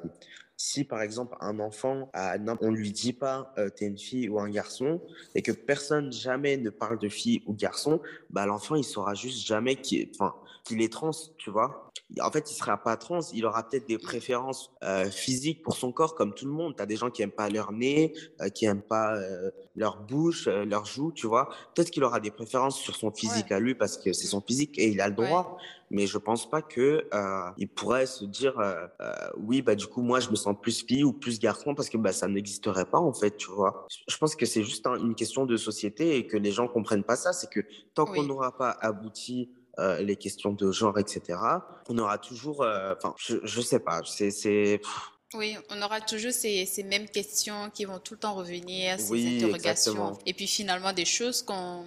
si 0.65 0.85
par 0.85 1.03
exemple 1.03 1.37
un 1.41 1.59
enfant, 1.59 2.09
à 2.13 2.37
on 2.61 2.71
lui 2.71 2.93
dit 2.93 3.13
pas 3.13 3.53
euh, 3.59 3.69
t'es 3.69 3.87
une 3.87 3.99
fille 3.99 4.29
ou 4.29 4.39
un 4.39 4.49
garçon 4.49 5.01
et 5.35 5.43
que 5.43 5.51
personne 5.51 6.13
jamais 6.13 6.57
ne 6.57 6.71
parle 6.71 7.01
de 7.01 7.09
fille 7.09 7.43
ou 7.47 7.53
garçon, 7.53 8.01
bah 8.31 8.47
l'enfant 8.47 8.77
il 8.77 8.85
saura 8.85 9.15
juste 9.15 9.45
jamais 9.45 9.75
qu'il, 9.75 10.09
enfin, 10.15 10.37
qu'il 10.65 10.81
est 10.83 10.93
trans, 10.93 11.11
tu 11.39 11.51
vois. 11.51 11.91
En 12.21 12.31
fait, 12.31 12.51
il 12.51 12.55
sera 12.55 12.77
pas 12.77 12.97
trans, 12.97 13.21
il 13.33 13.45
aura 13.47 13.67
peut-être 13.69 13.89
des 13.89 13.99
préférences 13.99 14.71
euh, 14.85 15.11
physiques 15.11 15.63
pour 15.63 15.77
son 15.77 15.93
corps 15.93 16.15
comme 16.15 16.35
tout 16.35 16.45
le 16.45 16.53
monde. 16.53 16.75
T'as 16.77 16.87
des 16.87 16.97
gens 16.97 17.11
qui 17.11 17.23
aiment 17.23 17.31
pas 17.33 17.49
leur 17.49 17.73
nez, 17.73 18.13
euh, 18.41 18.49
qui 18.51 18.67
aiment 18.67 18.83
pas 18.83 19.17
euh, 19.17 19.51
leur 19.75 20.03
bouche, 20.03 20.47
euh, 20.49 20.65
leurs 20.65 20.85
joues, 20.85 21.13
tu 21.13 21.27
vois. 21.27 21.49
Peut-être 21.75 21.91
qu'il 21.91 22.05
aura 22.05 22.21
des 22.21 22.31
préférences 22.31 22.79
sur 22.79 22.95
son 22.97 23.11
physique 23.13 23.51
à 23.51 23.59
lui 23.61 23.75
parce 23.75 23.97
que 23.97 24.13
c'est 24.13 24.27
son 24.27 24.41
physique 24.43 24.79
et 24.79 24.89
il 24.89 25.01
a 25.01 25.09
le 25.09 25.17
Ouais. 25.19 25.27
droit. 25.27 25.57
Mais 25.91 26.07
je 26.07 26.17
pense 26.17 26.49
pas 26.49 26.63
que 26.63 27.07
euh, 27.13 27.51
il 27.59 27.69
pourrait 27.69 28.07
se 28.07 28.25
dire 28.25 28.59
euh, 28.59 28.87
euh, 29.03 29.13
oui 29.37 29.61
bah 29.61 29.75
du 29.75 29.87
coup 29.87 30.01
moi 30.01 30.21
je 30.21 30.31
me 30.31 30.37
sens 30.37 30.57
plus 30.61 30.83
fille 30.87 31.05
ou 31.05 31.13
plus 31.13 31.39
garçon 31.39 31.75
parce 31.75 31.91
que 31.91 31.99
bah 31.99 32.13
ça 32.15 32.29
n'existerait 32.29 32.87
pas 32.87 32.99
en 32.99 33.13
fait 33.13 33.37
tu 33.37 33.51
vois. 33.51 33.87
Je 34.09 34.17
pense 34.17 34.35
que 34.35 34.47
c'est 34.47 34.65
juste 34.65 34.87
un- 34.87 34.97
une 34.97 35.15
question 35.15 35.45
de 35.45 35.57
société 35.59 36.17
et 36.17 36.27
que 36.27 36.39
les 36.39 36.51
gens 36.51 36.67
comprennent 36.67 37.05
pas 37.05 37.17
ça. 37.17 37.35
C'est 37.35 37.51
que 37.51 37.61
tant 37.95 38.07
qu'on 38.07 38.23
n'aura 38.23 38.57
pas 38.57 38.71
abouti 38.71 39.51
euh, 39.79 40.01
les 40.03 40.17
questions 40.17 40.53
de 40.53 40.71
genre 40.73 40.99
etc. 40.99 41.39
On 41.89 41.99
aura 41.99 42.19
toujours 42.19 42.63
euh, 42.63 42.95
enfin 42.97 43.15
je 43.19 43.37
je 43.45 43.61
sais 43.61 43.81
pas 43.81 44.01
c'est 44.05 44.81
Oui, 45.35 45.57
on 45.71 45.81
aura 45.81 46.01
toujours 46.03 46.33
ces, 46.33 46.67
ces 46.67 46.83
mêmes 46.83 47.09
questions 47.09 47.71
qui 47.71 47.87
vont 47.87 47.99
tout 47.99 48.15
le 48.15 48.21
temps 48.21 48.35
revenir, 48.35 49.01
ces 49.01 49.11
Oui, 49.11 49.37
interrogations. 49.39 49.93
exactement. 49.93 50.19
Et 50.27 50.35
puis 50.35 50.47
finalement, 50.47 50.93
des 50.93 51.07
choses 51.07 51.43
qu'on 51.43 51.87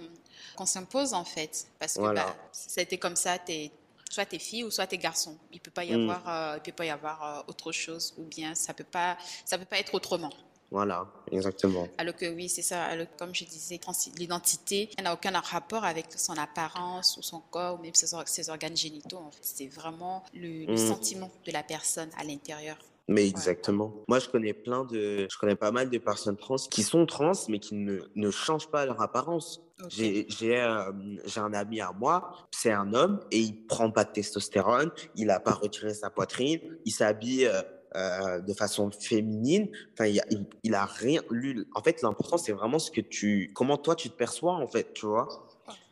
qu'on 0.56 0.66
s'impose 0.66 1.12
en 1.14 1.24
fait. 1.24 1.68
Parce 1.78 1.94
que 1.94 2.00
Voilà. 2.00 2.24
bah, 2.24 2.36
ça 2.50 2.80
a 2.80 2.82
été 2.82 2.98
comme 2.98 3.14
ça, 3.14 3.38
t'es, 3.38 3.70
soit 4.10 4.24
t'es 4.26 4.38
fille 4.40 4.64
ou 4.64 4.70
soit 4.70 4.86
t'es 4.88 4.98
garçon. 4.98 5.36
Il 5.52 5.60
peut 5.60 5.70
pas 5.70 5.84
y 5.84 5.92
Mm. 5.94 6.10
avoir, 6.10 6.22
euh, 6.28 6.56
il 6.56 6.62
peut 6.62 6.72
pas 6.76 6.86
y 6.86 6.90
avoir 6.90 7.44
autre 7.46 7.70
chose 7.72 8.14
ou 8.18 8.24
bien 8.24 8.54
ça 8.56 8.72
peut 8.74 8.82
pas, 8.98 9.16
ça 9.44 9.58
peut 9.58 9.64
pas 9.66 9.78
être 9.78 9.94
autrement. 9.94 10.32
Voilà 10.70 11.06
exactement. 11.30 11.86
Alors 11.98 12.16
que 12.16 12.26
oui, 12.34 12.48
c'est 12.48 12.62
ça. 12.62 12.84
Alors, 12.84 13.06
comme 13.18 13.34
je 13.34 13.44
disais, 13.44 13.78
l'identité 14.18 14.90
n'a 15.02 15.14
aucun 15.14 15.30
rapport 15.38 15.84
avec 15.84 16.06
son 16.16 16.36
apparence 16.36 17.16
ou 17.16 17.22
son 17.22 17.40
corps 17.50 17.78
ou 17.78 17.82
même 17.82 17.94
ses, 17.94 18.14
or- 18.14 18.26
ses 18.26 18.48
organes 18.50 18.76
génitaux. 18.76 19.18
En 19.18 19.30
fait. 19.30 19.38
C'est 19.42 19.68
vraiment 19.68 20.24
le, 20.34 20.66
le 20.66 20.72
Mm. 20.74 20.76
sentiment 20.76 21.30
de 21.46 21.52
la 21.52 21.62
personne 21.62 22.10
à 22.18 22.24
l'intérieur. 22.24 22.76
Mais 23.08 23.28
exactement. 23.28 23.92
Moi, 24.08 24.18
je 24.18 24.28
connais 24.28 24.52
plein 24.52 24.82
de, 24.84 25.28
je 25.30 25.38
connais 25.38 25.54
pas 25.54 25.70
mal 25.70 25.88
de 25.88 25.98
personnes 25.98 26.36
trans 26.36 26.56
qui 26.56 26.82
sont 26.82 27.06
trans, 27.06 27.30
mais 27.48 27.60
qui 27.60 27.76
ne, 27.76 28.00
ne 28.16 28.30
changent 28.32 28.68
pas 28.68 28.84
leur 28.84 29.00
apparence. 29.00 29.60
Ok. 29.80 29.90
J'ai, 29.90 30.26
euh, 30.60 30.90
un 31.36 31.52
ami 31.52 31.80
à 31.80 31.92
moi, 31.92 32.32
c'est 32.50 32.72
un 32.72 32.92
homme 32.94 33.20
et 33.30 33.38
il 33.38 33.66
prend 33.66 33.92
pas 33.92 34.02
de 34.04 34.10
testostérone, 34.10 34.90
il 35.14 35.30
a 35.30 35.38
pas 35.38 35.52
retiré 35.52 35.94
sa 35.94 36.10
poitrine, 36.10 36.58
il 36.84 36.90
s'habille 36.92 37.46
euh, 37.46 37.62
euh, 37.96 38.40
de 38.40 38.52
façon 38.52 38.90
féminine. 38.90 39.68
Enfin, 39.94 40.06
il, 40.06 40.20
a- 40.20 40.26
il, 40.30 40.46
il 40.62 40.74
a 40.74 40.84
rien. 40.84 41.22
Lui, 41.30 41.66
en 41.74 41.82
fait, 41.82 42.02
l'important 42.02 42.36
c'est 42.38 42.52
vraiment 42.52 42.78
ce 42.78 42.90
que 42.90 43.00
tu, 43.00 43.52
comment 43.54 43.76
toi 43.78 43.94
tu 43.96 44.10
te 44.10 44.14
perçois 44.16 44.54
en 44.54 44.66
fait, 44.68 44.92
tu 44.94 45.06
vois. 45.06 45.26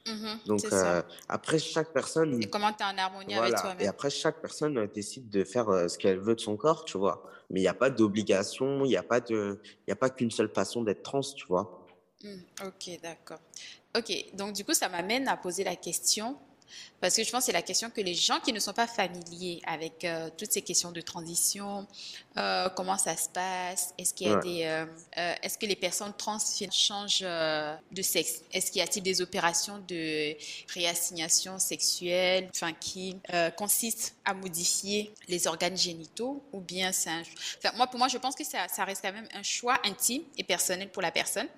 Mhm, 0.06 0.38
Donc 0.46 0.60
euh, 0.70 1.02
après 1.30 1.58
chaque 1.58 1.92
personne, 1.94 2.42
Et 2.42 2.50
comment 2.50 2.70
tu 2.72 2.82
es 2.82 2.86
en 2.86 2.98
harmonie 2.98 3.32
avec 3.34 3.48
voilà. 3.52 3.58
Et 3.58 3.60
toi-même. 3.62 3.88
après, 3.88 4.10
chaque 4.10 4.42
personne 4.42 4.76
euh, 4.76 4.86
décide 4.86 5.30
de 5.30 5.44
faire 5.44 5.70
euh, 5.70 5.88
ce 5.88 5.96
qu'elle 5.96 6.18
veut 6.18 6.34
de 6.34 6.40
son 6.40 6.58
corps, 6.58 6.84
tu 6.84 6.98
vois. 6.98 7.24
Mais 7.48 7.60
il 7.60 7.62
n'y 7.62 7.68
a 7.68 7.74
pas 7.74 7.88
d'obligation, 7.90 8.84
il 8.84 8.88
n'y 8.88 8.96
a 8.98 9.02
pas 9.02 9.20
de, 9.20 9.62
il 9.86 9.92
a 9.92 9.96
pas 9.96 10.10
qu'une 10.10 10.30
seule 10.30 10.50
façon 10.52 10.82
d'être 10.82 11.02
trans, 11.02 11.22
tu 11.22 11.46
vois. 11.46 11.86
Hmm, 12.22 12.40
ok, 12.66 13.00
d'accord. 13.02 13.38
Ok, 13.96 14.12
donc 14.34 14.52
du 14.54 14.64
coup, 14.64 14.74
ça 14.74 14.88
m'amène 14.90 15.26
à 15.28 15.36
poser 15.38 15.64
la 15.64 15.76
question, 15.76 16.36
parce 17.00 17.16
que 17.16 17.24
je 17.24 17.30
pense 17.30 17.40
que 17.40 17.46
c'est 17.46 17.52
la 17.52 17.62
question 17.62 17.90
que 17.90 18.00
les 18.00 18.14
gens 18.14 18.40
qui 18.40 18.52
ne 18.52 18.58
sont 18.58 18.72
pas 18.72 18.86
familiers 18.86 19.60
avec 19.66 20.04
euh, 20.04 20.30
toutes 20.36 20.52
ces 20.52 20.62
questions 20.62 20.90
de 20.90 21.00
transition, 21.00 21.86
euh, 22.36 22.68
comment 22.70 22.96
ça 22.96 23.16
se 23.16 23.28
passe, 23.28 23.94
est-ce 23.98 24.14
qu'il 24.14 24.26
y 24.28 24.30
a 24.30 24.34
Ouais. 24.36 24.42
des, 24.42 24.64
euh, 24.64 25.34
est-ce 25.42 25.58
que 25.58 25.66
les 25.66 25.76
personnes 25.76 26.12
trans 26.16 26.38
changent 26.72 27.20
de 27.20 28.02
sexe, 28.02 28.42
est-ce 28.52 28.70
qu'il 28.72 28.80
y 28.80 28.82
a-t-il 28.82 29.02
des 29.02 29.20
opérations 29.20 29.78
de 29.86 30.34
réassignation 30.72 31.58
sexuelle, 31.58 32.48
enfin 32.54 32.72
qui 32.72 33.16
consistent 33.56 34.14
à 34.24 34.34
modifier 34.34 35.12
les 35.28 35.46
organes 35.46 35.76
génitaux, 35.76 36.42
ou 36.52 36.60
bien 36.60 36.90
c'est 36.92 37.10
un, 37.10 37.22
enfin, 37.58 37.76
moi 37.76 37.86
pour 37.86 37.98
moi 37.98 38.08
je 38.08 38.18
pense 38.18 38.34
que 38.34 38.44
ça, 38.44 38.66
ça 38.68 38.84
reste 38.84 39.02
quand 39.02 39.12
même 39.12 39.28
un 39.34 39.42
choix 39.42 39.78
intime 39.84 40.22
et 40.38 40.44
personnel 40.44 40.90
pour 40.90 41.02
la 41.02 41.10
personne 41.12 41.48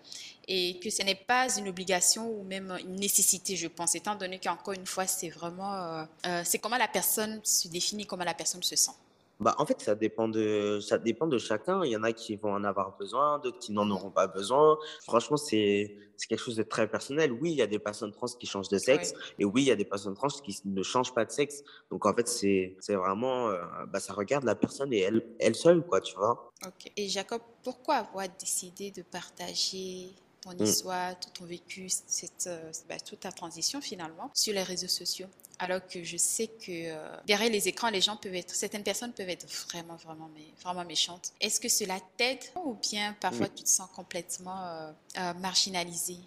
et 0.49 0.79
que 0.81 0.91
ce 0.91 1.03
n'est 1.03 1.15
pas 1.15 1.49
une 1.59 1.69
obligation 1.69 2.31
ou 2.31 2.45
même 2.45 2.77
une 2.81 2.97
nécessité, 2.97 3.57
je 3.57 3.69
pense, 3.69 3.95
étant 3.95 4.15
donné 4.15 4.39
qu'encore 4.39 4.75
une 4.75 4.87
fois, 4.87 5.07
c'est 5.07 5.29
vraiment, 5.29 5.75
euh, 5.75 6.05
euh, 6.27 6.43
c'est 6.45 6.59
comment 6.59 6.79
la 6.79 6.89
personne 6.89 7.41
se 7.43 7.69
définit, 7.69 8.07
comment 8.07 8.25
la 8.25 8.35
personne 8.35 8.63
se 8.63 8.77
sent. 8.77 8.93
Bah, 9.39 9.55
en 9.59 9.67
fait, 9.67 9.83
ça 9.83 9.95
dépend 9.95 10.29
de, 10.29 10.81
ça 10.81 10.97
dépend 10.97 11.27
de 11.27 11.37
chacun. 11.37 11.85
Il 11.85 11.91
y 11.91 11.97
en 11.97 12.03
a 12.03 12.13
qui 12.13 12.37
vont 12.37 12.55
en 12.55 12.65
avoir 12.65 12.97
besoin, 12.97 13.39
d'autres 13.39 13.59
qui 13.59 13.73
n'en 13.73 13.91
auront 13.91 14.11
pas 14.11 14.27
besoin. 14.27 14.79
Franchement, 15.03 15.37
c'est, 15.37 15.95
c'est 16.17 16.27
quelque 16.27 16.41
chose 16.41 16.57
de 16.57 16.63
très 16.63 16.89
personnel. 16.89 17.33
Oui, 17.33 17.53
il 17.53 17.57
y 17.57 17.63
a 17.63 17.67
des 17.67 17.79
personnes 17.79 18.13
trans 18.13 18.29
qui 18.29 18.47
changent 18.47 18.71
de 18.71 18.79
sexe, 18.79 19.13
et 19.39 19.45
oui, 19.45 19.63
il 19.63 19.67
y 19.67 19.71
a 19.71 19.77
des 19.77 19.85
personnes 19.85 20.15
trans 20.15 20.29
qui 20.29 20.59
ne 20.65 20.83
changent 20.83 21.13
pas 21.13 21.27
de 21.27 21.33
sexe. 21.33 21.63
Donc, 21.91 22.07
en 22.07 22.15
fait, 22.15 22.27
c'est, 22.29 22.77
c'est 22.81 22.95
vraiment, 22.95 23.51
euh, 23.51 23.61
bah, 23.89 24.01
ça 24.01 24.15
regarde 24.15 24.45
la 24.45 24.55
personne 24.55 24.91
et 24.95 25.01
elle, 25.01 25.23
elle 25.39 25.55
seule, 25.55 25.83
quoi, 25.83 26.01
tu 26.01 26.17
vois. 26.17 26.51
Ok. 26.65 26.91
Et 26.97 27.09
Jacob, 27.09 27.43
pourquoi 27.63 27.97
avoir 27.97 28.27
décidé 28.41 28.91
de 28.91 29.03
partager 29.03 30.15
ton 30.55 30.65
Mm. 30.65 30.69
histoire, 30.69 31.19
tout 31.21 31.31
ton 31.31 31.45
vécu, 31.45 31.89
cette, 31.89 32.47
euh, 32.47 32.71
bah, 32.89 32.99
toute 33.01 33.21
ta 33.21 33.33
transition 33.33 33.81
finalement 33.81 34.31
sur 34.35 34.53
les 34.55 34.63
réseaux 34.63 34.89
sociaux 34.89 35.29
alors 35.59 35.81
que 35.87 36.05
je 36.05 36.19
sais 36.19 36.49
que 36.49 36.69
euh, 36.69 37.17
derrière 37.27 37.51
les 37.51 37.67
écrans, 37.67 37.89
les 37.89 38.03
gens 38.03 38.17
peuvent 38.19 38.35
être, 38.35 38.55
certaines 38.55 38.83
personnes 38.83 39.13
peuvent 39.15 39.31
être 39.31 39.47
vraiment, 39.71 39.97
vraiment, 39.97 40.29
mais, 40.35 40.45
vraiment 40.63 40.85
méchantes. 40.85 41.33
Est-ce 41.41 41.61
que 41.61 41.69
cela 41.71 41.99
t'aide 42.19 42.45
ou 42.63 42.75
bien 42.75 43.15
parfois 43.23 43.47
Mm. 43.47 43.55
tu 43.55 43.63
te 43.63 43.69
sens 43.71 43.89
complètement 43.97 44.63
euh, 44.67 44.93
euh, 45.19 45.33
marginalisé 45.35 46.19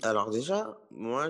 Alors 0.00 0.30
déjà, 0.30 0.78
moi, 0.90 1.28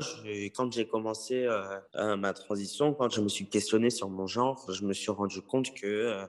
quand 0.55 0.73
j'ai 0.73 0.87
commencé 0.87 1.47
euh, 1.47 2.17
ma 2.17 2.33
transition, 2.33 2.95
quand 2.95 3.11
je 3.11 3.21
me 3.21 3.29
suis 3.29 3.47
questionné 3.47 3.91
sur 3.91 4.09
mon 4.09 4.29
genre, 4.29 4.71
je 4.71 4.85
me 4.85 4.93
suis 4.93 5.11
rendu 5.11 5.43
compte 5.43 5.75
que 5.75 5.87
euh, 5.87 6.25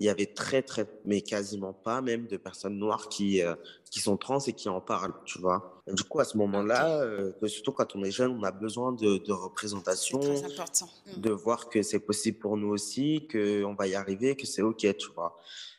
il 0.00 0.06
y 0.06 0.08
avait 0.08 0.26
très 0.26 0.62
très, 0.62 0.88
mais 1.04 1.20
quasiment 1.20 1.72
pas 1.72 2.00
même 2.00 2.26
de 2.26 2.36
personnes 2.36 2.76
noires 2.76 3.08
qui 3.08 3.40
euh, 3.40 3.54
qui 3.88 4.00
sont 4.00 4.16
trans 4.16 4.40
et 4.40 4.52
qui 4.52 4.68
en 4.68 4.80
parlent, 4.80 5.14
tu 5.24 5.38
vois. 5.38 5.80
du 5.86 6.02
coup, 6.02 6.18
à 6.18 6.24
ce 6.24 6.36
moment-là, 6.38 7.06
surtout 7.46 7.70
quand 7.70 7.94
on 7.94 8.02
est 8.02 8.10
jeune, 8.10 8.32
on 8.32 8.42
a 8.42 8.50
besoin 8.50 8.90
de, 8.90 9.18
de 9.18 9.32
représentation, 9.32 10.18
mm. 10.18 11.20
de 11.20 11.30
voir 11.30 11.68
que 11.68 11.82
c'est 11.82 12.00
possible 12.00 12.38
pour 12.38 12.56
nous 12.56 12.68
aussi, 12.68 13.28
que 13.28 13.62
on 13.62 13.74
va 13.74 13.86
y 13.86 13.94
arriver, 13.94 14.34
que 14.34 14.46
c'est 14.46 14.62
ok, 14.62 14.96
tu 14.96 15.08
vois. 15.14 15.38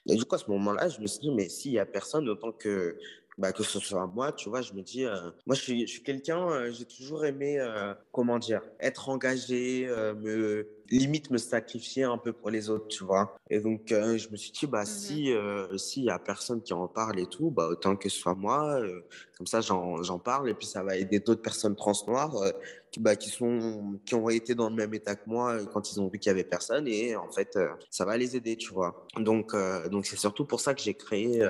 Et 0.10 0.16
du 0.16 0.24
coup, 0.24 0.36
à 0.36 0.38
ce 0.38 0.50
moment-là, 0.52 0.88
je 0.88 1.02
me 1.02 1.08
suis 1.08 1.20
dit, 1.20 1.32
mais 1.32 1.50
s'il 1.50 1.74
y 1.74 1.80
a 1.80 1.86
personne, 1.86 2.30
autant 2.30 2.54
que 2.54 2.98
bah, 3.38 3.52
que 3.52 3.62
ce 3.62 3.80
soit 3.80 4.08
moi, 4.08 4.32
tu 4.32 4.50
vois, 4.50 4.62
je 4.62 4.74
me 4.74 4.82
dis, 4.82 5.06
euh, 5.06 5.30
moi, 5.46 5.56
je 5.56 5.62
suis, 5.62 5.82
je 5.82 5.92
suis 5.92 6.04
quelqu'un, 6.04 6.50
euh, 6.50 6.72
j'ai 6.72 6.86
toujours 6.86 7.24
aimé, 7.24 7.60
euh, 7.60 7.94
comment 8.12 8.40
dire, 8.40 8.62
être 8.80 9.10
engagé, 9.10 9.88
me 9.88 10.68
limite 10.90 11.30
me 11.32 11.38
sacrifier 11.38 12.04
un 12.04 12.18
peu 12.18 12.34
pour 12.34 12.50
les 12.50 12.70
autres, 12.70 12.88
tu 12.88 13.04
vois. 13.04 13.36
Et 13.50 13.60
donc, 13.60 13.82
je 13.90 14.30
me 14.30 14.38
suis 14.38 14.52
dit, 14.52 14.66
bah, 14.66 14.84
mmh 14.84 14.86
si 14.86 15.34
s'il 15.78 16.04
y 16.06 16.10
a 16.10 16.18
personne 16.18 16.62
qui 16.62 16.74
en 16.74 16.88
parle 16.88 17.20
et 17.20 17.28
tout, 17.28 17.52
bah, 17.52 17.68
autant 17.68 17.96
que 17.96 18.10
ce 18.10 18.18
soit 18.18 18.36
moi, 18.36 18.82
comme 19.38 19.46
ça, 19.46 19.62
j'en 19.62 20.20
parle 20.20 20.50
et 20.50 20.54
puis 20.54 20.66
ça 20.66 20.82
va 20.84 20.96
aider 20.96 21.20
d'autres 21.20 21.42
personnes 21.42 21.76
trans 21.76 21.94
noires 22.08 22.36
qui, 22.92 23.00
bah, 23.00 23.16
qui, 23.16 23.30
sont, 23.30 24.00
qui 24.06 24.16
ont 24.16 24.30
été 24.30 24.56
dans 24.56 24.70
le 24.70 24.76
même 24.76 24.94
état 24.94 25.16
que 25.16 25.30
moi 25.30 25.58
quand 25.74 25.92
ils 25.92 26.00
ont 26.00 26.08
vu 26.08 26.20
qu'il 26.20 26.30
y 26.30 26.34
avait 26.34 26.44
personne 26.44 26.88
et 26.88 27.16
en 27.16 27.30
fait, 27.32 27.60
ça 27.92 28.06
va 28.06 28.18
les 28.18 28.36
aider, 28.36 28.56
tu 28.56 28.74
vois. 28.74 29.06
Donc, 29.18 29.54
donc 29.92 30.06
c'est 30.06 30.18
surtout 30.18 30.46
pour 30.46 30.62
ça 30.62 30.74
que 30.74 30.82
j'ai 30.82 30.94
créé 30.96 31.46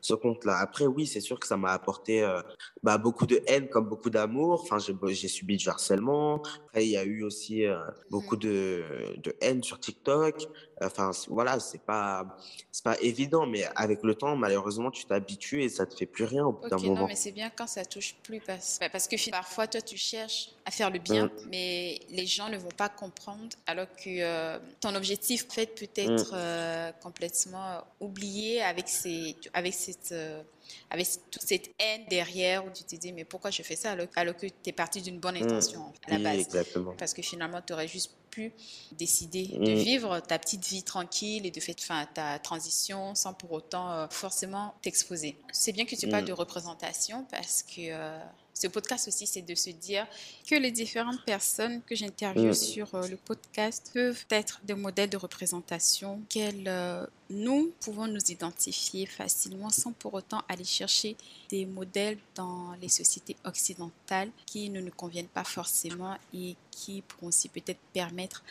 ce 0.00 0.14
compte-là. 0.14 0.58
Après, 0.58 0.86
oui, 0.86 1.06
c'est 1.06 1.20
sûr 1.20 1.38
que 1.40 1.46
ça 1.46 1.56
m'a 1.56 1.72
apporté 1.72 2.22
euh, 2.22 2.40
bah, 2.82 2.98
beaucoup 2.98 3.26
de 3.26 3.42
haine 3.46 3.68
comme 3.68 3.88
beaucoup 3.88 4.10
d'amour. 4.10 4.62
Enfin, 4.62 4.78
j'ai 4.78 5.28
subi 5.28 5.56
du 5.56 5.68
harcèlement. 5.68 6.42
Après, 6.66 6.86
il 6.86 6.90
y 6.90 6.96
a 6.96 7.04
eu 7.04 7.22
aussi 7.24 7.66
euh, 7.66 7.78
beaucoup 8.10 8.36
mmh. 8.36 8.40
de, 8.40 8.84
de, 9.22 9.36
haine 9.40 9.62
sur 9.62 9.80
TikTok. 9.80 10.46
Enfin, 10.80 11.10
voilà, 11.28 11.58
c'est 11.58 11.82
pas, 11.84 12.36
c'est 12.70 12.84
pas 12.84 12.96
évident, 13.00 13.46
mais 13.46 13.64
avec 13.74 14.04
le 14.04 14.14
temps, 14.14 14.36
malheureusement, 14.36 14.92
tu 14.92 15.04
t'habitues 15.06 15.64
et 15.64 15.68
ça 15.68 15.86
te 15.86 15.94
fait 15.94 16.06
plus 16.06 16.24
rien 16.24 16.46
au 16.46 16.52
bout 16.52 16.68
d'un 16.68 16.76
moment. 16.76 17.00
Non, 17.00 17.06
mais 17.08 17.16
c'est 17.16 17.32
bien 17.32 17.50
quand 17.50 17.66
ça 17.66 17.84
touche 17.84 18.14
plus 18.22 18.40
parce, 18.40 18.78
bah, 18.80 18.88
parce 18.90 19.08
que 19.08 19.30
parfois, 19.30 19.66
toi, 19.66 19.80
tu 19.80 19.96
cherches 19.96 20.50
à 20.64 20.70
faire 20.70 20.90
le 20.90 21.00
bien, 21.00 21.26
mmh. 21.26 21.30
mais 21.50 21.98
les 22.10 22.26
gens 22.26 22.48
ne 22.48 22.58
vont 22.58 22.68
pas 22.76 22.88
comprendre 22.88 23.48
alors 23.66 23.88
que 23.88 24.20
euh, 24.20 24.58
ton 24.80 24.94
objectif 24.94 25.48
peut 25.48 25.62
être 25.96 26.34
mmh. 26.34 26.92
complètement 27.02 27.82
oublié 28.00 28.62
avec 28.62 28.88
ces, 28.88 29.34
avec 29.52 29.74
euh, 30.12 30.42
avec 30.90 31.08
toute 31.30 31.42
cette 31.42 31.70
haine 31.78 32.02
derrière 32.08 32.64
où 32.64 32.70
tu 32.70 32.84
te 32.84 32.96
dis 32.96 33.12
mais 33.12 33.24
pourquoi 33.24 33.50
je 33.50 33.62
fais 33.62 33.76
ça 33.76 33.96
alors, 34.16 34.36
que 34.36 34.46
tu 34.46 34.52
es 34.66 34.72
parti 34.72 35.00
d'une 35.02 35.18
bonne 35.18 35.38
mmh. 35.38 35.44
intention 35.44 35.92
à 36.06 36.12
la 36.12 36.18
base. 36.18 36.40
Exactement. 36.40 36.94
Parce 36.98 37.14
que 37.14 37.22
finalement, 37.22 37.60
tu 37.62 37.72
aurais 37.72 37.88
juste 37.88 38.12
pu 38.30 38.52
décider 38.92 39.46
de 39.46 39.72
mmh. 39.72 39.78
vivre 39.78 40.20
ta 40.20 40.38
petite 40.38 40.66
vie 40.66 40.82
tranquille 40.82 41.46
et 41.46 41.50
de 41.50 41.60
faire 41.60 41.74
ta 42.12 42.38
transition 42.38 43.14
sans 43.14 43.32
pour 43.32 43.52
autant 43.52 43.90
euh, 43.92 44.06
forcément 44.10 44.74
t'exposer. 44.82 45.36
C'est 45.52 45.72
bien 45.72 45.84
que 45.84 45.96
tu 45.96 46.08
parles 46.08 46.24
mmh. 46.24 46.28
de 46.28 46.32
représentation 46.32 47.26
parce 47.30 47.62
que 47.62 47.90
euh, 47.90 48.18
ce 48.58 48.66
podcast 48.66 49.06
aussi, 49.06 49.24
c'est 49.26 49.42
de 49.42 49.54
se 49.54 49.70
dire 49.70 50.04
que 50.44 50.56
les 50.56 50.72
différentes 50.72 51.24
personnes 51.24 51.80
que 51.82 51.94
j'interviewe 51.94 52.50
mm. 52.50 52.54
sur 52.54 52.92
euh, 52.96 53.06
le 53.06 53.16
podcast 53.16 53.90
peuvent 53.94 54.24
être 54.30 54.60
des 54.64 54.74
modèles 54.74 55.10
de 55.10 55.16
représentation 55.16 56.20
qu'elles 56.28 56.66
euh, 56.66 57.06
nous 57.30 57.72
pouvons 57.80 58.08
nous 58.08 58.20
identifier 58.28 59.06
facilement 59.06 59.70
sans 59.70 59.92
pour 59.92 60.14
autant 60.14 60.42
aller 60.48 60.64
chercher 60.64 61.16
des 61.50 61.66
modèles 61.66 62.18
dans 62.34 62.74
les 62.82 62.88
sociétés 62.88 63.36
occidentales 63.44 64.30
qui 64.44 64.70
ne 64.70 64.80
nous 64.80 64.90
conviennent 64.90 65.28
pas 65.28 65.44
forcément 65.44 66.16
et 66.34 66.56
qui 66.72 67.02
pourront 67.02 67.28
aussi 67.28 67.48
peut-être 67.48 67.80
permettre 67.92 68.42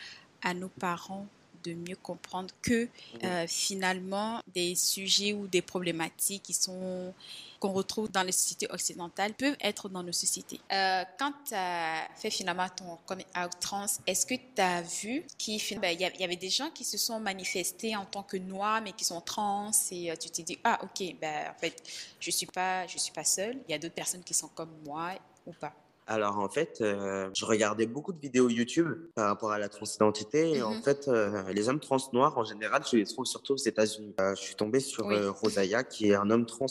à 0.42 0.54
nos 0.54 0.68
parents 0.68 1.26
de 1.68 1.74
mieux 1.74 1.96
comprendre 1.96 2.48
que 2.62 2.88
euh, 3.24 3.46
finalement 3.46 4.40
des 4.54 4.74
sujets 4.74 5.32
ou 5.32 5.46
des 5.46 5.62
problématiques 5.62 6.42
qui 6.42 6.54
sont 6.54 7.12
qu'on 7.60 7.72
retrouve 7.72 8.08
dans 8.10 8.22
les 8.22 8.32
sociétés 8.32 8.68
occidentales 8.70 9.34
peuvent 9.34 9.56
être 9.60 9.88
dans 9.88 10.04
nos 10.04 10.12
sociétés. 10.12 10.60
Euh, 10.72 11.02
quand 11.18 11.32
tu 11.44 11.54
as 11.54 12.08
fait 12.14 12.30
finalement 12.30 12.68
ton 12.68 12.98
coming 13.04 13.26
out 13.36 13.50
trans, 13.60 13.86
est-ce 14.06 14.26
que 14.26 14.34
tu 14.34 14.62
as 14.62 14.82
vu 14.82 15.24
qu'il 15.36 15.60
ben, 15.80 15.98
y, 15.98 16.04
avait 16.24 16.36
des 16.36 16.50
gens 16.50 16.70
qui 16.70 16.84
se 16.84 16.96
sont 16.96 17.18
manifestés 17.18 17.96
en 17.96 18.04
tant 18.04 18.22
que 18.22 18.36
noirs 18.36 18.80
mais 18.80 18.92
qui 18.92 19.04
sont 19.04 19.20
trans 19.20 19.72
et 19.90 20.10
euh, 20.10 20.14
tu 20.16 20.30
t'es 20.30 20.42
dit 20.44 20.58
ah 20.62 20.78
ok 20.82 21.16
ben 21.20 21.50
en 21.50 21.58
fait 21.58 21.82
je 22.20 22.30
suis 22.30 22.46
pas 22.46 22.86
je 22.86 22.98
suis 22.98 23.12
pas 23.12 23.24
seule, 23.24 23.58
il 23.68 23.72
y 23.72 23.74
a 23.74 23.78
d'autres 23.78 23.94
personnes 23.94 24.22
qui 24.22 24.34
sont 24.34 24.48
comme 24.48 24.70
moi 24.84 25.14
ou 25.46 25.52
pas? 25.52 25.74
Alors 26.10 26.38
en 26.38 26.48
fait, 26.48 26.78
euh, 26.80 27.28
je 27.36 27.44
regardais 27.44 27.86
beaucoup 27.86 28.14
de 28.14 28.18
vidéos 28.18 28.48
YouTube 28.48 28.88
par 29.14 29.26
rapport 29.26 29.52
à 29.52 29.58
la 29.58 29.68
transidentité. 29.68 30.52
Et 30.56 30.62
en 30.62 30.70
mmh 30.70 30.82
fait, 30.82 31.06
euh, 31.06 31.42
les 31.52 31.68
hommes 31.68 31.80
trans 31.80 31.98
noirs, 32.14 32.38
en 32.38 32.44
général, 32.44 32.82
je 32.90 32.96
les 32.96 33.04
trouve 33.04 33.26
surtout 33.26 33.52
aux 33.52 33.56
États-Unis. 33.58 34.14
Euh, 34.18 34.34
je 34.34 34.40
suis 34.40 34.54
tombé 34.54 34.80
sur 34.80 35.06
Rosaya, 35.38 35.84
qui 35.84 36.08
est 36.08 36.14
un 36.14 36.30
homme 36.30 36.46
trans 36.46 36.66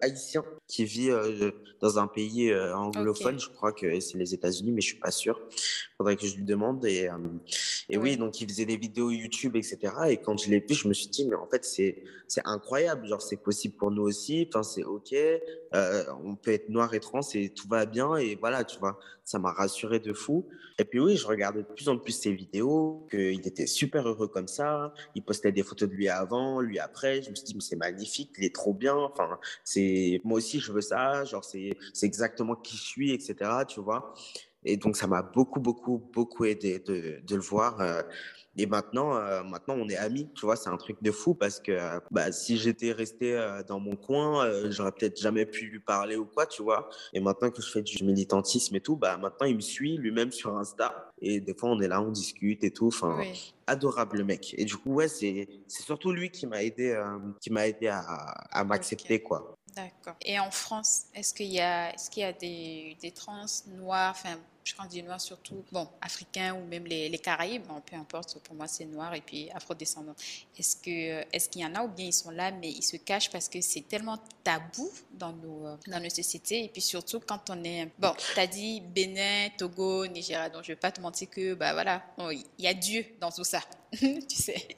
haïtien 0.00 0.42
qui 0.66 0.86
vit 0.86 1.10
dans 1.82 1.98
un 1.98 2.06
pays 2.06 2.54
anglophone. 2.54 3.38
Je 3.38 3.50
crois 3.50 3.72
que 3.72 4.00
c'est 4.00 4.16
les 4.16 4.32
États-Unis, 4.32 4.72
mais 4.72 4.80
je 4.80 4.86
suis 4.86 4.98
pas 4.98 5.10
sûr. 5.10 5.38
Faudrait 5.98 6.16
que 6.16 6.26
je 6.26 6.36
lui 6.36 6.44
demande. 6.44 6.84
Et, 6.86 7.10
et 7.90 7.98
oui. 7.98 8.16
donc 8.16 8.40
il 8.40 8.48
faisait 8.48 8.64
des 8.64 8.78
vidéos 8.78 9.10
YouTube, 9.10 9.54
etc. 9.56 9.92
Et 10.08 10.16
quand 10.16 10.38
je 10.38 10.48
l'ai 10.48 10.60
vu, 10.60 10.74
je 10.74 10.88
me 10.88 10.94
suis 10.94 11.08
dit, 11.08 11.26
mais 11.26 11.36
en 11.36 11.46
fait, 11.46 11.64
c'est 11.64 12.02
c'est 12.26 12.42
incroyable. 12.44 13.06
Genre, 13.06 13.22
c'est 13.22 13.38
possible 13.38 13.74
pour 13.74 13.90
nous 13.90 14.02
aussi. 14.02 14.48
Enfin, 14.48 14.62
c'est 14.62 14.84
ok. 14.84 15.14
on 16.24 16.36
peut 16.36 16.52
être 16.52 16.70
noir 16.70 16.94
et 16.94 17.00
trans 17.00 17.20
et 17.34 17.50
tout 17.50 17.68
va 17.68 17.84
bien. 17.84 18.16
Et 18.16 18.36
voilà, 18.36 18.64
tu 18.64 18.77
ça 19.24 19.38
m'a 19.38 19.52
rassuré 19.52 20.00
de 20.00 20.12
fou. 20.12 20.46
Et 20.78 20.84
puis 20.84 21.00
oui, 21.00 21.16
je 21.16 21.26
regardais 21.26 21.62
de 21.62 21.66
plus 21.66 21.88
en 21.88 21.98
plus 21.98 22.12
ses 22.12 22.32
vidéos, 22.32 23.06
qu'il 23.10 23.46
était 23.46 23.66
super 23.66 24.08
heureux 24.08 24.28
comme 24.28 24.48
ça. 24.48 24.94
Il 25.14 25.22
postait 25.22 25.52
des 25.52 25.62
photos 25.62 25.88
de 25.88 25.94
lui 25.94 26.08
avant, 26.08 26.60
lui 26.60 26.78
après. 26.78 27.22
Je 27.22 27.30
me 27.30 27.34
suis 27.34 27.44
dit, 27.44 27.54
mais 27.54 27.60
c'est 27.60 27.76
magnifique, 27.76 28.30
il 28.38 28.44
est 28.44 28.54
trop 28.54 28.74
bien. 28.74 28.96
Enfin, 28.96 29.38
c'est 29.64 30.20
moi 30.24 30.38
aussi, 30.38 30.60
je 30.60 30.72
veux 30.72 30.80
ça. 30.80 31.24
Genre, 31.24 31.44
c'est 31.44 31.76
exactement 32.02 32.54
qui 32.54 32.76
je 32.76 32.82
suis, 32.82 33.12
etc. 33.12 33.50
Tu 33.66 33.80
vois. 33.80 34.14
Et 34.64 34.76
donc, 34.76 34.96
ça 34.96 35.06
m'a 35.06 35.22
beaucoup, 35.22 35.60
beaucoup, 35.60 35.98
beaucoup 36.12 36.44
aidé 36.44 36.78
de, 36.80 37.20
de 37.24 37.34
le 37.34 37.42
voir. 37.42 37.80
Euh, 37.80 38.02
et 38.58 38.66
maintenant, 38.66 39.16
euh, 39.16 39.44
maintenant, 39.44 39.76
on 39.78 39.88
est 39.88 39.96
amis, 39.96 40.28
tu 40.34 40.44
vois, 40.44 40.56
c'est 40.56 40.68
un 40.68 40.76
truc 40.76 41.00
de 41.00 41.12
fou 41.12 41.34
parce 41.34 41.60
que 41.60 41.70
euh, 41.70 42.00
bah, 42.10 42.32
si 42.32 42.58
j'étais 42.58 42.90
resté 42.90 43.34
euh, 43.34 43.62
dans 43.62 43.78
mon 43.78 43.94
coin, 43.94 44.50
j'aurais 44.70 44.90
peut-être 44.90 45.20
jamais 45.20 45.46
pu 45.46 45.66
lui 45.66 45.78
parler 45.78 46.16
ou 46.16 46.26
quoi, 46.26 46.44
tu 46.44 46.62
vois. 46.62 46.90
Et 47.12 47.20
maintenant 47.20 47.50
que 47.50 47.62
je 47.62 47.70
fais 47.70 47.82
du 47.82 48.02
militantisme 48.04 48.74
et 48.74 48.80
tout, 48.80 48.96
bah, 48.96 49.16
maintenant, 49.16 49.46
il 49.46 49.54
me 49.54 49.60
suit 49.60 49.96
lui-même 49.96 50.32
sur 50.32 50.56
Insta. 50.56 51.12
Et 51.20 51.40
des 51.40 51.54
fois, 51.54 51.70
on 51.70 51.80
est 51.80 51.88
là, 51.88 52.02
on 52.02 52.10
discute 52.10 52.64
et 52.64 52.72
tout. 52.72 52.88
Enfin, 52.88 53.22
adorable 53.68 54.24
mec. 54.24 54.54
Et 54.58 54.64
du 54.64 54.76
coup, 54.76 54.94
ouais, 54.94 55.08
c'est 55.08 55.48
surtout 55.68 56.10
lui 56.10 56.30
qui 56.30 56.46
m'a 56.46 56.62
aidé, 56.62 57.00
qui 57.40 57.50
m'a 57.50 57.68
aidé 57.68 57.86
à, 57.86 58.00
à 58.00 58.64
m'accepter, 58.64 59.22
quoi. 59.22 59.54
D'accord. 59.76 60.16
Et 60.24 60.40
en 60.40 60.50
France, 60.50 61.04
est-ce 61.14 61.32
qu'il 61.32 61.52
y 61.52 61.60
a, 61.60 61.94
est-ce 61.94 62.10
qu'il 62.10 62.22
y 62.22 62.26
a 62.26 62.32
des, 62.32 62.96
des 63.00 63.12
trans 63.12 63.46
noirs, 63.76 64.10
enfin, 64.16 64.36
je 64.68 64.74
crois 64.74 64.86
des 64.86 65.00
noirs 65.00 65.20
surtout, 65.20 65.64
bon, 65.72 65.88
africains 66.02 66.54
ou 66.54 66.62
même 66.66 66.84
les, 66.84 67.08
les 67.08 67.18
Caraïbes, 67.18 67.66
bon, 67.66 67.80
peu 67.80 67.96
importe, 67.96 68.38
pour 68.40 68.54
moi 68.54 68.68
c'est 68.68 68.84
noir 68.84 69.14
et 69.14 69.22
puis 69.22 69.50
afro-descendant. 69.52 70.14
Est-ce 70.58 70.76
que 70.76 71.24
est-ce 71.34 71.48
qu'il 71.48 71.62
y 71.62 71.64
en 71.64 71.74
a 71.74 71.82
ou 71.82 71.88
bien 71.88 72.06
ils 72.06 72.12
sont 72.12 72.30
là 72.30 72.50
mais 72.50 72.70
ils 72.70 72.82
se 72.82 72.98
cachent 72.98 73.30
parce 73.30 73.48
que 73.48 73.62
c'est 73.62 73.88
tellement 73.88 74.18
tabou 74.44 74.90
dans 75.12 75.32
nos 75.32 75.78
dans 75.86 76.00
nos 76.00 76.10
sociétés 76.10 76.64
et 76.64 76.68
puis 76.68 76.82
surtout 76.82 77.20
quand 77.20 77.48
on 77.48 77.64
est 77.64 77.88
bon, 77.98 78.12
tu 78.34 78.38
as 78.38 78.46
dit 78.46 78.82
Bénin, 78.82 79.48
Togo, 79.56 80.06
Nigeria, 80.06 80.50
donc 80.50 80.64
je 80.64 80.68
vais 80.68 80.76
pas 80.76 80.92
te 80.92 81.00
mentir 81.00 81.30
que 81.30 81.54
bah 81.54 81.72
voilà, 81.72 82.04
il 82.30 82.44
y 82.58 82.66
a 82.66 82.74
Dieu 82.74 83.06
dans 83.20 83.30
tout 83.30 83.44
ça. 83.44 83.62
tu 83.98 84.36
sais, 84.36 84.68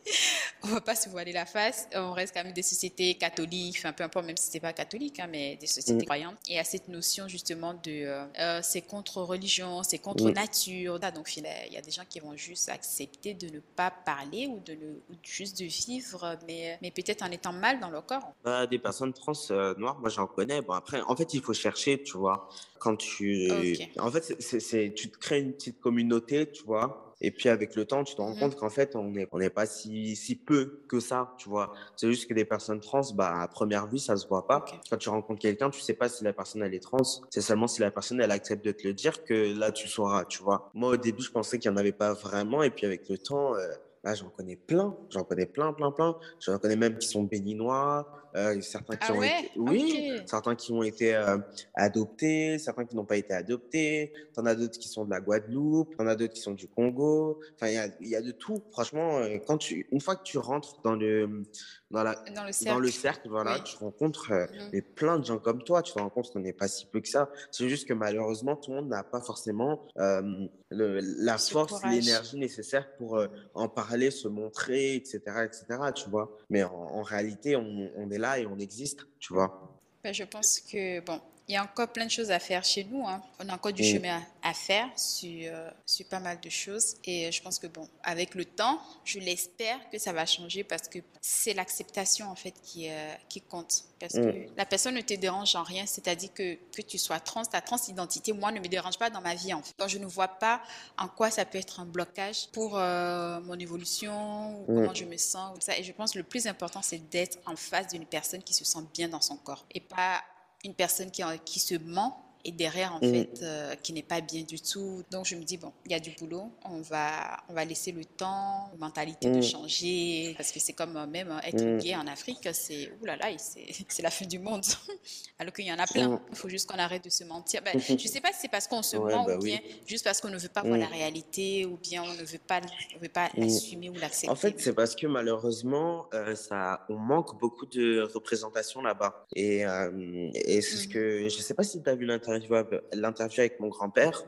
on 0.63 0.69
va 0.69 0.81
pas 0.81 0.95
se 0.95 1.09
voiler 1.09 1.33
la 1.33 1.45
face. 1.47 1.89
On 1.95 2.13
reste 2.13 2.33
quand 2.35 2.45
même 2.45 2.53
des 2.53 2.63
sociétés 2.63 3.15
catholiques, 3.15 3.77
enfin 3.79 3.93
peu 3.93 4.05
importe, 4.05 4.27
même 4.27 4.37
si 4.37 4.51
c'est 4.51 4.61
pas 4.61 4.73
catholique, 4.73 5.19
hein, 5.19 5.29
mais 5.29 5.57
des 5.57 5.67
sociétés 5.67 6.05
mm. 6.05 6.07
croyantes. 6.07 6.37
Et 6.49 6.59
à 6.61 6.65
cette 6.65 6.87
notion 6.89 7.27
justement 7.27 7.75
de 7.75 7.81
euh, 7.89 8.25
euh, 8.39 8.61
c'est 8.63 8.83
contre 8.83 9.23
religion, 9.23 9.80
c'est 9.83 9.99
contre 9.99 10.31
nature. 10.31 10.99
Donc 10.99 11.37
il 11.37 11.45
y 11.71 11.77
a 11.77 11.81
des 11.81 11.91
gens 11.91 12.05
qui 12.09 12.21
vont 12.21 12.37
juste 12.37 12.69
accepter 12.69 13.35
de 13.35 13.49
ne 13.49 13.61
pas 13.61 13.91
parler 13.91 14.47
ou 14.47 14.61
de 14.61 14.73
ne, 14.73 14.95
juste 15.23 15.59
de 15.61 15.65
vivre, 15.65 16.37
mais, 16.47 16.79
mais 16.83 16.91
peut-être 16.91 17.23
en 17.23 17.31
étant 17.31 17.53
mal 17.53 17.81
dans 17.81 17.91
leur 17.91 18.07
corps. 18.07 18.33
Bah, 18.45 18.67
des 18.67 18.79
personnes 18.79 19.13
trans 19.13 19.33
euh, 19.51 19.75
noires, 19.77 19.99
moi 19.99 20.09
j'en 20.09 20.27
connais. 20.27 20.63
Bon 20.63 20.73
après, 20.73 21.01
en 21.03 21.17
fait 21.17 21.35
il 21.35 21.43
faut 21.43 21.55
chercher, 21.55 22.03
tu 22.03 22.17
vois. 22.17 22.49
Quand 22.79 22.97
tu, 22.97 23.51
en 23.99 24.11
fait, 24.11 24.41
c'est, 24.41 24.95
tu 24.95 25.11
te 25.11 25.19
crées 25.19 25.41
une 25.41 25.53
petite 25.53 25.81
communauté, 25.81 26.51
tu 26.51 26.65
vois 26.65 27.10
et 27.21 27.31
puis 27.31 27.49
avec 27.49 27.77
le 27.77 27.85
temps, 27.85 28.03
tu 28.05 28.15
te 28.15 28.21
rends 28.21 28.35
mmh 28.35 28.39
compte 28.41 28.57
qu'en 28.57 28.71
fait, 28.71 28.97
on 28.97 29.05
n'est 29.11 29.29
on 29.31 29.39
pas 29.51 29.67
si, 29.67 30.17
si 30.17 30.37
peu 30.37 30.81
que 30.89 31.01
ça, 31.01 31.35
tu 31.39 31.49
vois. 31.49 31.73
C'est 31.97 32.09
juste 32.09 32.29
que 32.29 32.35
des 32.35 32.45
personnes 32.45 32.81
trans, 32.81 33.03
bah, 33.15 33.41
à 33.41 33.49
première 33.49 33.87
vue, 33.87 33.99
ça 33.99 34.17
se 34.17 34.27
voit 34.27 34.47
pas. 34.47 34.65
Quand 34.89 34.97
tu 34.97 35.09
rencontres 35.09 35.41
quelqu'un, 35.41 35.71
tu 35.71 35.81
sais 35.81 35.95
pas 35.95 36.09
si 36.09 36.25
la 36.25 36.33
personne, 36.33 36.63
elle 36.63 36.75
est 36.75 36.83
trans. 36.83 36.99
C'est 37.29 37.41
seulement 37.41 37.67
si 37.67 37.81
la 37.81 37.91
personne, 37.91 38.21
elle 38.21 38.31
accepte 38.31 38.65
de 38.65 38.73
te 38.73 38.87
le 38.87 38.95
dire 38.95 39.25
que 39.25 39.59
là, 39.59 39.73
tu 39.73 39.89
sauras, 39.89 40.25
tu 40.25 40.43
vois. 40.43 40.71
Moi, 40.75 40.93
au 40.93 40.97
début, 40.97 41.23
je 41.23 41.31
pensais 41.31 41.59
qu'il 41.59 41.71
n'y 41.71 41.77
en 41.77 41.81
avait 41.81 41.93
pas 41.93 42.15
vraiment. 42.15 42.63
Et 42.63 42.71
puis 42.71 42.87
avec 42.87 43.09
le 43.09 43.19
temps, 43.19 43.55
euh, 43.55 43.69
là, 44.03 44.15
j'en 44.15 44.31
connais 44.31 44.57
plein. 44.57 44.97
J'en 45.11 45.25
connais 45.25 45.47
plein, 45.47 45.73
plein, 45.73 45.91
plein. 45.91 46.17
J'en 46.41 46.59
connais 46.59 46.77
même 46.77 46.97
qui 46.99 47.09
sont 47.09 47.25
béninois, 47.25 48.09
euh, 48.37 48.61
certains 48.61 48.97
qui 48.97 49.07
Ah 49.09 49.15
ont 49.15 49.19
ouais? 49.19 49.41
été, 49.41 49.51
oui, 49.57 50.21
certains 50.27 50.55
qui 50.55 50.73
ont 50.73 50.83
été 50.83 51.15
euh, 51.15 51.39
adoptés, 51.75 52.59
certains 52.59 52.85
qui 52.85 52.97
n'ont 52.97 53.05
pas 53.05 53.17
été 53.17 53.33
adoptés. 53.35 54.13
T'en 54.35 54.47
as 54.47 54.55
d'autres 54.55 54.79
qui 54.79 54.89
sont 54.89 55.05
de 55.05 55.11
la 55.11 55.21
Guadeloupe, 55.21 55.97
t'en 55.97 56.07
as 56.07 56.15
d'autres 56.17 56.35
qui 56.35 56.41
sont 56.41 56.53
du 56.53 56.69
Congo. 56.69 57.41
Enfin, 57.57 57.69
il 57.69 57.75
y 57.75 57.79
a, 57.79 57.89
y 58.01 58.15
a 58.17 58.23
de 58.23 58.31
tout. 58.33 58.63
Franchement, 58.73 59.19
euh, 59.19 59.39
quand 59.47 59.59
tu, 59.59 59.87
une 59.91 60.01
fois 60.01 60.17
que 60.17 60.23
tu 60.23 60.39
rentres 60.39 60.81
dans 60.83 60.95
le, 60.95 61.43
dans 61.91 62.03
la, 62.05 62.15
Dans 62.35 62.45
le 62.45 62.65
dans 62.67 62.79
le 62.79 62.91
cercle. 62.91 63.29
voilà, 63.29 63.55
Oui. 63.57 63.63
tu 63.65 63.77
rencontres 63.79 64.31
euh, 64.33 64.47
mais 64.73 64.83
plein 64.83 65.19
de 65.19 65.25
gens 65.25 65.39
comme 65.39 65.63
toi. 65.63 65.83
Tu 65.83 65.93
te 65.93 65.99
rends 65.99 66.11
compte 66.11 66.31
qu'on 66.33 66.41
n'est 66.41 66.53
pas 66.53 66.69
si 66.69 66.87
peu 66.87 67.01
que 67.01 67.09
ça. 67.09 67.31
C'est 67.51 67.69
juste 67.69 67.89
que 67.89 67.95
malheureusement, 67.95 68.57
tout 68.57 68.71
le 68.71 68.77
monde 68.77 68.89
n'a 68.89 69.03
pas 69.03 69.21
forcément 69.21 69.87
euh, 69.99 70.23
le- 70.71 71.01
la 71.25 71.39
Ce 71.39 71.51
force, 71.51 71.83
l'énergie 71.85 72.37
nécessaire 72.37 72.95
pour 72.97 73.21
en 73.55 73.69
parler, 73.69 74.11
se 74.11 74.29
montrer, 74.29 74.95
etc., 74.95 75.21
etc., 75.45 75.65
tu 75.95 76.09
vois. 76.09 76.37
Mais 76.49 76.63
en, 76.63 76.73
en 76.73 77.03
réalité, 77.03 77.57
on, 77.57 77.91
on 77.97 78.11
est 78.11 78.19
là 78.21 78.39
et 78.39 78.47
on 78.47 78.59
existe, 78.59 79.07
tu 79.19 79.35
vois. 79.35 79.81
Ben, 80.05 80.15
je 80.15 80.25
pense 80.25 80.61
que, 80.61 81.01
bon, 81.01 81.21
il 81.51 81.55
y 81.55 81.57
a 81.57 81.65
encore 81.65 81.89
plein 81.89 82.07
de 82.07 82.11
choses 82.13 82.31
à 82.31 82.39
faire 82.39 82.63
chez 82.63 82.85
nous. 82.85 83.05
hein. 83.09 83.21
On 83.41 83.49
a 83.49 83.55
encore 83.55 83.73
du 83.73 83.83
chemin 83.83 84.23
à, 84.43 84.51
à 84.51 84.55
faire 84.55 84.89
sur, 84.97 85.29
euh, 85.53 85.69
sur 85.85 86.07
pas 86.07 86.21
mal 86.21 86.39
de 86.41 86.49
choses. 86.49 86.95
Et 87.05 87.33
je 87.33 87.43
pense 87.43 87.59
que, 87.59 87.67
bon, 87.67 87.89
avec 88.05 88.37
le 88.37 88.45
temps, 88.45 88.81
je 89.05 89.19
l'espère 89.19 89.79
que 89.91 89.99
ça 89.99 90.13
va 90.13 90.27
changer 90.27 90.63
parce 90.63 90.87
que 90.87 91.01
c'est 91.21 91.53
l'acceptation, 91.53 92.31
en 92.31 92.37
fait, 92.37 92.55
qui, 92.63 92.89
euh, 92.89 93.13
qui 93.29 93.41
compte. 93.41 93.83
Parce 93.99 94.15
que 94.15 94.21
Mm. 94.21 94.47
la 94.57 94.65
personne 94.65 94.95
ne 94.95 95.01
te 95.01 95.13
dérange 95.15 95.57
en 95.57 95.65
rien. 95.65 95.85
C'est-à-dire 95.87 96.33
que, 96.33 96.55
que 96.55 96.83
tu 96.83 96.99
sois 96.99 97.19
trans, 97.19 97.45
ta 97.45 97.61
transidentité, 97.61 98.33
moi, 98.33 98.53
ne 98.53 98.61
me 98.61 98.69
dérange 98.69 98.97
pas 98.99 99.11
dans 99.11 99.21
ma 99.21 99.35
vie, 99.35 99.53
en 99.53 99.61
fait. 99.63 99.75
Donc, 99.77 99.89
je 99.89 99.99
ne 99.99 100.07
vois 100.07 100.29
pas 100.29 100.63
en 100.99 101.09
quoi 101.09 101.33
ça 101.33 101.45
peut 101.45 101.59
être 101.59 101.81
un 101.81 101.85
blocage 101.85 102.47
pour 102.53 102.79
euh, 102.79 103.41
mon 103.41 103.59
évolution 103.59 104.61
ou 104.61 104.73
Mm. 104.73 104.75
comment 104.83 104.95
je 104.95 105.05
me 105.05 105.17
sens. 105.17 105.57
Ou 105.57 105.61
ça. 105.61 105.77
Et 105.77 105.83
je 105.83 105.93
pense 105.93 106.13
que 106.13 106.19
le 106.19 106.25
plus 106.25 106.47
important, 106.47 106.81
c'est 106.81 107.11
d'être 107.11 107.39
en 107.47 107.57
face 107.57 107.89
d'une 107.89 108.07
personne 108.07 108.43
qui 108.45 108.55
se 108.55 108.65
sent 108.65 108.79
bien 108.95 109.09
dans 109.09 109.21
son 109.21 109.37
corps 109.37 109.65
et 109.75 109.81
pas 109.81 110.23
une 110.65 110.75
personne 110.75 111.11
qui, 111.11 111.23
qui 111.45 111.61
se 111.61 111.75
ment 111.75 112.30
et 112.45 112.53
derrière, 112.53 112.95
en 112.95 112.99
Mm. 113.07 113.11
fait, 113.13 113.43
euh, 113.43 113.75
qui 113.77 113.93
n'est 113.93 114.03
pas 114.03 114.21
bien 114.21 114.43
du 114.43 114.61
tout. 114.61 115.03
Donc, 115.11 115.27
je 115.27 115.37
me 115.37 115.43
dis, 115.45 115.57
bon, 115.57 115.73
il 115.87 115.93
y 115.93 115.95
a 115.95 116.01
du 116.01 116.11
boulot. 116.19 116.53
On 116.65 116.81
va, 116.83 117.37
on 117.49 117.55
va 117.55 117.65
laisser 117.65 117.93
le 117.93 118.05
temps, 118.05 118.71
aux 118.75 118.79
mentalités 118.79 119.31
de 119.31 119.39
Mm. 119.39 119.43
changer. 119.43 120.35
Parce 120.37 120.53
que 120.53 120.61
c'est 120.61 120.73
comme 120.73 120.97
euh, 120.97 121.07
même 121.07 121.31
euh, 121.31 121.39
être 121.45 121.63
Mm. 121.65 121.79
gay 121.79 121.97
en 121.97 122.07
Afrique, 122.07 122.49
c'est, 122.53 122.91
oulala, 123.01 123.29
c'est 123.89 124.03
la 124.03 124.11
fin 124.11 124.27
du 124.27 124.39
monde. 124.39 124.65
Alors 125.39 125.53
qu'il 125.53 125.67
y 125.67 125.73
en 125.73 125.79
a 125.79 125.87
plein. 125.87 126.21
Il 126.31 126.37
faut 126.37 126.49
juste 126.49 126.69
qu'on 126.69 126.79
arrête 126.79 127.05
de 127.05 127.11
se 127.11 127.25
mentir. 127.25 127.63
Ben, 127.63 127.79
je 127.79 127.93
ne 127.95 127.99
sais 127.99 128.21
pas 128.21 128.33
si 128.33 128.41
c'est 128.43 128.49
parce 128.51 128.67
qu'on 128.69 128.83
se 128.83 128.97
Ouais, 128.97 129.13
ment 129.15 129.25
bah 129.25 129.37
ou 129.39 129.43
bien 129.43 129.59
oui. 129.63 129.81
juste 129.87 130.05
parce 130.05 130.21
qu'on 130.21 130.29
ne 130.29 130.39
veut 130.39 130.49
pas 130.49 130.63
voir 130.63 130.79
la 130.79 130.87
réalité 130.87 131.65
ou 131.67 131.77
bien 131.77 132.03
on 132.03 132.15
ne 132.15 132.25
veut 132.25 132.39
pas, 132.39 132.61
on 132.97 132.99
veut 132.99 133.09
pas 133.09 133.31
l'assumer 133.37 133.89
ou 133.91 133.95
l'accepter. 133.95 134.31
En 134.31 134.35
fait, 134.37 134.55
c'est 134.59 134.75
parce 134.75 134.95
que 134.95 135.07
malheureusement, 135.07 136.07
euh, 136.15 136.35
ça, 136.35 136.85
on 136.89 136.97
manque 136.97 137.39
beaucoup 137.39 137.67
de 137.67 138.03
représentation 138.03 138.83
là-bas. 138.83 139.27
Et, 139.35 139.65
euh, 139.67 140.31
et 140.35 140.61
c'est 140.61 140.77
ce 140.77 140.87
Mhm. 140.87 140.93
que, 140.93 141.29
je 141.29 141.41
sais 141.41 141.55
pas 141.55 141.63
si 141.63 141.83
tu 141.83 141.89
as 141.89 141.95
vu 141.95 142.05
l'interview, 142.07 142.30
av- 142.31 142.83
l'interview 142.93 143.41
avec 143.41 143.61
mon 143.61 143.69
grand-père, 143.69 144.23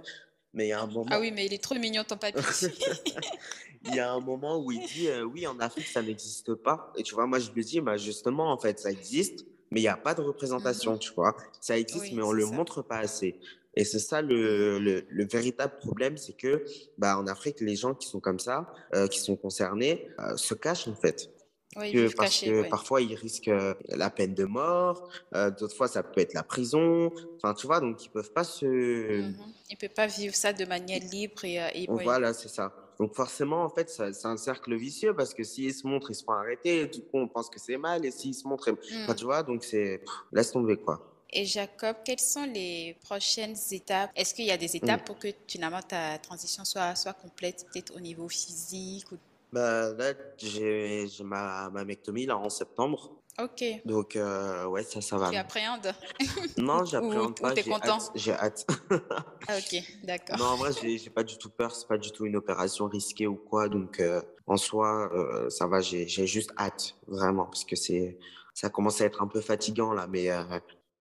mais 0.55 0.67
il 0.67 0.69
y 0.69 0.73
a 0.73 0.81
un 0.83 0.87
moment, 0.87 1.07
Ah 1.11 1.21
oui, 1.21 1.31
mais 1.33 1.47
il 1.47 1.55
est 1.55 1.63
trop 1.63 1.75
mignon 1.77 2.05
ton 2.05 2.17
papy. 2.17 2.39
il 3.85 3.95
y 3.95 3.99
a 4.01 4.13
un 4.13 4.21
moment 4.21 4.59
où 4.59 4.71
il 4.73 4.81
dit, 4.87 5.09
euh, 5.09 5.23
oui, 5.25 5.47
en 5.47 5.59
Afrique, 5.61 5.87
ça 5.87 6.03
n'existe 6.03 6.55
pas. 6.55 6.93
Et 6.97 7.03
tu 7.03 7.15
vois, 7.15 7.27
moi, 7.27 7.39
je 7.39 7.51
lui 7.51 7.65
dis, 7.65 7.81
bah, 7.81 7.97
justement, 7.97 8.53
en 8.53 8.59
fait, 8.59 8.79
ça 8.79 8.91
existe, 8.91 9.45
mais 9.71 9.81
il 9.81 9.85
n'y 9.85 9.89
a 9.89 9.97
pas 9.97 10.15
de 10.15 10.21
représentation, 10.21 10.99
tu 10.99 11.13
vois. 11.15 11.37
Ça 11.61 11.79
existe, 11.79 12.03
Oui, 12.11 12.13
mais 12.17 12.23
on 12.23 12.31
c'est 12.31 12.37
le 12.39 12.47
ça. 12.47 12.53
montre 12.53 12.83
pas 12.83 12.99
assez. 12.99 13.41
Et 13.75 13.85
c'est 13.85 13.99
ça 14.01 14.21
le, 14.21 14.79
le, 14.79 15.07
le 15.09 15.25
véritable 15.27 15.79
problème, 15.79 16.19
c'est 16.19 16.35
que 16.37 16.63
bah, 16.99 17.17
en 17.17 17.27
Afrique, 17.27 17.59
les 17.61 17.75
gens 17.75 17.95
qui 17.95 18.07
sont 18.07 18.21
comme 18.21 18.39
ça, 18.39 18.71
euh, 18.95 19.07
qui 19.09 19.19
sont 19.19 19.35
concernés, 19.35 20.09
euh, 20.21 20.37
se 20.37 20.53
cachent 20.53 20.89
en 20.89 20.95
fait. 20.95 21.31
Oui, 21.77 21.93
Que, 21.93 22.14
parce 22.14 22.41
que 22.41 22.62
ouais. 22.62 22.68
parfois, 22.68 23.01
ils 23.01 23.14
risquent 23.14 23.49
euh, 23.49 23.75
la 23.89 24.11
peine 24.11 24.35
de 24.35 24.45
mort, 24.45 25.09
euh, 25.35 25.51
d'autres 25.51 25.75
fois, 25.77 25.89
ça 25.89 26.03
peut 26.03 26.20
être 26.20 26.35
la 26.35 26.43
prison. 26.43 27.11
Enfin, 27.37 27.55
tu 27.55 27.66
vois, 27.66 27.81
donc 27.81 28.05
ils 28.05 28.11
peuvent 28.11 28.33
pas 28.33 28.45
se... 28.45 28.66
Il 28.66 29.35
ne 29.73 29.77
peut 29.79 29.89
pas 29.89 30.07
vivre 30.07 30.35
ça 30.35 30.53
de 30.53 30.64
manière 30.66 31.01
libre 31.01 31.45
et, 31.45 31.61
euh, 31.62 31.68
et 31.75 31.89
ouais. 31.89 32.05
Voilà, 32.05 32.35
c'est 32.35 32.49
ça. 32.49 32.75
Donc 33.01 33.14
forcément, 33.14 33.64
en 33.64 33.70
fait, 33.70 33.89
c'est 33.89 34.27
un 34.27 34.37
cercle 34.37 34.77
vicieux 34.77 35.14
parce 35.16 35.33
que 35.33 35.43
s'ils 35.45 35.73
se 35.75 35.87
montrent, 35.87 36.11
ils 36.11 36.14
se 36.14 36.25
font 36.25 36.33
arrêter. 36.33 36.87
Du 36.87 37.01
coup, 37.01 37.18
on 37.18 37.27
pense 37.27 37.49
que 37.49 37.59
c'est 37.59 37.79
mal. 37.79 38.05
Et 38.05 38.11
s'ils 38.11 38.35
se 38.35 38.47
montrent, 38.47 38.70
enfin, 38.70 39.12
Mm. 39.12 39.16
tu 39.16 39.25
vois, 39.25 39.43
donc 39.43 39.64
c'est... 39.64 40.03
Laisse 40.33 40.53
tomber, 40.53 40.77
quoi. 40.77 41.09
Et 41.35 41.47
Jacob, 41.47 41.97
quelles 42.05 42.20
sont 42.20 42.45
les 42.45 42.95
prochaines 43.03 43.57
étapes? 43.70 44.11
Est-ce 44.14 44.35
qu'il 44.35 44.45
y 44.45 44.51
a 44.51 44.59
des 44.59 44.66
Mm. 44.66 44.77
étapes 44.85 45.07
pour 45.07 45.18
que 45.18 45.29
finalement 45.49 45.81
ta 45.81 46.18
transition 46.18 46.64
soit, 46.66 46.95
soit 46.95 47.14
complète, 47.14 47.64
peut-être 47.73 47.97
au 47.97 48.01
niveau 48.01 48.29
physique 48.29 49.11
ou... 49.11 49.16
Bah, 49.53 49.93
là, 49.93 50.15
j'ai 50.39 51.07
ma, 51.23 51.69
ma 51.71 51.85
mectomie, 51.85 52.25
là, 52.27 52.39
en 52.39 52.49
septembre. 52.49 53.19
Ok, 53.41 53.65
Donc, 53.87 54.17
euh, 54.17 54.67
ouais, 54.67 54.83
ça, 54.83 55.01
ça 55.01 55.17
va. 55.17 55.31
tu 55.31 55.37
appréhendes? 55.37 55.93
Non, 56.59 56.85
j'appréhende 56.85 57.41
pas, 57.41 57.53
t'es 57.53 57.63
content? 57.63 57.99
J'ai 58.15 58.33
hâte. 58.33 58.67
Ah, 59.49 59.57
ok, 59.59 59.83
d'accord. 60.05 60.39
Non, 60.39 60.45
en 60.45 60.57
vrai, 60.57 60.71
j'ai 60.73 61.11
pas 61.11 61.25
du 61.25 61.37
tout 61.37 61.51
peur. 61.51 61.75
C'est 61.75 61.89
pas 61.89 61.99
du 61.99 62.13
tout 62.13 62.27
une 62.27 62.37
opération 62.37 62.87
risquée 62.87 63.27
ou 63.27 63.35
quoi. 63.35 63.69
Donc, 63.69 63.99
euh, 63.99 64.23
en 64.47 64.57
soi, 64.57 65.11
euh, 65.13 65.51
ça 65.51 65.67
va. 65.67 65.81
J'ai 65.81 66.07
juste 66.07 66.53
hâte, 66.57 66.95
vraiment, 67.09 67.47
parce 67.47 67.65
que 67.65 67.75
c'est, 67.75 68.19
ça 68.55 68.71
commence 68.71 69.01
à 69.01 69.07
être 69.07 69.21
un 69.21 69.27
peu 69.27 69.41
fatigant 69.41 69.93
là. 69.93 70.07
Mais, 70.07 70.29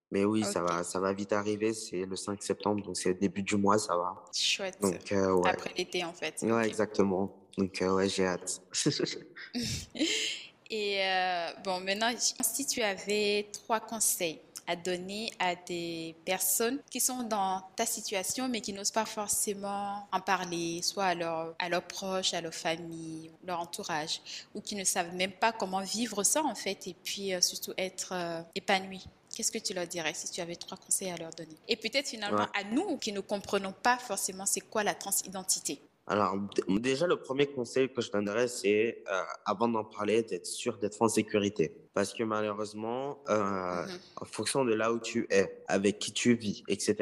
mais 0.10 0.26
oui, 0.26 0.44
ça 0.44 0.64
va, 0.64 0.84
ça 0.84 1.00
va 1.00 1.14
vite 1.14 1.34
arriver. 1.34 1.74
C'est 1.74 2.06
le 2.06 2.16
5 2.16 2.42
septembre, 2.42 2.84
donc 2.84 2.98
c'est 2.98 3.10
le 3.10 3.20
début 3.20 3.44
du 3.44 3.58
mois, 3.58 3.78
ça 3.78 3.96
va. 3.96 4.24
chouette. 4.34 4.82
Donc, 4.82 5.12
ouais. 5.12 5.50
Après 5.50 5.72
l'été, 5.78 6.04
en 6.04 6.14
fait. 6.14 6.42
Ouais, 6.42 6.66
exactement. 6.68 7.41
Donc, 7.58 7.82
euh, 7.82 7.94
ouais, 7.96 8.10
j'ai 8.10 8.26
hâte. 8.26 8.62
Et 10.70 11.06
euh, 11.06 11.50
bon, 11.66 11.82
maintenant, 11.82 12.12
si 12.42 12.66
tu 12.66 12.82
avais 12.82 13.50
trois 13.52 13.80
conseils 13.82 14.40
à 14.68 14.76
donner 14.78 15.32
à 15.40 15.56
des 15.56 16.16
personnes 16.24 16.80
qui 16.90 17.02
sont 17.02 17.24
dans 17.24 17.62
ta 17.76 17.86
situation, 17.86 18.48
mais 18.48 18.62
qui 18.62 18.72
n'osent 18.72 18.92
pas 18.92 19.06
forcément 19.06 20.08
en 20.14 20.22
parler, 20.22 20.82
soit 20.82 21.06
à, 21.08 21.16
leur, 21.16 21.56
à 21.60 21.68
leurs 21.68 21.84
proches, 21.84 22.34
à 22.34 22.40
leur 22.40 22.54
famille, 22.54 23.32
leur 23.46 23.60
entourage, 23.60 24.22
ou 24.56 24.62
qui 24.62 24.76
ne 24.76 24.86
savent 24.86 25.14
même 25.14 25.34
pas 25.34 25.52
comment 25.52 25.82
vivre 25.82 26.24
ça, 26.24 26.42
en 26.44 26.56
fait, 26.56 26.88
et 26.88 26.96
puis 27.04 27.34
euh, 27.34 27.42
surtout 27.42 27.74
être 27.78 28.14
euh, 28.14 28.42
épanoui. 28.56 29.04
Qu'est-ce 29.36 29.52
que 29.52 29.58
tu 29.58 29.74
leur 29.74 29.88
dirais 29.88 30.14
si 30.14 30.30
tu 30.32 30.40
avais 30.40 30.56
trois 30.56 30.78
conseils 30.78 31.10
à 31.10 31.18
leur 31.18 31.32
donner? 31.32 31.56
Et 31.68 31.76
peut-être 31.76 32.08
finalement 32.08 32.44
Ouais. 32.44 32.60
à 32.62 32.64
nous 32.64 32.98
qui 32.98 33.12
ne 33.12 33.20
comprenons 33.20 33.74
pas 33.74 33.98
forcément 33.98 34.46
c'est 34.46 34.62
quoi 34.62 34.84
la 34.84 34.94
transidentité. 34.94 35.82
Alors, 36.08 36.36
déjà, 36.68 37.08
le 37.08 37.18
premier 37.18 37.48
conseil 37.48 37.88
que 37.94 38.02
je 38.02 38.12
donnerais, 38.12 38.48
c'est, 38.48 39.04
euh, 39.10 39.22
avant 39.46 39.68
d'en 39.68 39.84
parler, 39.86 40.24
d'être 40.24 40.48
sûr 40.48 40.78
d'être 40.78 41.02
en 41.02 41.08
sécurité. 41.08 41.78
Parce 41.94 42.14
que 42.14 42.24
malheureusement, 42.24 43.20
euh, 43.30 43.86
Mhm. 43.86 44.00
en 44.18 44.26
fonction 44.26 44.66
de 44.66 44.74
là 44.74 44.92
où 44.92 45.00
tu 45.00 45.28
es, 45.30 45.64
avec 45.68 46.00
qui 46.00 46.12
tu 46.12 46.34
vis, 46.34 46.64
etc., 46.68 46.96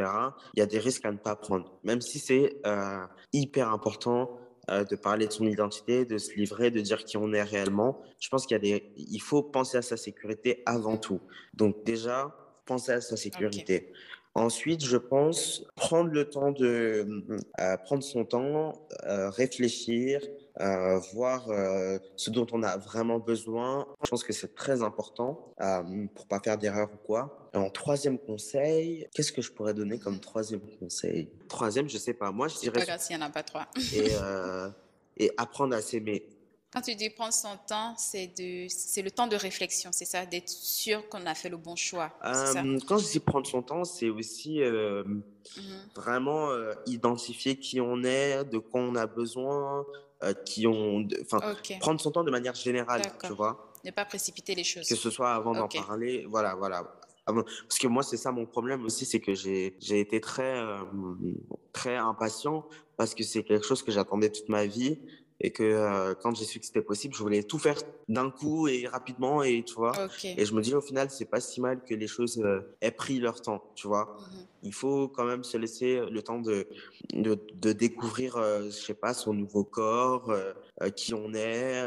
il 0.54 0.60
y 0.60 0.62
a 0.62 0.66
des 0.66 0.80
risques 0.80 1.06
à 1.06 1.12
ne 1.12 1.18
pas 1.18 1.36
prendre. 1.36 1.80
Même 1.84 2.02
si 2.02 2.20
c'est 2.20 2.60
euh, 2.66 3.06
hyper 3.34 3.70
important 3.72 4.38
de 4.92 4.96
parler 4.96 5.26
de 5.26 5.32
son 5.34 5.48
identité, 5.48 6.06
de 6.06 6.20
se 6.20 6.32
livrer, 6.36 6.70
de 6.70 6.80
dire 6.80 7.04
qui 7.04 7.18
on 7.18 7.34
est 7.34 7.42
réellement, 7.42 8.04
je 8.20 8.30
pense 8.30 8.46
qu'il 8.46 8.54
y 8.54 8.56
a 8.56 8.60
des... 8.60 8.94
il 8.98 9.20
faut 9.20 9.42
penser 9.42 9.78
à 9.78 9.82
sa 9.82 9.98
sécurité 9.98 10.62
avant 10.68 10.96
tout. 10.98 11.22
Donc 11.56 11.84
déjà, 11.86 12.36
penser 12.68 12.92
à 12.92 13.02
sa 13.02 13.18
sécurité. 13.18 13.92
Ensuite, 14.36 14.86
je 14.86 14.98
pense 14.98 15.64
prendre 15.76 16.12
le 16.12 16.30
temps 16.30 16.52
de 16.52 17.08
euh, 17.60 17.78
prendre 17.78 18.04
son 18.04 18.26
temps, 18.26 18.88
euh, 19.06 19.30
réfléchir, 19.30 20.22
euh, 20.62 21.00
voir 21.14 21.48
ce 22.16 22.30
dont 22.30 22.46
on 22.52 22.64
a 22.64 22.78
vraiment 22.78 23.20
besoin. 23.20 23.88
Je 24.04 24.10
pense 24.10 24.24
que 24.24 24.34
c'est 24.34 24.54
très 24.56 24.82
important 24.84 25.54
pour 26.16 26.28
pas 26.28 26.40
faire 26.40 26.58
d'erreur 26.58 26.90
ou 26.94 26.98
quoi. 27.06 27.50
Et 27.54 27.58
en 27.58 27.70
troisième 27.70 28.20
conseil, 28.20 29.08
qu'est-ce 29.14 29.32
que 29.32 29.42
je 29.42 29.52
pourrais 29.52 29.74
donner 29.74 30.00
comme 30.00 30.20
troisième 30.20 30.62
conseil? 30.80 31.30
Troisième, 31.48 31.90
je 31.90 31.98
sais 31.98 32.14
pas. 32.14 32.32
Moi, 32.32 32.48
je 32.48 32.60
dirais 32.60 32.80
pas 32.80 32.86
grave 32.86 33.02
s'il 33.02 33.18
n'y 33.18 33.24
en 33.24 33.26
a 33.26 33.30
pas 33.32 33.44
trois. 33.44 33.68
et, 33.94 34.12
et 35.18 35.32
apprendre 35.38 35.76
à 35.76 35.82
s'aimer. 35.82 36.26
Quand 36.72 36.82
tu 36.82 36.94
dis 36.96 37.10
prendre 37.10 37.34
son 37.34 37.58
temps, 37.68 37.96
c'est 37.98 38.32
le 38.38 39.10
temps 39.10 39.26
de 39.28 39.36
réflexion, 39.36 39.90
c'est 39.92 40.06
ça, 40.06 40.26
d'être 40.28 40.50
sûr 40.50 41.08
qu'on 41.10 41.26
a 41.26 41.34
fait 41.34 41.50
le 41.50 41.58
bon 41.58 41.76
choix, 41.76 42.12
ça? 42.22 42.62
Euh, 42.62 42.78
quand 42.88 43.00
je 43.00 43.10
dis 43.10 43.20
prendre 43.20 43.48
son 43.48 43.64
temps, 43.64 43.84
c'est 43.86 44.10
aussi 44.10 44.62
euh, 44.62 45.04
Mhm. 45.58 45.90
vraiment 45.96 46.52
euh, 46.52 46.74
identifier 46.86 47.56
qui 47.56 47.82
on 47.82 48.04
est, 48.04 48.44
de 48.46 48.60
quoi 48.60 48.82
on 48.82 48.94
a 48.96 49.08
besoin, 49.08 49.84
qui 50.46 50.68
on, 50.68 51.08
enfin, 51.24 51.40
prendre 51.80 52.00
son 52.00 52.12
temps 52.12 52.24
de 52.24 52.30
manière 52.32 52.54
générale, 52.54 53.02
tu 53.24 53.34
vois, 53.34 53.74
Ne 53.84 53.90
pas 53.92 54.06
précipiter 54.06 54.54
les 54.54 54.64
que 54.64 54.68
choses. 54.70 54.86
ce 54.88 55.10
soit 55.10 55.32
avant 55.34 55.54
d'en 55.54 55.68
parler, 55.68 56.26
voilà, 56.30 56.54
voilà. 56.56 56.84
Parce 57.26 57.78
que 57.80 57.88
moi, 57.88 58.04
c'est 58.04 58.18
ça 58.18 58.32
mon 58.32 58.46
problème 58.46 58.84
aussi, 58.86 59.06
c'est 59.06 59.20
que 59.20 59.34
j'ai 59.34 59.76
j'ai 59.80 60.00
été 60.00 60.20
très 60.22 60.58
euh, 60.60 60.84
très 61.74 61.96
impatient 61.96 62.66
parce 62.98 63.14
que 63.16 63.24
c'est 63.24 63.44
quelque 63.44 63.66
chose 63.66 63.82
que 63.84 63.92
j'attendais 63.92 64.30
toute 64.32 64.50
ma 64.50 64.66
vie 64.66 65.00
et 65.42 65.52
que 65.52 65.64
euh, 65.64 66.14
quand 66.16 66.36
j'ai 66.36 66.46
su 66.46 66.60
que 66.60 66.66
c'était 66.66 66.82
possible, 66.82 67.16
je 67.16 67.22
voulais 67.22 67.44
tout 67.44 67.60
faire 67.60 67.82
d'un 68.08 68.30
coup 68.30 68.68
et 68.68 68.88
rapidement 68.88 69.42
et 69.42 69.64
tu 69.64 69.76
vois. 69.76 69.94
Et 70.24 70.46
je 70.46 70.54
me 70.54 70.62
dis 70.62 70.76
au 70.76 70.82
final, 70.82 71.10
c'est 71.10 71.30
pas 71.30 71.40
si 71.40 71.62
mal 71.62 71.84
que 71.84 71.94
les 71.94 72.08
choses 72.08 72.40
euh, 72.40 72.76
aient 72.82 72.92
pris 72.92 73.20
leur 73.20 73.42
temps, 73.42 73.64
tu 73.76 73.88
vois. 73.88 74.18
Mhm. 74.20 74.46
Il 74.64 74.74
faut 74.74 75.08
quand 75.08 75.24
même 75.24 75.46
se 75.46 75.58
laisser 75.58 76.02
le 76.12 76.22
temps 76.22 76.40
de, 76.40 76.68
de, 77.14 77.40
de 77.56 77.72
découvrir, 77.72 78.36
euh, 78.36 78.66
je 78.66 78.72
sais 78.72 78.94
pas, 78.94 79.14
son 79.14 79.34
nouveau 79.34 79.64
corps, 79.64 80.34
qui 80.96 81.14
on 81.14 81.34
est, 81.34 81.82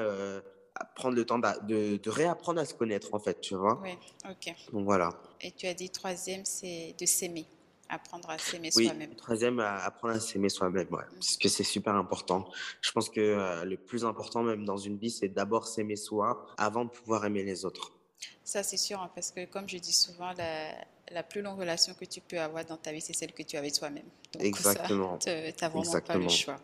prendre 0.94 1.16
le 1.16 1.24
temps 1.26 1.38
de, 1.38 1.98
de, 1.98 2.10
réapprendre 2.10 2.60
à 2.60 2.64
se 2.64 2.72
connaître, 2.72 3.12
en 3.12 3.18
fait, 3.18 3.40
tu 3.40 3.54
vois. 3.54 3.80
Oui, 3.82 3.92
ok. 4.28 4.54
Donc 4.72 4.84
voilà. 4.84 5.10
Et 5.42 5.50
tu 5.50 5.66
as 5.66 5.74
dit 5.74 5.90
troisième, 5.90 6.44
c'est 6.46 6.94
de 6.98 7.04
s'aimer. 7.04 7.46
Apprendre 7.94 8.30
à 8.30 8.38
s'aimer 8.38 8.70
soi-même. 8.70 9.14
Troisième, 9.16 9.60
apprendre 9.60 10.14
à 10.14 10.20
s'aimer 10.20 10.48
soi-même, 10.48 10.88
ouais. 10.90 11.02
Mm. 11.02 11.14
Parce 11.14 11.36
que 11.36 11.48
c'est 11.50 11.62
super 11.62 11.94
important. 11.94 12.48
Je 12.80 12.90
pense 12.90 13.10
que 13.10 13.20
euh, 13.20 13.66
le 13.66 13.76
plus 13.76 14.06
important, 14.06 14.42
même 14.42 14.64
dans 14.64 14.78
une 14.78 14.96
vie, 14.96 15.10
c'est 15.10 15.28
d'abord 15.28 15.66
s'aimer 15.66 15.96
soi 15.96 16.46
avant 16.56 16.86
de 16.86 16.90
pouvoir 16.90 17.26
aimer 17.26 17.42
les 17.42 17.66
autres. 17.66 17.92
Ça, 18.42 18.62
c'est 18.62 18.78
sûr, 18.78 18.98
hein, 18.98 19.10
parce 19.14 19.30
que 19.30 19.44
comme 19.44 19.68
je 19.68 19.76
dis 19.76 19.92
souvent, 19.92 20.32
la, 20.38 20.72
la, 21.10 21.22
plus 21.22 21.42
longue 21.42 21.58
relation 21.58 21.92
que 21.92 22.06
tu 22.06 22.22
peux 22.22 22.40
avoir 22.40 22.64
dans 22.64 22.78
ta 22.78 22.92
vie, 22.92 23.02
c'est 23.02 23.12
celle 23.12 23.32
que 23.32 23.42
tu 23.42 23.56
as 23.56 23.58
avec 23.58 23.74
toi-même. 23.74 24.08
Exactement. 24.38 25.18
tu 25.18 25.28
n'as 25.28 25.68
vraiment 25.68 26.00
pas 26.00 26.16
le 26.16 26.28
choix. 26.30 26.58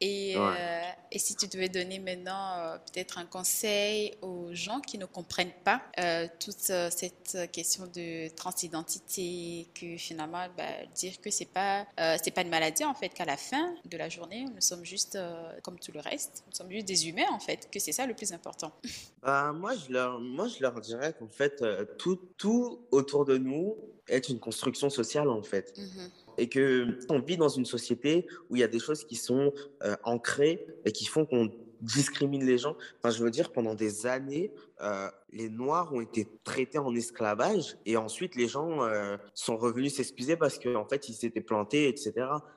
Et, 0.00 0.34
euh, 0.36 0.82
et, 1.10 1.18
si 1.18 1.36
tu 1.36 1.46
devais 1.48 1.68
donner 1.68 1.98
maintenant 1.98 2.58
euh, 2.58 2.78
peut-être 2.78 3.18
un 3.18 3.26
conseil 3.26 4.14
aux 4.22 4.48
gens 4.52 4.80
qui 4.80 4.98
ne 4.98 5.06
comprennent 5.06 5.54
pas 5.64 5.82
euh, 6.00 6.26
toute 6.40 6.58
cette 6.58 7.50
question 7.52 7.86
de 7.86 8.28
transidentité, 8.34 9.68
que 9.74 9.96
finalement 9.96 10.46
bah, 10.56 10.64
dire 10.94 11.20
que 11.20 11.30
c'est 11.30 11.50
pas 11.50 11.86
c'est 12.22 12.30
pas 12.30 12.42
une 12.42 12.50
maladie 12.50 12.84
en 12.84 12.94
fait, 12.94 13.10
qu'à 13.10 13.24
la 13.24 13.36
fin 13.36 13.74
de 13.84 13.96
la 13.96 14.08
journée 14.08 14.44
nous 14.44 14.60
sommes 14.60 14.84
juste 14.84 15.18
comme 15.62 15.78
tout 15.78 15.92
le 15.92 16.00
reste, 16.00 16.44
nous 16.46 16.54
sommes 16.54 16.70
juste 16.70 16.86
des 16.86 17.08
humains 17.08 17.30
en 17.32 17.40
fait, 17.40 17.68
que 17.70 17.78
c'est 17.78 17.92
ça 17.92 18.06
le 18.06 18.14
plus 18.14 18.32
important. 18.32 18.72
Bah, 19.22 19.50
moi 19.52 19.72
je 19.74 19.92
leur 19.92 20.20
moi 20.20 20.46
je 20.46 20.62
leur 20.62 20.80
dirais 20.80 21.12
qu'en 21.12 21.26
fait 21.26 21.64
tout 21.98 22.16
tout 22.36 22.86
autour 22.92 23.24
de 23.24 23.36
nous 23.38 23.76
est 24.06 24.28
une 24.28 24.38
construction 24.38 24.88
sociale 24.88 25.28
en 25.28 25.42
fait. 25.42 25.76
Mmh 25.76 26.25
et 26.38 26.48
que 26.48 26.98
on 27.08 27.20
vit 27.20 27.36
dans 27.36 27.48
une 27.48 27.64
société 27.64 28.26
où 28.50 28.56
il 28.56 28.60
y 28.60 28.64
a 28.64 28.68
des 28.68 28.78
choses 28.78 29.04
qui 29.04 29.16
sont 29.16 29.52
euh, 29.82 29.96
ancrées 30.04 30.66
et 30.84 30.92
qui 30.92 31.06
font 31.06 31.26
qu'on 31.26 31.50
discrimine 31.82 32.44
les 32.44 32.56
gens. 32.56 32.74
Enfin, 32.98 33.10
je 33.10 33.22
veux 33.22 33.30
dire, 33.30 33.52
pendant 33.52 33.74
des 33.74 34.06
années, 34.06 34.50
euh, 34.80 35.08
les 35.30 35.50
Noirs 35.50 35.92
ont 35.92 36.00
été 36.00 36.26
traités 36.42 36.78
en 36.78 36.94
esclavage 36.94 37.76
et 37.84 37.98
ensuite 37.98 38.34
les 38.34 38.48
gens 38.48 38.82
euh, 38.82 39.18
sont 39.34 39.58
revenus 39.58 39.94
s'excuser 39.94 40.36
parce 40.36 40.58
qu'en 40.58 40.76
en 40.76 40.84
fait, 40.86 41.10
ils 41.10 41.14
s'étaient 41.14 41.42
plantés, 41.42 41.88
etc. 41.88 42.12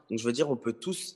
Donc, 0.09 0.19
je 0.19 0.23
veux 0.23 0.31
dire, 0.31 0.49
on 0.49 0.55
peut 0.55 0.71
tous, 0.71 1.15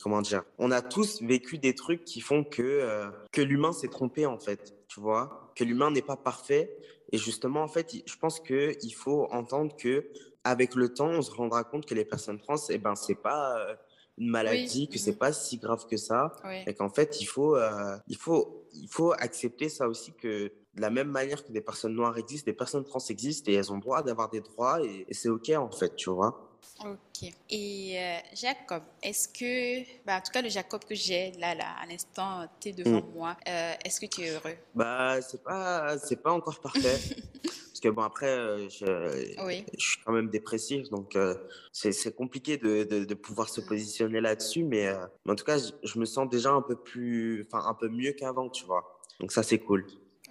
comment 0.00 0.22
dire, 0.22 0.44
on 0.58 0.70
a 0.70 0.82
tous 0.82 1.20
vécu 1.20 1.58
des 1.58 1.74
trucs 1.74 2.04
qui 2.04 2.20
font 2.20 2.44
que, 2.44 3.10
que 3.32 3.42
l'humain 3.42 3.72
s'est 3.72 3.88
trompé, 3.88 4.24
en 4.24 4.38
fait, 4.38 4.76
tu 4.86 5.00
vois, 5.00 5.52
que 5.56 5.64
l'humain 5.64 5.90
n'est 5.90 6.02
pas 6.02 6.16
parfait. 6.16 6.76
Et 7.12 7.18
justement, 7.18 7.62
en 7.62 7.68
fait, 7.68 7.94
je 8.04 8.16
pense 8.16 8.40
qu'il 8.40 8.94
faut 8.94 9.28
entendre 9.30 9.74
que 9.76 10.06
avec 10.46 10.76
le 10.76 10.94
temps, 10.94 11.08
on 11.08 11.22
se 11.22 11.30
rendra 11.32 11.64
compte 11.64 11.86
que 11.86 11.94
les 11.94 12.04
personnes 12.04 12.38
trans, 12.38 12.54
eh 12.70 12.78
ben, 12.78 12.94
c'est 12.94 13.16
pas 13.16 13.58
euh, 13.58 13.74
une 14.16 14.30
maladie, 14.30 14.88
que 14.88 14.96
c'est 14.96 15.12
mmh. 15.12 15.18
pas 15.18 15.32
si 15.32 15.58
grave 15.58 15.86
que 15.90 15.96
ça, 15.96 16.32
et 16.66 16.72
qu'en 16.72 16.88
fait, 16.88 17.20
il 17.20 17.26
faut, 17.26 17.56
euh, 17.56 17.96
il 18.06 18.16
faut, 18.16 18.64
il 18.72 18.88
faut 18.88 19.12
accepter 19.12 19.68
ça 19.68 19.88
aussi 19.88 20.12
que 20.12 20.52
de 20.74 20.80
la 20.80 20.90
même 20.90 21.08
manière 21.08 21.44
que 21.44 21.50
des 21.50 21.60
personnes 21.60 21.94
noires 21.94 22.16
existent, 22.16 22.48
des 22.48 22.56
personnes 22.56 22.84
trans 22.84 23.00
existent 23.08 23.50
et 23.50 23.54
elles 23.54 23.72
ont 23.72 23.76
le 23.76 23.80
droit 23.80 24.02
d'avoir 24.02 24.30
des 24.30 24.40
droits 24.40 24.80
et, 24.82 25.06
c'est 25.10 25.28
ok 25.28 25.50
en 25.56 25.70
fait, 25.70 25.96
tu 25.96 26.10
vois. 26.10 26.42
Ok. 26.84 27.32
Et 27.50 27.98
euh, 27.98 28.18
Jacob, 28.34 28.82
est-ce 29.02 29.28
que, 29.28 29.82
bah, 30.04 30.18
en 30.18 30.20
tout 30.20 30.30
cas 30.32 30.42
le 30.42 30.48
Jacob 30.48 30.84
que 30.84 30.94
j'ai 30.94 31.32
là, 31.32 31.54
là, 31.54 31.74
à 31.82 31.86
l'instant, 31.86 32.46
tu 32.60 32.68
es 32.68 32.72
devant 32.72 33.00
mmh. 33.00 33.12
moi, 33.14 33.36
est-ce 33.84 34.00
que 34.00 34.06
tu 34.06 34.22
es 34.22 34.30
heureux? 34.30 34.56
Bah, 34.74 35.20
c'est 35.22 35.42
pas, 35.42 35.98
c'est 35.98 36.22
pas 36.22 36.32
encore 36.32 36.60
parfait. 36.60 37.00
Parce 37.76 37.82
que 37.82 37.88
bon, 37.90 38.04
après, 38.04 38.28
euh, 38.28 38.70
je, 38.70 39.62
je 39.76 39.84
suis 39.84 40.00
quand 40.02 40.12
même 40.12 40.30
dépressif, 40.30 40.88
donc 40.88 41.14
euh, 41.14 41.34
c'est 41.72 42.16
compliqué 42.16 42.56
de, 42.56 42.84
de, 42.84 43.14
pouvoir 43.14 43.50
se 43.50 43.60
positionner 43.60 44.22
là-dessus. 44.22 44.64
Mais, 44.64 44.86
euh, 44.86 44.96
mais, 45.26 45.32
en 45.32 45.34
tout 45.34 45.44
cas, 45.44 45.58
je, 45.58 45.72
je, 45.82 45.98
me 45.98 46.06
sens 46.06 46.26
déjà 46.26 46.52
un 46.52 46.62
peu 46.62 46.74
plus, 46.74 47.46
enfin 47.46 47.68
un 47.68 47.74
peu 47.74 47.90
mieux 47.90 48.12
qu'avant, 48.12 48.48
tu 48.48 48.64
vois. 48.64 49.02
Donc 49.20 49.30
ça, 49.30 49.42
c'est 49.42 49.58
cool. 49.58 49.84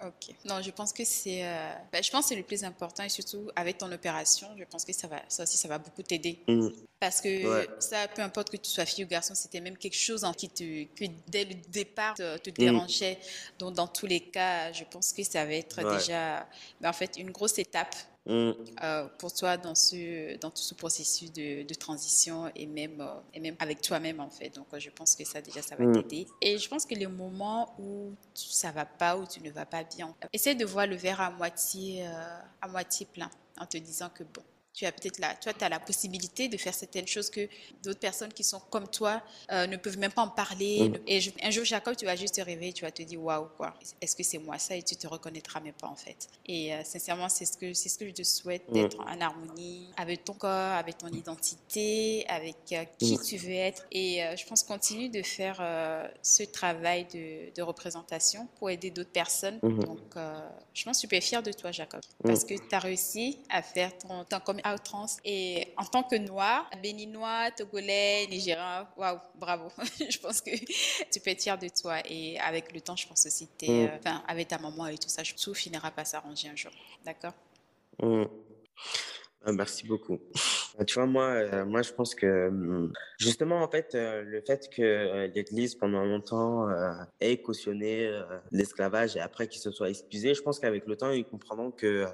Ok. 0.04 0.34
Non, 0.44 0.60
je 0.60 0.70
pense 0.70 0.92
que 0.92 1.04
c'est, 1.04 1.46
euh, 1.46 1.72
ben, 1.90 2.02
je 2.02 2.10
pense 2.10 2.26
c'est 2.26 2.36
le 2.36 2.42
plus 2.42 2.64
important 2.64 3.02
et 3.02 3.08
surtout 3.08 3.50
avec 3.56 3.78
ton 3.78 3.90
opération, 3.90 4.48
je 4.58 4.64
pense 4.64 4.84
que 4.84 4.92
ça 4.92 5.08
va, 5.08 5.22
ça 5.28 5.44
aussi, 5.44 5.56
ça 5.56 5.68
va 5.68 5.78
beaucoup 5.78 6.02
t'aider. 6.02 6.38
Mmh. 6.46 6.68
Parce 7.00 7.20
que 7.20 7.66
ça, 7.78 8.06
peu 8.08 8.20
importe 8.20 8.50
que 8.50 8.58
tu 8.58 8.70
sois 8.70 8.84
fille 8.84 9.04
ou 9.04 9.08
garçon, 9.08 9.34
c'était 9.34 9.60
même 9.60 9.76
quelque 9.78 9.96
chose 9.96 10.24
en 10.24 10.34
qui 10.34 10.50
te, 10.50 10.84
que 10.94 11.04
dès 11.28 11.44
le 11.44 11.54
départ 11.70 12.14
te, 12.14 12.50
mmh. 12.50 12.52
dérangeait. 12.52 13.18
Donc 13.58 13.74
dans 13.74 13.86
tous 13.86 14.06
les 14.06 14.20
cas, 14.20 14.70
je 14.72 14.84
pense 14.84 15.12
que 15.12 15.22
ça 15.22 15.44
va 15.46 15.52
être 15.54 15.96
déjà, 15.96 16.46
ben, 16.80 16.90
en 16.90 16.94
fait, 16.94 17.16
une 17.16 17.30
grosse 17.30 17.58
étape 17.58 17.94
Mm. 18.26 18.50
Euh, 18.82 19.06
pour 19.18 19.32
toi 19.32 19.56
dans, 19.56 19.74
ce, 19.76 20.36
dans 20.38 20.50
tout 20.50 20.62
ce 20.62 20.74
processus 20.74 21.32
de, 21.32 21.62
de 21.62 21.74
transition 21.74 22.50
et 22.56 22.66
même, 22.66 23.00
euh, 23.00 23.14
et 23.32 23.40
même 23.40 23.54
avec 23.60 23.80
toi-même 23.80 24.18
en 24.20 24.30
fait. 24.30 24.50
Donc 24.50 24.66
je 24.76 24.90
pense 24.90 25.14
que 25.14 25.24
ça 25.24 25.40
déjà 25.40 25.62
ça 25.62 25.76
va 25.76 25.84
mm. 25.84 25.92
t'aider. 25.92 26.26
Et 26.40 26.58
je 26.58 26.68
pense 26.68 26.84
que 26.84 26.94
les 26.94 27.06
moments 27.06 27.74
où 27.78 28.12
ça 28.34 28.72
va 28.72 28.84
pas, 28.84 29.16
où 29.16 29.26
tu 29.26 29.40
ne 29.40 29.50
vas 29.50 29.66
pas 29.66 29.84
bien, 29.84 30.14
essaie 30.32 30.54
de 30.54 30.64
voir 30.64 30.86
le 30.86 30.96
verre 30.96 31.20
à 31.20 31.30
moitié, 31.30 32.06
euh, 32.06 32.38
à 32.60 32.68
moitié 32.68 33.06
plein 33.06 33.30
en 33.58 33.66
te 33.66 33.78
disant 33.78 34.10
que 34.12 34.24
bon, 34.24 34.42
tu 34.76 34.84
as 34.84 34.92
peut-être 34.92 35.18
là, 35.18 35.34
toi, 35.40 35.54
tu 35.54 35.64
as 35.64 35.70
la 35.70 35.80
possibilité 35.80 36.48
de 36.48 36.56
faire 36.58 36.74
certaines 36.74 37.06
choses 37.06 37.30
que 37.30 37.48
d'autres 37.82 37.98
personnes 37.98 38.32
qui 38.32 38.44
sont 38.44 38.60
comme 38.70 38.86
toi 38.86 39.22
euh, 39.50 39.66
ne 39.66 39.78
peuvent 39.78 39.96
même 39.96 40.12
pas 40.12 40.20
en 40.20 40.28
parler. 40.28 40.90
Mm. 40.90 40.96
Et 41.06 41.20
un 41.42 41.50
jour, 41.50 41.64
Jacob, 41.64 41.96
tu 41.96 42.04
vas 42.04 42.14
juste 42.14 42.34
te 42.34 42.42
réveiller, 42.42 42.74
tu 42.74 42.84
vas 42.84 42.90
te 42.90 43.02
dire, 43.02 43.20
waouh, 43.20 43.48
quoi, 43.56 43.74
est-ce 44.02 44.14
que 44.14 44.22
c'est 44.22 44.36
moi 44.36 44.58
ça? 44.58 44.76
Et 44.76 44.82
tu 44.82 44.94
te 44.94 45.06
reconnaîtras 45.06 45.60
même 45.60 45.72
pas, 45.72 45.86
en 45.86 45.96
fait. 45.96 46.28
Et 46.44 46.74
euh, 46.74 46.82
sincèrement, 46.84 47.30
c'est 47.30 47.46
ce 47.46 47.56
que, 47.56 47.72
c'est 47.72 47.88
ce 47.88 47.96
que 47.96 48.06
je 48.06 48.12
te 48.12 48.22
souhaite, 48.22 48.68
mm. 48.68 48.72
d'être 48.74 49.00
en 49.00 49.18
harmonie 49.18 49.88
avec 49.96 50.24
ton 50.24 50.34
corps, 50.34 50.50
avec 50.50 50.98
ton 50.98 51.08
identité, 51.08 52.26
avec 52.28 52.56
euh, 52.72 52.84
qui 52.98 53.14
mm. 53.14 53.22
tu 53.22 53.36
veux 53.38 53.52
être. 53.52 53.86
Et 53.92 54.20
je 54.36 54.44
pense 54.46 54.62
continue 54.62 55.08
de 55.08 55.22
faire 55.22 55.56
ce 56.22 56.42
travail 56.42 57.06
de, 57.14 57.54
de, 57.54 57.62
représentation 57.62 58.46
pour 58.58 58.68
aider 58.68 58.90
d'autres 58.90 59.10
personnes. 59.10 59.58
Mm-hmm. 59.62 59.84
Donc, 59.84 60.14
je 60.74 60.84
pense 60.84 60.98
super 60.98 61.22
fière 61.22 61.42
de 61.42 61.52
toi, 61.52 61.72
Jacob, 61.72 62.00
parce 62.22 62.44
que 62.44 62.54
tu 62.54 62.74
as 62.74 62.78
réussi 62.78 63.38
à 63.48 63.62
faire 63.62 63.96
ton, 63.96 64.24
ton 64.24 64.40
comme 64.40 64.60
trans. 64.74 65.06
Et 65.24 65.68
en 65.76 65.84
tant 65.84 66.02
que 66.02 66.16
noir, 66.16 66.68
béninois, 66.82 67.50
togolais, 67.56 68.26
nigérien, 68.28 68.86
waouh, 68.96 69.18
bravo. 69.34 69.70
je 70.10 70.18
pense 70.18 70.40
que 70.40 70.50
tu 71.10 71.20
peux 71.20 71.30
être 71.30 71.42
fier 71.42 71.58
de 71.58 71.68
toi. 71.68 71.98
Et 72.08 72.38
avec 72.40 72.72
le 72.72 72.80
temps, 72.80 72.96
je 72.96 73.06
pense 73.06 73.26
aussi, 73.26 73.48
es, 73.62 73.68
mm. 73.68 73.90
euh, 74.06 74.10
avec 74.26 74.48
ta 74.48 74.58
maman 74.58 74.86
et 74.88 74.98
tout 74.98 75.08
ça, 75.08 75.22
tout 75.22 75.54
finira 75.54 75.90
par 75.90 76.06
s'arranger 76.06 76.48
un 76.48 76.56
jour. 76.56 76.72
D'accord? 77.04 77.32
Mm. 78.02 78.24
ah, 79.44 79.52
Merci 79.52 79.86
beaucoup. 79.86 80.18
Bah, 80.78 80.84
tu 80.84 80.94
vois, 80.94 81.06
moi, 81.06 81.28
euh, 81.28 81.64
moi, 81.64 81.82
je 81.82 81.92
pense 81.92 82.14
que 82.14 82.50
mm, 82.50 82.92
justement, 83.18 83.62
en 83.62 83.68
fait, 83.68 83.94
euh, 83.94 84.22
le 84.22 84.40
fait 84.40 84.68
que 84.68 85.26
l'Église, 85.34 85.74
pendant 85.74 86.04
longtemps, 86.04 86.68
ait 87.20 87.38
cautionné 87.38 88.10
l'esclavage 88.50 89.16
et 89.16 89.20
après 89.20 89.46
qu'il 89.48 89.60
se 89.60 89.70
soit 89.70 89.90
excusé, 89.90 90.34
je 90.34 90.42
pense 90.42 90.58
qu'avec 90.58 90.86
le 90.86 90.96
temps, 90.96 91.10
ils 91.10 91.24
comprendront 91.24 91.70
que 91.70 92.06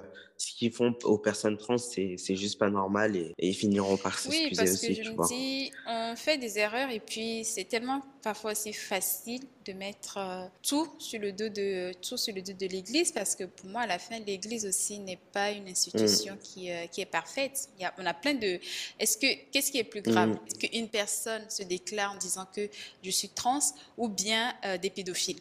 ce 0.43 0.53
qu'ils 0.53 0.73
font 0.73 0.93
aux 1.03 1.17
personnes 1.17 1.57
trans, 1.57 1.77
c'est 1.77 2.17
juste 2.35 2.59
pas 2.59 2.69
normal 2.69 3.15
et, 3.15 3.33
ils 3.39 3.53
finiront 3.53 3.95
par 3.95 4.19
s'excuser 4.19 4.49
aussi. 4.49 4.51
Oui, 4.51 4.55
parce 4.57 4.81
que 4.81 5.03
je 5.03 5.11
me 5.11 5.27
dis, 5.27 5.71
on 5.87 6.15
fait 6.17 6.37
des 6.37 6.59
erreurs 6.59 6.89
et 6.89 6.99
puis 6.99 7.45
c'est 7.45 7.63
tellement 7.63 8.01
parfois 8.21 8.51
aussi 8.51 8.73
facile 8.73 9.41
de 9.65 9.71
mettre 9.71 10.17
euh, 10.17 10.45
tout 10.61 10.87
sur 10.99 11.19
le 11.19 11.31
dos 11.31 11.47
de 11.47 11.93
tout 12.01 12.17
sur 12.17 12.35
le 12.35 12.41
dos 12.41 12.51
de 12.51 12.65
l'Église 12.67 13.13
parce 13.13 13.35
que 13.35 13.45
pour 13.45 13.69
moi, 13.69 13.81
à 13.81 13.87
la 13.87 13.99
fin, 13.99 14.19
l'Église 14.19 14.65
aussi 14.65 14.99
n'est 14.99 15.19
pas 15.31 15.51
une 15.51 15.67
institution 15.69 16.35
mm. 16.35 16.39
qui, 16.39 16.71
euh, 16.71 16.87
qui 16.87 16.99
est 16.99 17.05
parfaite. 17.05 17.69
Il 17.77 17.83
y 17.83 17.85
a, 17.85 17.93
on 17.97 18.05
a 18.05 18.13
plein 18.13 18.33
de. 18.33 18.59
Est-ce 18.99 19.17
que 19.17 19.27
qu'est-ce 19.51 19.71
qui 19.71 19.77
est 19.77 19.85
plus 19.85 20.01
grave 20.01 20.31
mm. 20.31 20.57
qu'une 20.57 20.89
personne 20.89 21.49
se 21.49 21.63
déclare 21.63 22.11
en 22.11 22.17
disant 22.17 22.45
que 22.53 22.69
je 23.01 23.11
suis 23.11 23.29
trans 23.29 23.59
ou 23.97 24.09
bien 24.09 24.53
euh, 24.65 24.77
des 24.77 24.89
pédophiles 24.89 25.39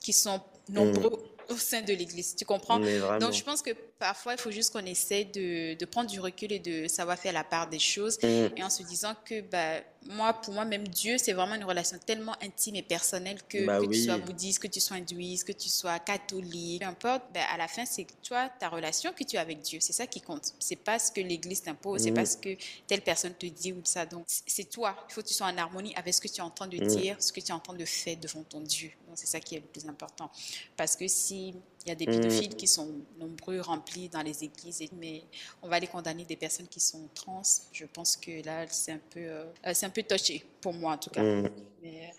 qui 0.00 0.14
sont 0.14 0.40
nombreux 0.70 1.10
mm. 1.10 1.52
au 1.52 1.56
sein 1.58 1.82
de 1.82 1.92
l'Église. 1.92 2.34
Tu 2.34 2.46
comprends? 2.46 2.78
Donc 2.78 3.34
je 3.34 3.44
pense 3.44 3.60
que 3.60 3.72
parfois, 3.98 4.34
il 4.34 4.38
faut 4.38 4.50
juste 4.50 4.72
qu'on 4.72 4.84
essaie 4.84 5.24
de, 5.24 5.74
de, 5.74 5.84
prendre 5.84 6.08
du 6.08 6.20
recul 6.20 6.52
et 6.52 6.58
de 6.58 6.88
savoir 6.88 7.18
faire 7.18 7.32
la 7.32 7.44
part 7.44 7.68
des 7.68 7.78
choses. 7.78 8.18
Mm. 8.22 8.56
Et 8.56 8.62
en 8.62 8.70
se 8.70 8.82
disant 8.82 9.14
que, 9.24 9.40
bah, 9.40 9.80
moi, 10.06 10.32
pour 10.32 10.54
moi, 10.54 10.64
même 10.64 10.86
Dieu, 10.86 11.18
c'est 11.18 11.32
vraiment 11.32 11.54
une 11.54 11.64
relation 11.64 11.98
tellement 12.04 12.34
intime 12.42 12.76
et 12.76 12.82
personnelle 12.82 13.38
que, 13.48 13.66
bah 13.66 13.80
que 13.80 13.86
tu 13.86 14.04
sois 14.04 14.16
bouddhiste, 14.18 14.60
que 14.60 14.68
tu 14.68 14.80
sois 14.80 14.96
hindouiste, 14.96 15.46
que 15.46 15.52
tu 15.52 15.68
sois 15.68 15.98
catholique, 15.98 16.80
peu 16.80 16.86
importe, 16.86 17.24
bah, 17.34 17.40
à 17.52 17.56
la 17.56 17.68
fin, 17.68 17.84
c'est 17.84 18.06
toi, 18.22 18.48
ta 18.60 18.68
relation 18.68 19.12
que 19.12 19.24
tu 19.24 19.36
as 19.36 19.40
avec 19.40 19.60
Dieu. 19.60 19.80
C'est 19.80 19.92
ça 19.92 20.06
qui 20.06 20.20
compte. 20.20 20.52
C'est 20.58 20.76
pas 20.76 20.98
ce 20.98 21.10
que 21.10 21.20
l'Église 21.20 21.62
t'impose, 21.62 22.02
c'est 22.02 22.12
pas 22.12 22.22
mm. 22.22 22.26
ce 22.26 22.36
que 22.36 22.56
telle 22.86 23.02
personne 23.02 23.34
te 23.34 23.46
dit 23.46 23.72
ou 23.72 23.80
ça. 23.84 24.06
Donc, 24.06 24.24
c'est 24.26 24.70
toi. 24.70 24.96
Il 25.08 25.14
faut 25.14 25.22
que 25.22 25.28
tu 25.28 25.34
sois 25.34 25.48
en 25.48 25.58
harmonie 25.58 25.94
avec 25.96 26.14
ce 26.14 26.20
que 26.20 26.28
tu 26.28 26.36
es 26.36 26.42
en 26.42 26.50
train 26.50 26.68
de 26.68 26.82
mm. 26.82 26.86
dire, 26.86 27.16
ce 27.18 27.32
que 27.32 27.40
tu 27.40 27.48
es 27.48 27.52
en 27.52 27.60
train 27.60 27.74
de 27.74 27.84
faire 27.84 28.16
devant 28.16 28.42
ton 28.44 28.60
Dieu. 28.60 28.90
Donc, 29.06 29.18
c'est 29.18 29.26
ça 29.26 29.40
qui 29.40 29.56
est 29.56 29.60
le 29.60 29.66
plus 29.66 29.86
important. 29.88 30.30
Parce 30.76 30.96
que 30.96 31.08
si 31.08 31.54
il 31.88 31.92
y 31.92 31.92
a 31.92 31.94
des 31.94 32.06
pédophiles 32.06 32.54
qui 32.54 32.66
sont 32.66 33.00
nombreux, 33.18 33.60
remplis, 33.60 34.08
dans 34.10 34.20
les 34.20 34.44
églises, 34.44 34.82
mais 34.92 35.24
on 35.62 35.68
va 35.68 35.78
les 35.78 35.86
condamner 35.86 36.24
des 36.24 36.36
personnes 36.36 36.68
qui 36.68 36.80
sont 36.80 37.08
trans. 37.14 37.42
Je 37.72 37.86
pense 37.86 38.16
que 38.16 38.44
là, 38.44 38.66
c'est 38.68 38.92
un 38.92 39.00
peu, 39.10 39.20
euh, 39.20 39.44
c'est 39.72 39.86
un 39.86 39.90
peu 39.90 40.02
touché 40.02 40.44
pour 40.60 40.74
moi 40.74 40.92
en 40.92 40.98
tout 40.98 41.10
cas. 41.10 41.22
Mm. 41.22 41.48
Mais, 41.82 42.12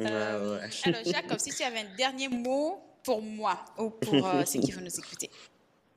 euh, 0.00 0.58
Alors, 0.84 1.04
Jacob, 1.04 1.38
si 1.38 1.54
tu 1.54 1.62
avais 1.62 1.80
un 1.80 1.94
dernier 1.96 2.28
mot 2.28 2.80
pour 3.04 3.22
moi 3.22 3.64
ou 3.78 3.90
pour 3.90 4.26
euh, 4.26 4.44
ceux 4.44 4.58
qui 4.60 4.72
vont 4.72 4.80
nous 4.80 4.98
écouter. 4.98 5.30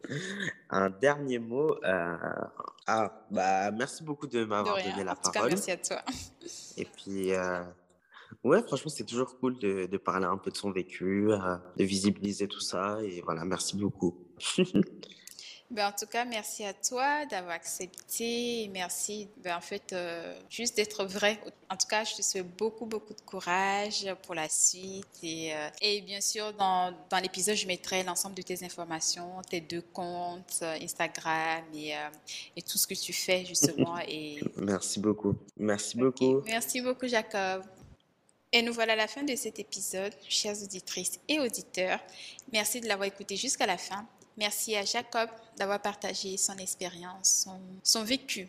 Un 0.69 0.89
dernier 0.89 1.39
mot. 1.39 1.75
Ah, 1.83 3.25
bah, 3.31 3.71
merci 3.71 4.03
beaucoup 4.03 4.27
de 4.27 4.45
m'avoir 4.45 4.77
donné 4.77 5.03
la 5.03 5.15
parole. 5.15 5.49
merci 5.49 5.71
à 5.71 5.77
toi. 5.77 6.03
Et 6.77 6.85
puis, 6.85 7.31
Ouais, 8.43 8.61
franchement, 8.63 8.89
c'est 8.89 9.03
toujours 9.03 9.37
cool 9.39 9.57
de, 9.59 9.87
de, 9.87 9.97
parler 9.97 10.25
un 10.25 10.37
peu 10.37 10.51
de 10.51 10.57
son 10.57 10.71
vécu, 10.71 11.31
euh, 11.31 11.57
de 11.77 11.83
visibiliser 11.83 12.47
tout 12.47 12.59
ça. 12.59 12.99
Et 13.03 13.21
voilà, 13.21 13.43
merci 13.45 13.75
beaucoup. 13.75 14.15
Ben, 15.69 15.89
en 15.89 15.91
tout 15.91 16.05
cas, 16.05 16.23
merci 16.23 16.63
à 16.63 16.73
toi 16.73 17.25
d'avoir 17.25 17.53
accepté. 17.53 18.69
Merci, 18.71 19.27
ben, 19.43 19.57
en 19.57 19.61
fait, 19.61 19.91
euh, 19.91 20.33
juste 20.49 20.77
d'être 20.77 21.03
vrai. 21.03 21.41
En 21.69 21.75
tout 21.75 21.87
cas, 21.89 22.05
je 22.05 22.15
te 22.15 22.21
souhaite 22.21 22.55
beaucoup, 22.57 22.85
beaucoup 22.85 23.13
de 23.13 23.19
courage 23.19 24.07
pour 24.23 24.33
la 24.33 24.47
suite. 24.47 25.05
Et, 25.21 25.53
euh, 25.53 25.67
et 25.81 25.99
bien 26.01 26.21
sûr, 26.21 26.53
dans, 26.53 26.93
dans 27.09 27.17
l'épisode, 27.17 27.55
je 27.55 27.67
mettrai 27.67 28.03
l'ensemble 28.03 28.35
de 28.35 28.43
tes 28.43 28.63
informations, 28.63 29.41
tes 29.49 29.59
deux 29.59 29.81
comptes, 29.81 30.59
euh, 30.61 30.77
Instagram 30.81 31.65
et, 31.73 31.91
et, 32.55 32.61
tout 32.61 32.77
ce 32.77 32.87
que 32.87 32.93
tu 32.93 33.11
fais, 33.11 33.43
justement. 33.43 33.97
Et... 34.07 34.39
Merci 34.55 35.01
beaucoup. 35.01 35.35
Merci 35.57 35.97
beaucoup. 35.97 36.43
Merci 36.45 36.79
beaucoup, 36.79 37.07
Jacob. 37.07 37.63
Et 38.53 38.61
nous 38.61 38.73
voilà 38.73 38.93
à 38.93 38.95
la 38.95 39.07
fin 39.07 39.23
de 39.23 39.35
cet 39.35 39.59
épisode, 39.59 40.13
chères 40.29 40.61
auditrices 40.63 41.19
et 41.27 41.39
auditeurs. 41.39 41.99
Merci 42.53 42.79
de 42.79 42.87
l'avoir 42.87 43.07
écouté 43.07 43.35
jusqu'à 43.35 43.65
la 43.65 43.77
fin. 43.77 44.07
Merci 44.37 44.75
à 44.75 44.85
Jacob 44.85 45.29
d'avoir 45.57 45.81
partagé 45.81 46.37
son 46.37 46.55
expérience, 46.57 47.47
son, 47.83 48.03
vécu, 48.03 48.47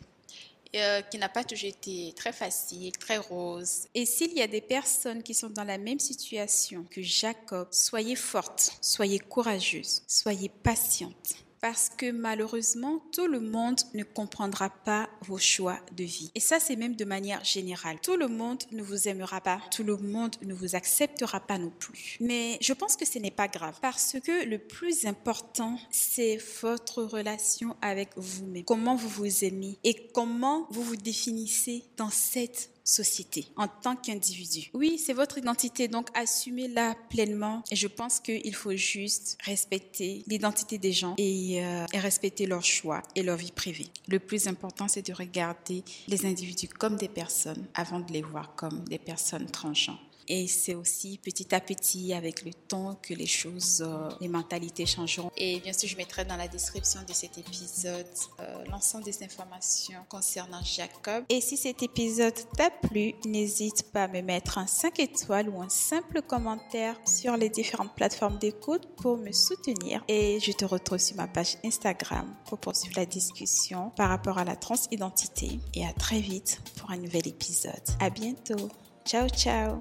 euh, 0.77 1.01
qui 1.03 1.19
n'a 1.19 1.29
pas 1.29 1.43
toujours 1.43 1.71
été 1.71 2.13
très 2.15 2.33
facile, 2.33 2.93
très 2.93 3.17
rose. 3.17 3.89
Et 3.95 4.05
s'il 4.05 4.35
y 4.35 4.43
a 4.43 4.47
des 4.47 4.61
personnes 4.61 5.23
qui 5.23 5.35
sont 5.35 5.51
dans 5.51 5.65
la 5.65 5.79
même 5.79 5.99
situation 5.99 6.85
que 6.91 7.03
Jacob, 7.03 7.69
soyez 7.73 8.17
fortes, 8.17 8.79
soyez 8.81 9.19
courageuses, 9.19 10.03
soyez 10.07 10.51
patientes 10.51 11.48
parce 11.61 11.89
que 11.89 12.11
malheureusement, 12.11 13.03
tout 13.13 13.27
le 13.27 13.41
monde 13.41 13.81
ne 13.95 14.05
comprendra 14.05 14.71
pas 14.71 15.09
vos 15.23 15.39
choix 15.39 15.79
de 15.97 16.05
vie. 16.05 16.31
Et 16.35 16.41
ça, 16.41 16.61
c'est 16.61 16.77
même 16.77 16.97
de 16.97 17.05
manière 17.05 17.45
générale. 17.45 17.99
Tout 18.03 18.17
le 18.17 18.29
monde 18.29 18.63
ne 18.73 18.83
vous 18.83 19.09
aimera 19.09 19.41
pas, 19.41 19.61
tout 19.71 19.85
le 19.85 19.97
monde 19.97 20.37
ne 20.43 20.55
vous 20.55 20.75
acceptera 20.75 21.41
pas 21.41 21.59
non 21.59 21.73
plus. 21.79 22.17
Mais 22.21 22.59
je 22.61 22.73
pense 22.73 22.97
que 22.97 23.07
ce 23.07 23.19
n'est 23.19 23.31
pas 23.31 23.49
grave 23.49 23.79
parce 23.81 24.17
que 24.25 24.45
le 24.45 24.59
plus 24.59 25.07
important, 25.07 25.79
c'est 25.91 26.39
votre 26.63 27.03
relation 27.03 27.77
avec 27.83 28.11
vous-même. 28.17 28.65
Comment 28.65 28.97
vous 28.97 29.09
vous 29.09 29.45
aimez 29.45 29.79
et 29.85 30.09
comment 30.15 30.67
vous 30.71 30.83
vous 30.83 30.97
définissez 30.97 31.85
dans 31.97 32.11
cette 32.11 32.71
société, 32.89 33.47
en 33.57 33.69
tant 33.69 33.97
qu'individu. 33.97 34.71
Oui, 34.73 34.99
c'est 34.99 35.13
votre 35.13 35.37
identité, 35.39 35.89
donc 35.89 36.09
assumez-la 36.15 36.95
pleinement. 37.11 37.63
Et 37.71 37.77
je 37.77 37.87
pense 37.87 38.19
qu'il 38.19 38.55
faut 38.55 38.75
juste 38.75 39.37
respecter 39.45 40.25
l'identité 40.27 40.79
des 40.79 40.93
gens 40.93 41.15
et, 41.19 41.63
euh, 41.63 41.85
et 41.93 41.99
respecter 41.99 42.47
leurs 42.47 42.65
choix 42.65 43.03
et 43.15 43.23
leur 43.23 43.37
vie 43.37 43.53
privée. 43.53 43.89
Le 44.09 44.19
plus 44.19 44.49
important, 44.49 44.89
c'est 44.89 45.07
de 45.07 45.13
regarder 45.13 45.85
les 46.09 46.25
individus 46.25 46.69
comme 46.69 46.97
des 46.97 47.09
personnes 47.09 47.67
avant 47.75 48.01
de 48.01 48.13
les 48.13 48.23
voir 48.23 48.55
comme 48.57 48.85
des 48.85 48.99
personnes 48.99 49.47
transgenres. 49.51 50.08
Et 50.29 50.47
c'est 50.47 50.75
aussi 50.75 51.19
petit 51.19 51.55
à 51.55 51.61
petit, 51.61 52.13
avec 52.13 52.45
le 52.45 52.53
temps, 52.53 52.99
que 53.03 53.15
les 53.15 53.27
choses, 53.27 53.83
euh, 53.87 54.11
les 54.21 54.29
mentalités 54.29 54.87
changeront. 54.87 55.31
Et 55.37 55.61
bien 55.61 55.73
sûr, 55.73 55.89
je 55.89 55.97
mettrai 55.97 56.25
dans 56.25 56.37
la 56.37 56.49
description 56.49 57.01
de 57.09 57.13
cet 57.13 57.39
épisode 57.39 58.07
euh, 58.41 58.65
l'ensemble 58.71 59.05
des 59.05 59.23
informations 59.23 60.05
concernant 60.09 60.63
Jacob. 60.63 61.25
Et 61.29 61.41
si 61.41 61.57
cet 61.57 61.83
épisode 61.83 62.35
t'a 62.57 62.71
plu, 62.71 63.15
n'hésite 63.25 63.91
pas 63.91 64.05
à 64.05 64.09
me 64.09 64.21
mettre 64.21 64.59
un 64.59 64.67
5 64.67 64.99
étoiles 65.01 65.49
ou 65.49 65.61
un 65.63 65.69
simple 65.69 66.23
commentaire 66.23 66.97
sur 67.07 67.37
les 67.37 67.49
différentes 67.49 67.95
plateformes 67.95 68.39
d'écoute 68.39 68.87
pour 68.97 69.17
me 69.17 69.33
soutenir. 69.33 70.05
Et 70.09 70.39
je 70.41 70.53
te 70.53 70.65
retrouve 70.65 70.99
sur 70.99 71.17
ma 71.17 71.27
page 71.27 71.57
Instagram 71.65 72.35
pour 72.47 72.59
poursuivre 72.59 72.97
la 72.97 73.07
discussion 73.07 73.91
par 73.97 74.11
rapport 74.11 74.39
à 74.39 74.45
la 74.45 74.57
transidentité. 74.57 75.59
Et 75.75 75.87
à 75.87 75.93
très 75.93 76.21
vite 76.21 76.61
pour 76.77 76.91
un 76.91 76.97
nouvel 76.97 77.27
épisode. 77.27 77.73
À 78.01 78.11
bientôt. 78.11 78.69
Ciao, 79.05 79.29
ciao. 79.29 79.79